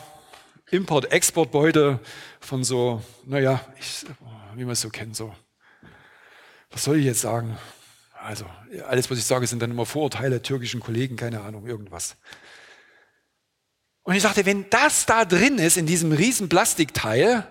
Import-Export-Beutel 0.71 2.01
von 2.41 2.65
so, 2.65 3.03
naja, 3.25 3.61
ich, 3.79 4.05
wie 4.57 4.65
man 4.65 4.73
es 4.73 4.81
so 4.81 4.91
kennt, 4.91 5.15
so. 5.15 5.33
Was 6.71 6.85
soll 6.85 6.99
ich 6.99 7.05
jetzt 7.05 7.21
sagen? 7.21 7.57
Also, 8.21 8.47
alles, 8.89 9.09
was 9.11 9.19
ich 9.19 9.25
sage, 9.25 9.47
sind 9.47 9.63
dann 9.63 9.71
immer 9.71 9.87
Vorurteile 9.87 10.43
türkischen 10.43 10.81
Kollegen, 10.81 11.15
keine 11.15 11.43
Ahnung, 11.43 11.67
irgendwas. 11.67 12.17
Und 14.05 14.15
ich 14.15 14.23
sagte, 14.23 14.47
wenn 14.47 14.69
das 14.71 15.07
da 15.07 15.25
drin 15.25 15.59
ist, 15.59 15.77
in 15.79 15.87
diesem 15.87 16.13
riesen 16.13 16.49
Plastikteil, 16.49 17.47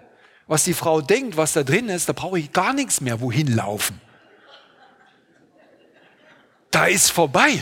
was 0.47 0.63
die 0.63 0.75
Frau 0.75 1.01
denkt, 1.01 1.35
was 1.35 1.53
da 1.53 1.63
drin 1.63 1.89
ist, 1.89 2.07
da 2.07 2.13
brauche 2.13 2.39
ich 2.39 2.53
gar 2.53 2.73
nichts 2.73 3.01
mehr 3.01 3.19
wohin 3.21 3.53
laufen. 3.53 3.99
Da 6.69 6.85
ist 6.85 7.11
vorbei. 7.11 7.59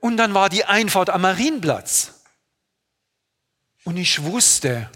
Und 0.00 0.16
dann 0.16 0.34
war 0.34 0.48
die 0.48 0.64
Einfahrt 0.64 1.10
am 1.10 1.22
Marienplatz. 1.22 2.22
Und 3.84 3.96
ich 3.96 4.22
wusste, 4.24 4.90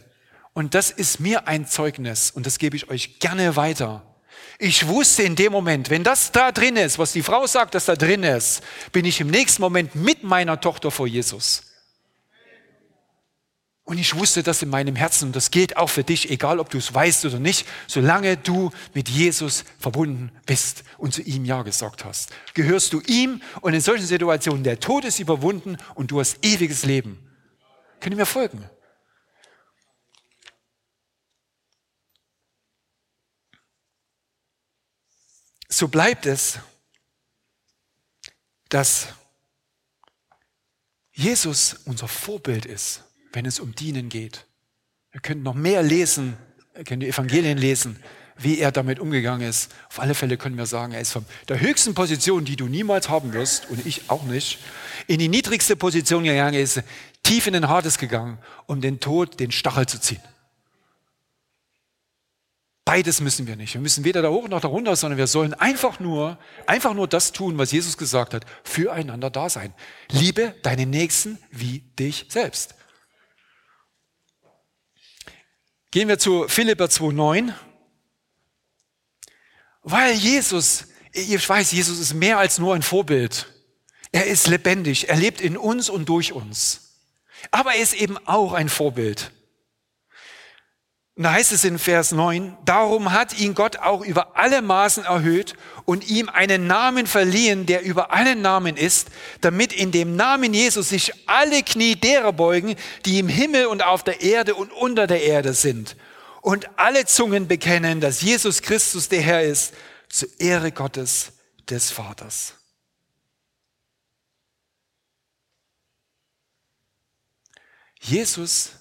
und 0.54 0.74
das 0.74 0.90
ist 0.90 1.20
mir 1.20 1.46
ein 1.46 1.66
Zeugnis, 1.66 2.30
und 2.30 2.46
das 2.46 2.58
gebe 2.58 2.76
ich 2.76 2.88
euch 2.90 3.20
gerne 3.20 3.56
weiter. 3.56 4.02
Ich 4.58 4.88
wusste 4.88 5.22
in 5.22 5.36
dem 5.36 5.52
Moment, 5.52 5.90
wenn 5.90 6.04
das 6.04 6.32
da 6.32 6.52
drin 6.52 6.76
ist, 6.76 6.98
was 6.98 7.12
die 7.12 7.22
Frau 7.22 7.46
sagt, 7.46 7.74
dass 7.74 7.84
da 7.84 7.96
drin 7.96 8.22
ist, 8.24 8.62
bin 8.92 9.04
ich 9.04 9.20
im 9.20 9.28
nächsten 9.28 9.62
Moment 9.62 9.94
mit 9.94 10.24
meiner 10.24 10.60
Tochter 10.60 10.90
vor 10.90 11.06
Jesus. 11.06 11.73
Und 13.84 13.98
ich 13.98 14.14
wusste 14.14 14.42
das 14.42 14.62
in 14.62 14.70
meinem 14.70 14.96
Herzen. 14.96 15.26
Und 15.26 15.36
das 15.36 15.50
gilt 15.50 15.76
auch 15.76 15.90
für 15.90 16.04
dich, 16.04 16.30
egal 16.30 16.58
ob 16.58 16.70
du 16.70 16.78
es 16.78 16.92
weißt 16.92 17.26
oder 17.26 17.38
nicht, 17.38 17.66
solange 17.86 18.38
du 18.38 18.70
mit 18.94 19.10
Jesus 19.10 19.64
verbunden 19.78 20.32
bist 20.46 20.84
und 20.96 21.12
zu 21.12 21.20
ihm 21.20 21.44
Ja 21.44 21.62
gesagt 21.62 22.04
hast. 22.04 22.30
Gehörst 22.54 22.94
du 22.94 23.00
ihm 23.00 23.42
und 23.60 23.74
in 23.74 23.82
solchen 23.82 24.06
Situationen, 24.06 24.64
der 24.64 24.80
Tod 24.80 25.04
ist 25.04 25.20
überwunden 25.20 25.76
und 25.94 26.10
du 26.10 26.18
hast 26.18 26.42
ewiges 26.42 26.84
Leben. 26.86 27.18
Können 28.00 28.16
mir 28.16 28.26
folgen? 28.26 28.68
So 35.68 35.88
bleibt 35.88 36.24
es, 36.24 36.58
dass 38.70 39.08
Jesus 41.12 41.76
unser 41.84 42.08
Vorbild 42.08 42.64
ist 42.64 43.02
wenn 43.34 43.46
es 43.46 43.60
um 43.60 43.74
Dienen 43.74 44.08
geht. 44.08 44.46
Ihr 45.12 45.20
könnt 45.20 45.42
noch 45.42 45.54
mehr 45.54 45.82
lesen, 45.82 46.36
ihr 46.76 46.84
könnt 46.84 47.02
die 47.02 47.08
Evangelien 47.08 47.58
lesen, 47.58 47.98
wie 48.36 48.58
er 48.58 48.72
damit 48.72 48.98
umgegangen 48.98 49.48
ist. 49.48 49.72
Auf 49.88 50.00
alle 50.00 50.14
Fälle 50.14 50.36
können 50.36 50.56
wir 50.56 50.66
sagen, 50.66 50.92
er 50.92 51.00
ist 51.00 51.12
von 51.12 51.24
der 51.48 51.60
höchsten 51.60 51.94
Position, 51.94 52.44
die 52.44 52.56
du 52.56 52.66
niemals 52.66 53.08
haben 53.08 53.32
wirst, 53.32 53.70
und 53.70 53.84
ich 53.86 54.10
auch 54.10 54.24
nicht, 54.24 54.58
in 55.06 55.18
die 55.18 55.28
niedrigste 55.28 55.76
Position 55.76 56.24
gegangen 56.24 56.54
ist, 56.54 56.82
tief 57.22 57.46
in 57.46 57.52
den 57.52 57.68
Hades 57.68 57.98
gegangen, 57.98 58.38
um 58.66 58.80
den 58.80 59.00
Tod, 59.00 59.38
den 59.38 59.52
Stachel 59.52 59.86
zu 59.86 60.00
ziehen. 60.00 60.20
Beides 62.84 63.22
müssen 63.22 63.46
wir 63.46 63.56
nicht. 63.56 63.72
Wir 63.72 63.80
müssen 63.80 64.04
weder 64.04 64.20
da 64.20 64.28
hoch 64.28 64.46
noch 64.46 64.60
da 64.60 64.68
runter, 64.68 64.94
sondern 64.94 65.16
wir 65.16 65.26
sollen 65.26 65.54
einfach 65.54 66.00
nur, 66.00 66.38
einfach 66.66 66.92
nur 66.92 67.08
das 67.08 67.32
tun, 67.32 67.56
was 67.56 67.72
Jesus 67.72 67.96
gesagt 67.96 68.34
hat, 68.34 68.44
füreinander 68.62 69.30
da 69.30 69.48
sein. 69.48 69.72
Liebe 70.10 70.54
deinen 70.62 70.90
Nächsten 70.90 71.38
wie 71.50 71.80
dich 71.98 72.26
selbst. 72.28 72.74
Gehen 75.94 76.08
wir 76.08 76.18
zu 76.18 76.48
Philipper 76.48 76.86
2,9. 76.86 77.52
Weil 79.84 80.14
Jesus, 80.14 80.88
ich 81.12 81.48
weiß, 81.48 81.70
Jesus 81.70 82.00
ist 82.00 82.14
mehr 82.14 82.38
als 82.38 82.58
nur 82.58 82.74
ein 82.74 82.82
Vorbild. 82.82 83.46
Er 84.10 84.26
ist 84.26 84.48
lebendig, 84.48 85.08
er 85.08 85.14
lebt 85.14 85.40
in 85.40 85.56
uns 85.56 85.88
und 85.88 86.08
durch 86.08 86.32
uns. 86.32 86.98
Aber 87.52 87.76
er 87.76 87.80
ist 87.80 87.94
eben 87.94 88.18
auch 88.26 88.54
ein 88.54 88.68
Vorbild. 88.68 89.30
Und 91.16 91.22
da 91.22 91.32
heißt 91.32 91.52
es 91.52 91.62
in 91.62 91.78
Vers 91.78 92.10
9, 92.10 92.56
darum 92.64 93.12
hat 93.12 93.38
ihn 93.38 93.54
Gott 93.54 93.76
auch 93.76 94.04
über 94.04 94.36
alle 94.36 94.62
Maßen 94.62 95.04
erhöht 95.04 95.54
und 95.84 96.08
ihm 96.08 96.28
einen 96.28 96.66
Namen 96.66 97.06
verliehen, 97.06 97.66
der 97.66 97.82
über 97.82 98.12
allen 98.12 98.42
Namen 98.42 98.76
ist, 98.76 99.10
damit 99.40 99.72
in 99.72 99.92
dem 99.92 100.16
Namen 100.16 100.52
Jesus 100.52 100.88
sich 100.88 101.12
alle 101.28 101.62
Knie 101.62 101.94
derer 101.94 102.32
beugen, 102.32 102.74
die 103.04 103.20
im 103.20 103.28
Himmel 103.28 103.66
und 103.66 103.84
auf 103.84 104.02
der 104.02 104.22
Erde 104.22 104.56
und 104.56 104.72
unter 104.72 105.06
der 105.06 105.22
Erde 105.22 105.54
sind. 105.54 105.96
Und 106.40 106.78
alle 106.78 107.06
Zungen 107.06 107.46
bekennen, 107.46 108.00
dass 108.00 108.20
Jesus 108.20 108.60
Christus 108.60 109.08
der 109.08 109.22
Herr 109.22 109.44
ist, 109.44 109.72
zur 110.08 110.28
Ehre 110.40 110.72
Gottes 110.72 111.32
des 111.70 111.92
Vaters. 111.92 112.54
Jesus 118.00 118.72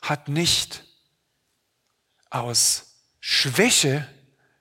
hat 0.00 0.28
nicht 0.28 0.87
aus 2.30 2.96
Schwäche 3.20 4.06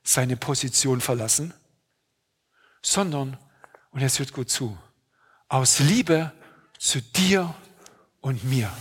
seine 0.03 0.38
Position 0.38 1.01
verlassen, 1.01 1.53
sondern, 2.82 3.38
und 3.91 4.01
jetzt 4.01 4.20
hört 4.20 4.34
gut 4.34 4.49
zu, 4.49 4.78
aus 5.49 5.80
Liebe 5.80 6.32
zu 6.80 7.01
dir 7.01 7.53
und 8.22 8.43
mir. 8.43 8.72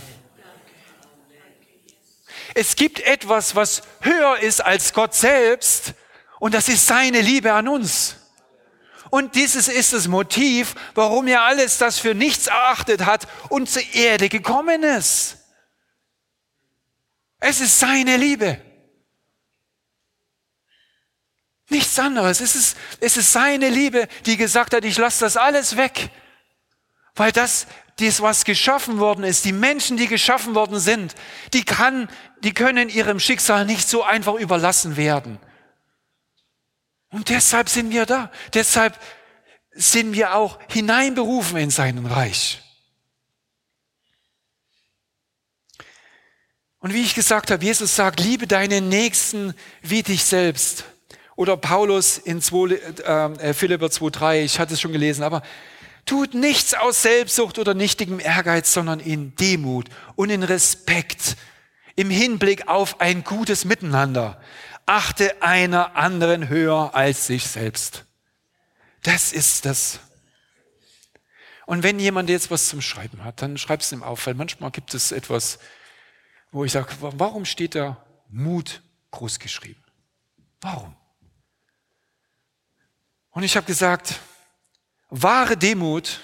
Es 2.53 2.75
gibt 2.75 2.99
etwas, 3.01 3.55
was 3.55 3.83
höher 4.01 4.39
ist 4.39 4.61
als 4.61 4.93
Gott 4.93 5.13
selbst, 5.13 5.93
und 6.39 6.53
das 6.53 6.69
ist 6.69 6.85
seine 6.85 7.21
Liebe 7.21 7.51
an 7.53 7.67
uns. 7.67 8.15
Und 9.09 9.35
dieses 9.35 9.67
ist 9.67 9.93
das 9.93 10.07
Motiv, 10.07 10.75
warum 10.93 11.27
er 11.27 11.43
alles 11.43 11.77
das 11.77 11.97
für 11.97 12.13
nichts 12.13 12.47
erachtet 12.47 13.05
hat 13.05 13.27
und 13.49 13.69
zur 13.69 13.83
Erde 13.93 14.29
gekommen 14.29 14.83
ist. 14.83 15.37
Es 17.39 17.61
ist 17.61 17.79
seine 17.79 18.17
Liebe. 18.17 18.61
Nichts 21.69 21.99
anderes. 21.99 22.39
Es 22.39 22.55
ist, 22.55 22.77
es 22.99 23.17
ist 23.17 23.33
seine 23.33 23.69
Liebe, 23.69 24.07
die 24.25 24.37
gesagt 24.37 24.73
hat, 24.73 24.85
ich 24.85 24.97
lasse 24.97 25.25
das 25.25 25.35
alles 25.35 25.75
weg. 25.75 26.09
Weil 27.15 27.31
das, 27.31 27.67
das, 27.97 28.21
was 28.21 28.45
geschaffen 28.45 28.99
worden 28.99 29.23
ist, 29.23 29.43
die 29.43 29.51
Menschen, 29.51 29.97
die 29.97 30.07
geschaffen 30.07 30.55
worden 30.55 30.79
sind, 30.79 31.15
die, 31.53 31.65
kann, 31.65 32.09
die 32.41 32.53
können 32.53 32.89
ihrem 32.89 33.19
Schicksal 33.19 33.65
nicht 33.65 33.87
so 33.87 34.03
einfach 34.03 34.35
überlassen 34.35 34.95
werden. 34.95 35.39
Und 37.09 37.29
deshalb 37.29 37.69
sind 37.69 37.91
wir 37.91 38.05
da. 38.05 38.31
Deshalb 38.53 38.97
sind 39.71 40.13
wir 40.13 40.35
auch 40.35 40.59
hineinberufen 40.69 41.57
in 41.57 41.69
seinen 41.69 42.05
Reich. 42.05 42.61
Und 46.79 46.93
wie 46.93 47.01
ich 47.01 47.15
gesagt 47.15 47.51
habe, 47.51 47.63
Jesus 47.63 47.95
sagt, 47.95 48.19
liebe 48.19 48.47
deinen 48.47 48.87
Nächsten 48.87 49.53
wie 49.81 50.03
dich 50.03 50.23
selbst. 50.23 50.85
Oder 51.37 51.55
Paulus 51.55 52.17
in 52.17 52.41
2, 52.41 52.73
äh, 52.73 53.53
Philipper 53.53 53.85
2,3, 53.85 54.43
ich 54.43 54.59
hatte 54.59 54.73
es 54.73 54.81
schon 54.81 54.91
gelesen, 54.91 55.21
aber 55.21 55.43
tut 56.07 56.33
nichts 56.33 56.73
aus 56.73 57.03
Selbstsucht 57.03 57.59
oder 57.59 57.75
nichtigem 57.75 58.19
Ehrgeiz, 58.19 58.73
sondern 58.73 58.99
in 58.99 59.35
Demut 59.35 59.87
und 60.15 60.31
in 60.31 60.41
Respekt, 60.41 61.37
im 61.95 62.09
Hinblick 62.09 62.67
auf 62.67 63.01
ein 63.01 63.23
gutes 63.23 63.65
Miteinander. 63.65 64.41
Achte 64.87 65.39
einer 65.43 65.95
anderen 65.95 66.49
höher 66.49 66.95
als 66.95 67.27
sich 67.27 67.45
selbst. 67.45 68.05
Das 69.03 69.31
ist 69.31 69.65
das. 69.65 69.99
Und 71.67 71.83
wenn 71.83 71.99
jemand 71.99 72.31
jetzt 72.31 72.49
was 72.49 72.67
zum 72.67 72.81
Schreiben 72.81 73.23
hat, 73.23 73.43
dann 73.43 73.59
schreib 73.59 73.81
es 73.81 73.91
ihm 73.91 74.01
auf, 74.01 74.25
weil 74.25 74.33
manchmal 74.33 74.71
gibt 74.71 74.95
es 74.95 75.11
etwas, 75.11 75.59
wo 76.51 76.65
ich 76.65 76.71
sage, 76.71 76.87
warum 76.99 77.45
steht 77.45 77.75
da 77.75 78.03
Mut 78.27 78.81
groß 79.11 79.37
geschrieben? 79.37 79.83
Warum? 80.61 80.96
Und 83.37 83.43
ich 83.43 83.55
habe 83.55 83.67
gesagt, 83.67 84.19
wahre 85.09 85.55
Demut, 85.55 86.21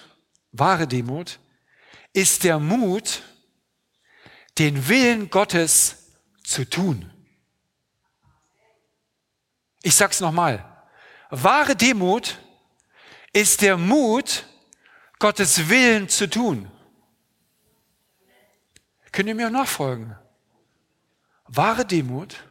wahre 0.51 0.87
Demut 0.87 1.39
ist 2.11 2.43
der 2.43 2.57
Mut, 2.57 3.21
den 4.57 4.87
Willen 4.87 5.29
Gottes 5.29 6.07
zu 6.43 6.67
tun. 6.67 7.13
Ich 9.83 9.93
sag's 9.93 10.21
nochmal. 10.21 10.65
Wahre 11.29 11.75
Demut 11.75 12.39
ist 13.31 13.61
der 13.61 13.77
Mut, 13.77 14.47
Gottes 15.19 15.69
Willen 15.69 16.09
zu 16.09 16.27
tun. 16.27 16.71
Könnt 19.11 19.29
ihr 19.29 19.35
mir 19.35 19.51
nachfolgen? 19.51 20.17
Wahre 21.45 21.85
Demut 21.85 22.49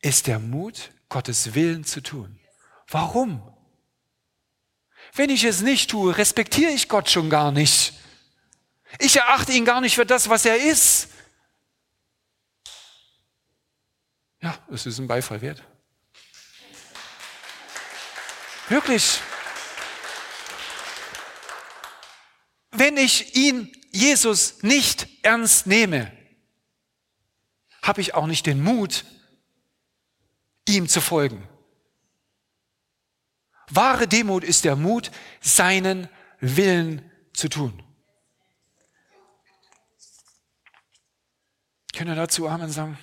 ist 0.00 0.28
der 0.28 0.38
Mut, 0.38 0.92
Gottes 1.08 1.56
Willen 1.56 1.82
zu 1.82 2.04
tun. 2.04 2.38
Warum? 2.92 3.42
Wenn 5.14 5.30
ich 5.30 5.44
es 5.44 5.62
nicht 5.62 5.90
tue, 5.90 6.16
respektiere 6.16 6.70
ich 6.70 6.88
Gott 6.88 7.10
schon 7.10 7.30
gar 7.30 7.50
nicht. 7.50 7.94
Ich 8.98 9.16
erachte 9.16 9.52
ihn 9.52 9.64
gar 9.64 9.80
nicht 9.80 9.94
für 9.94 10.06
das, 10.06 10.28
was 10.28 10.44
er 10.44 10.56
ist. 10.56 11.08
Ja, 14.42 14.58
es 14.70 14.86
ist 14.86 14.98
ein 14.98 15.06
Beifall 15.06 15.40
wert. 15.40 15.62
Wirklich. 18.68 19.20
Wenn 22.70 22.96
ich 22.96 23.34
ihn, 23.34 23.74
Jesus, 23.90 24.62
nicht 24.62 25.08
ernst 25.22 25.66
nehme, 25.66 26.12
habe 27.82 28.00
ich 28.00 28.14
auch 28.14 28.26
nicht 28.26 28.46
den 28.46 28.62
Mut, 28.62 29.04
ihm 30.66 30.88
zu 30.88 31.00
folgen. 31.00 31.48
Wahre 33.74 34.06
Demut 34.06 34.44
ist 34.44 34.64
der 34.64 34.76
Mut, 34.76 35.10
seinen 35.40 36.08
Willen 36.40 37.10
zu 37.32 37.48
tun. 37.48 37.82
Können 41.94 42.10
wir 42.10 42.16
dazu 42.16 42.48
Amen 42.48 42.70
sagen? 42.70 42.98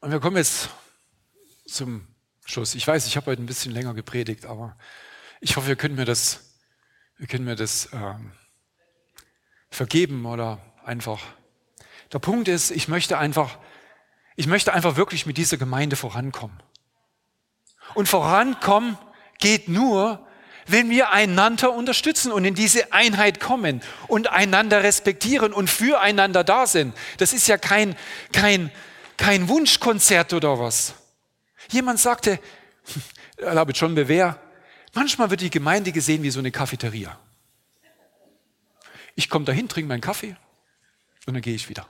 Und 0.00 0.10
wir 0.10 0.20
kommen 0.20 0.36
jetzt 0.36 0.68
zum 1.66 2.06
Schluss. 2.44 2.74
Ich 2.74 2.86
weiß, 2.86 3.06
ich 3.06 3.16
habe 3.16 3.26
heute 3.26 3.42
ein 3.42 3.46
bisschen 3.46 3.72
länger 3.72 3.94
gepredigt, 3.94 4.46
aber 4.46 4.76
ich 5.40 5.56
hoffe, 5.56 5.68
wir 5.68 5.76
können 5.76 5.96
mir 5.96 6.04
das, 6.04 6.54
wir 7.18 7.26
können 7.26 7.44
mir 7.44 7.56
das 7.56 7.90
ähm, 7.92 8.32
vergeben 9.70 10.26
oder 10.26 10.60
einfach. 10.84 11.20
Der 12.12 12.18
Punkt 12.20 12.48
ist, 12.48 12.70
ich 12.70 12.88
möchte 12.88 13.18
einfach, 13.18 13.58
ich 14.38 14.46
möchte 14.46 14.72
einfach 14.72 14.94
wirklich 14.94 15.26
mit 15.26 15.36
dieser 15.36 15.56
Gemeinde 15.56 15.96
vorankommen. 15.96 16.56
Und 17.94 18.08
vorankommen 18.08 18.96
geht 19.40 19.68
nur, 19.68 20.24
wenn 20.68 20.90
wir 20.90 21.10
einander 21.10 21.72
unterstützen 21.72 22.30
und 22.30 22.44
in 22.44 22.54
diese 22.54 22.92
Einheit 22.92 23.40
kommen 23.40 23.82
und 24.06 24.28
einander 24.30 24.84
respektieren 24.84 25.52
und 25.52 25.68
füreinander 25.68 26.44
da 26.44 26.68
sind. 26.68 26.96
Das 27.16 27.32
ist 27.32 27.48
ja 27.48 27.58
kein, 27.58 27.96
kein, 28.32 28.70
kein 29.16 29.48
Wunschkonzert 29.48 30.32
oder 30.32 30.60
was. 30.60 30.94
Jemand 31.70 31.98
sagte, 31.98 32.38
erlaube 33.38 33.74
schon 33.74 33.96
bewähr, 33.96 34.40
manchmal 34.94 35.30
wird 35.30 35.40
die 35.40 35.50
Gemeinde 35.50 35.90
gesehen 35.90 36.22
wie 36.22 36.30
so 36.30 36.38
eine 36.38 36.52
Cafeteria. 36.52 37.18
Ich 39.16 39.28
komme 39.28 39.46
dahin, 39.46 39.68
trinke 39.68 39.88
meinen 39.88 40.00
Kaffee 40.00 40.36
und 41.26 41.34
dann 41.34 41.42
gehe 41.42 41.56
ich 41.56 41.68
wieder. 41.68 41.88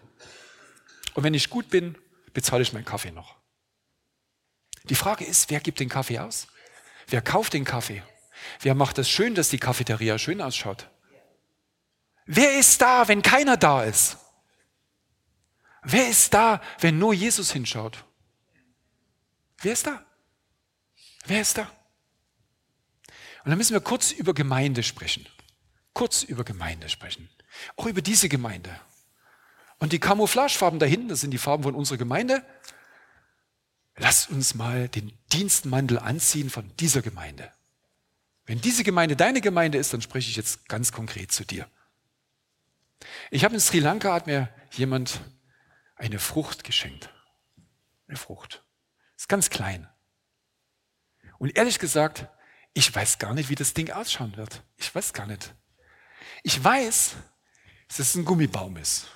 Und 1.13 1.25
wenn 1.25 1.35
ich 1.35 1.51
gut 1.51 1.69
bin, 1.69 1.99
bezahle 2.33 2.63
ich 2.63 2.73
meinen 2.73 2.85
Kaffee 2.85 3.11
noch. 3.11 3.37
Die 4.85 4.95
Frage 4.95 5.25
ist, 5.25 5.51
wer 5.51 5.61
gibt 5.61 5.81
den 5.81 5.89
Kaffee 5.89 6.19
aus? 6.19 6.47
Wer 7.07 7.23
kauft 7.23 7.53
den 7.53 7.65
Kaffee? 7.65 8.03
Wer 8.61 8.75
macht 8.75 8.99
es 8.99 9.09
schön, 9.09 9.35
dass 9.35 9.49
die 9.49 9.59
Cafeteria 9.59 10.19
schön 10.19 10.41
ausschaut? 10.41 10.89
Wer 12.27 12.59
ist 12.59 12.81
da, 12.81 13.09
wenn 13.09 13.23
keiner 13.23 13.57
da 13.57 13.83
ist? 13.85 14.19
Wer 15.83 16.09
ist 16.09 16.35
da, 16.35 16.61
wenn 16.81 16.99
nur 16.99 17.15
Jesus 17.15 17.53
hinschaut? 17.53 18.05
Wer 19.61 19.73
ist 19.73 19.87
da? 19.87 20.05
Wer 21.25 21.41
ist 21.41 21.57
da? 21.57 21.63
Und 23.45 23.51
dann 23.51 23.59
müssen 23.59 23.73
wir 23.73 23.81
kurz 23.81 24.11
über 24.11 24.35
Gemeinde 24.35 24.83
sprechen. 24.83 25.27
Kurz 25.95 26.23
über 26.23 26.45
Gemeinde 26.45 26.89
sprechen. 26.89 27.31
Auch 27.77 27.87
über 27.87 28.03
diese 28.03 28.29
Gemeinde. 28.29 28.79
Und 29.79 29.93
die 29.93 30.01
Camouflagefarben 30.01 30.79
da 30.79 30.87
hinten, 30.87 31.09
das 31.09 31.21
sind 31.21 31.31
die 31.31 31.39
Farben 31.39 31.63
von 31.63 31.75
unserer 31.75 31.99
Gemeinde. 31.99 32.45
Lass 33.97 34.29
uns 34.29 34.55
mal 34.55 34.89
den 34.89 35.17
Dienstmantel 35.33 35.99
anziehen 35.99 36.51
von 36.51 36.71
dieser 36.77 37.03
Gemeinde. 37.03 37.53
Wenn 38.47 38.61
diese 38.61 38.83
Gemeinde 38.83 39.15
deine 39.15 39.41
Gemeinde 39.41 39.79
ist, 39.79 39.93
dann 39.93 40.03
spreche 40.03 40.31
ich 40.31 40.37
jetzt 40.37 40.69
ganz 40.69 40.93
konkret 40.93 41.33
zu 41.33 41.45
dir. 41.45 41.69
Ich 43.31 43.45
habe 43.45 43.55
in 43.55 43.61
Sri 43.61 43.79
Lanka, 43.79 44.13
hat 44.13 44.27
mir 44.27 44.49
jemand 44.73 45.21
eine 45.97 46.19
Frucht 46.19 46.65
geschenkt. 46.65 47.11
Eine 48.07 48.17
Frucht. 48.17 48.65
Ist 49.17 49.29
ganz 49.29 49.51
klein. 49.51 49.89
Und 51.39 51.57
ehrlich 51.57 51.79
gesagt, 51.79 52.27
ich 52.73 52.95
weiß 52.95 53.19
gar 53.19 53.35
nicht, 53.35 53.49
wie 53.49 53.55
das 53.55 53.75
Ding 53.75 53.91
ausschauen 53.91 54.37
wird. 54.37 54.63
Ich 54.77 54.95
weiß 54.95 55.13
gar 55.13 55.27
nicht. 55.27 55.55
Ich 56.43 56.63
weiß, 56.63 57.17
dass 57.89 57.99
es 57.99 58.15
ein 58.15 58.25
Gummibaum 58.25 58.77
ist. 58.77 59.09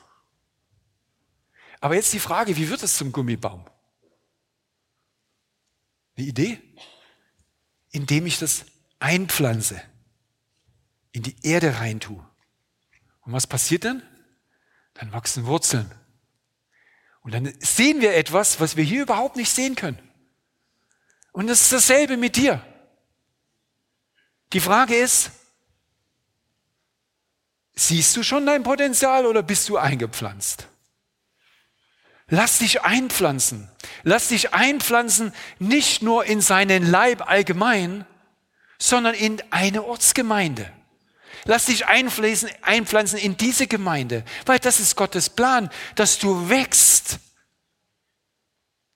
Aber 1.82 1.96
jetzt 1.96 2.12
die 2.12 2.20
Frage, 2.20 2.56
wie 2.56 2.68
wird 2.68 2.84
es 2.84 2.96
zum 2.96 3.10
Gummibaum? 3.10 3.66
Eine 6.16 6.26
Idee? 6.26 6.62
Indem 7.90 8.24
ich 8.24 8.38
das 8.38 8.64
einpflanze, 9.00 9.82
in 11.10 11.24
die 11.24 11.34
Erde 11.42 11.80
reintue. 11.80 12.24
Und 13.22 13.32
was 13.32 13.48
passiert 13.48 13.84
dann? 13.84 14.00
Dann 14.94 15.10
wachsen 15.12 15.46
Wurzeln. 15.46 15.90
Und 17.22 17.34
dann 17.34 17.52
sehen 17.58 18.00
wir 18.00 18.14
etwas, 18.14 18.60
was 18.60 18.76
wir 18.76 18.84
hier 18.84 19.02
überhaupt 19.02 19.34
nicht 19.34 19.50
sehen 19.50 19.74
können. 19.74 19.98
Und 21.32 21.48
es 21.50 21.62
ist 21.62 21.72
dasselbe 21.72 22.16
mit 22.16 22.36
dir. 22.36 22.64
Die 24.52 24.60
Frage 24.60 24.94
ist, 24.94 25.32
siehst 27.74 28.16
du 28.16 28.22
schon 28.22 28.46
dein 28.46 28.62
Potenzial 28.62 29.26
oder 29.26 29.42
bist 29.42 29.68
du 29.68 29.78
eingepflanzt? 29.78 30.68
Lass 32.34 32.60
dich 32.60 32.80
einpflanzen. 32.80 33.68
Lass 34.04 34.28
dich 34.28 34.54
einpflanzen, 34.54 35.34
nicht 35.58 36.00
nur 36.00 36.24
in 36.24 36.40
seinen 36.40 36.90
Leib 36.90 37.28
allgemein, 37.28 38.06
sondern 38.78 39.14
in 39.14 39.42
eine 39.50 39.84
Ortsgemeinde. 39.84 40.72
Lass 41.44 41.66
dich 41.66 41.88
einpflanzen, 41.88 43.18
in 43.18 43.36
diese 43.36 43.66
Gemeinde, 43.66 44.24
weil 44.46 44.58
das 44.58 44.80
ist 44.80 44.96
Gottes 44.96 45.28
Plan, 45.28 45.68
dass 45.94 46.18
du 46.18 46.48
wächst. 46.48 47.18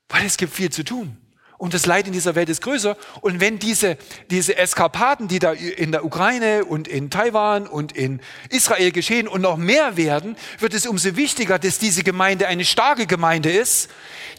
Weil 0.08 0.24
es 0.24 0.38
gibt 0.38 0.54
viel 0.54 0.70
zu 0.70 0.82
tun. 0.82 1.18
Und 1.58 1.72
das 1.72 1.86
Leid 1.86 2.06
in 2.06 2.12
dieser 2.12 2.34
Welt 2.34 2.48
ist 2.48 2.60
größer. 2.60 2.96
Und 3.22 3.40
wenn 3.40 3.58
diese, 3.58 3.96
diese 4.30 4.56
Eskapaden, 4.56 5.28
die 5.28 5.38
da 5.38 5.52
in 5.52 5.90
der 5.90 6.04
Ukraine 6.04 6.64
und 6.64 6.86
in 6.86 7.10
Taiwan 7.10 7.66
und 7.66 7.92
in 7.92 8.20
Israel 8.50 8.92
geschehen 8.92 9.26
und 9.26 9.40
noch 9.40 9.56
mehr 9.56 9.96
werden, 9.96 10.36
wird 10.58 10.74
es 10.74 10.86
umso 10.86 11.16
wichtiger, 11.16 11.58
dass 11.58 11.78
diese 11.78 12.02
Gemeinde 12.02 12.46
eine 12.46 12.64
starke 12.64 13.06
Gemeinde 13.06 13.50
ist, 13.50 13.90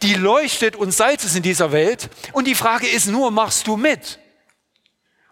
die 0.03 0.13
leuchtet 0.13 0.75
und 0.75 0.93
Salz 0.93 1.23
ist 1.23 1.35
in 1.35 1.43
dieser 1.43 1.71
Welt. 1.71 2.09
Und 2.33 2.45
die 2.45 2.55
Frage 2.55 2.87
ist 2.87 3.07
nur, 3.07 3.31
machst 3.31 3.65
du 3.67 3.77
mit? 3.77 4.19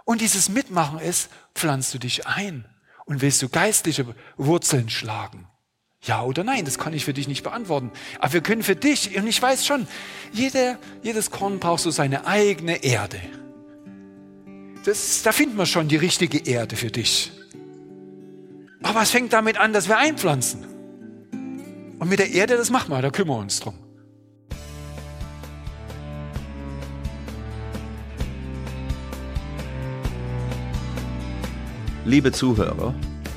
Und 0.05 0.21
dieses 0.21 0.49
Mitmachen 0.49 0.99
ist, 0.99 1.29
pflanzt 1.53 1.93
du 1.93 1.99
dich 1.99 2.25
ein 2.25 2.65
und 3.05 3.21
willst 3.21 3.41
du 3.41 3.49
geistliche 3.49 4.15
Wurzeln 4.38 4.89
schlagen. 4.89 5.47
Ja 6.05 6.23
oder 6.23 6.43
nein, 6.43 6.65
das 6.65 6.77
kann 6.77 6.93
ich 6.93 7.03
für 7.03 7.13
dich 7.13 7.27
nicht 7.27 7.43
beantworten. 7.43 7.91
Aber 8.19 8.33
wir 8.33 8.41
können 8.41 8.61
für 8.61 8.75
dich, 8.75 9.17
und 9.17 9.25
ich 9.25 9.41
weiß 9.41 9.65
schon, 9.65 9.87
jeder, 10.31 10.77
jedes 11.01 11.31
Korn 11.31 11.59
braucht 11.59 11.81
so 11.81 11.89
seine 11.89 12.27
eigene 12.27 12.83
Erde. 12.83 13.19
Das, 14.85 15.23
da 15.23 15.31
finden 15.31 15.57
wir 15.57 15.65
schon 15.65 15.87
die 15.87 15.95
richtige 15.95 16.47
Erde 16.47 16.75
für 16.75 16.91
dich. 16.91 17.31
Aber 18.83 19.01
es 19.01 19.09
fängt 19.09 19.33
damit 19.33 19.57
an, 19.57 19.73
dass 19.73 19.87
wir 19.87 19.97
einpflanzen. 19.97 20.63
Und 21.97 22.07
mit 22.07 22.19
der 22.19 22.29
Erde, 22.29 22.55
das 22.55 22.69
machen 22.69 22.91
wir, 22.91 23.01
da 23.01 23.09
kümmern 23.09 23.37
wir 23.37 23.41
uns 23.41 23.59
drum. 23.59 23.73
Liebe 32.05 32.31
Zuhörer, 32.31 32.93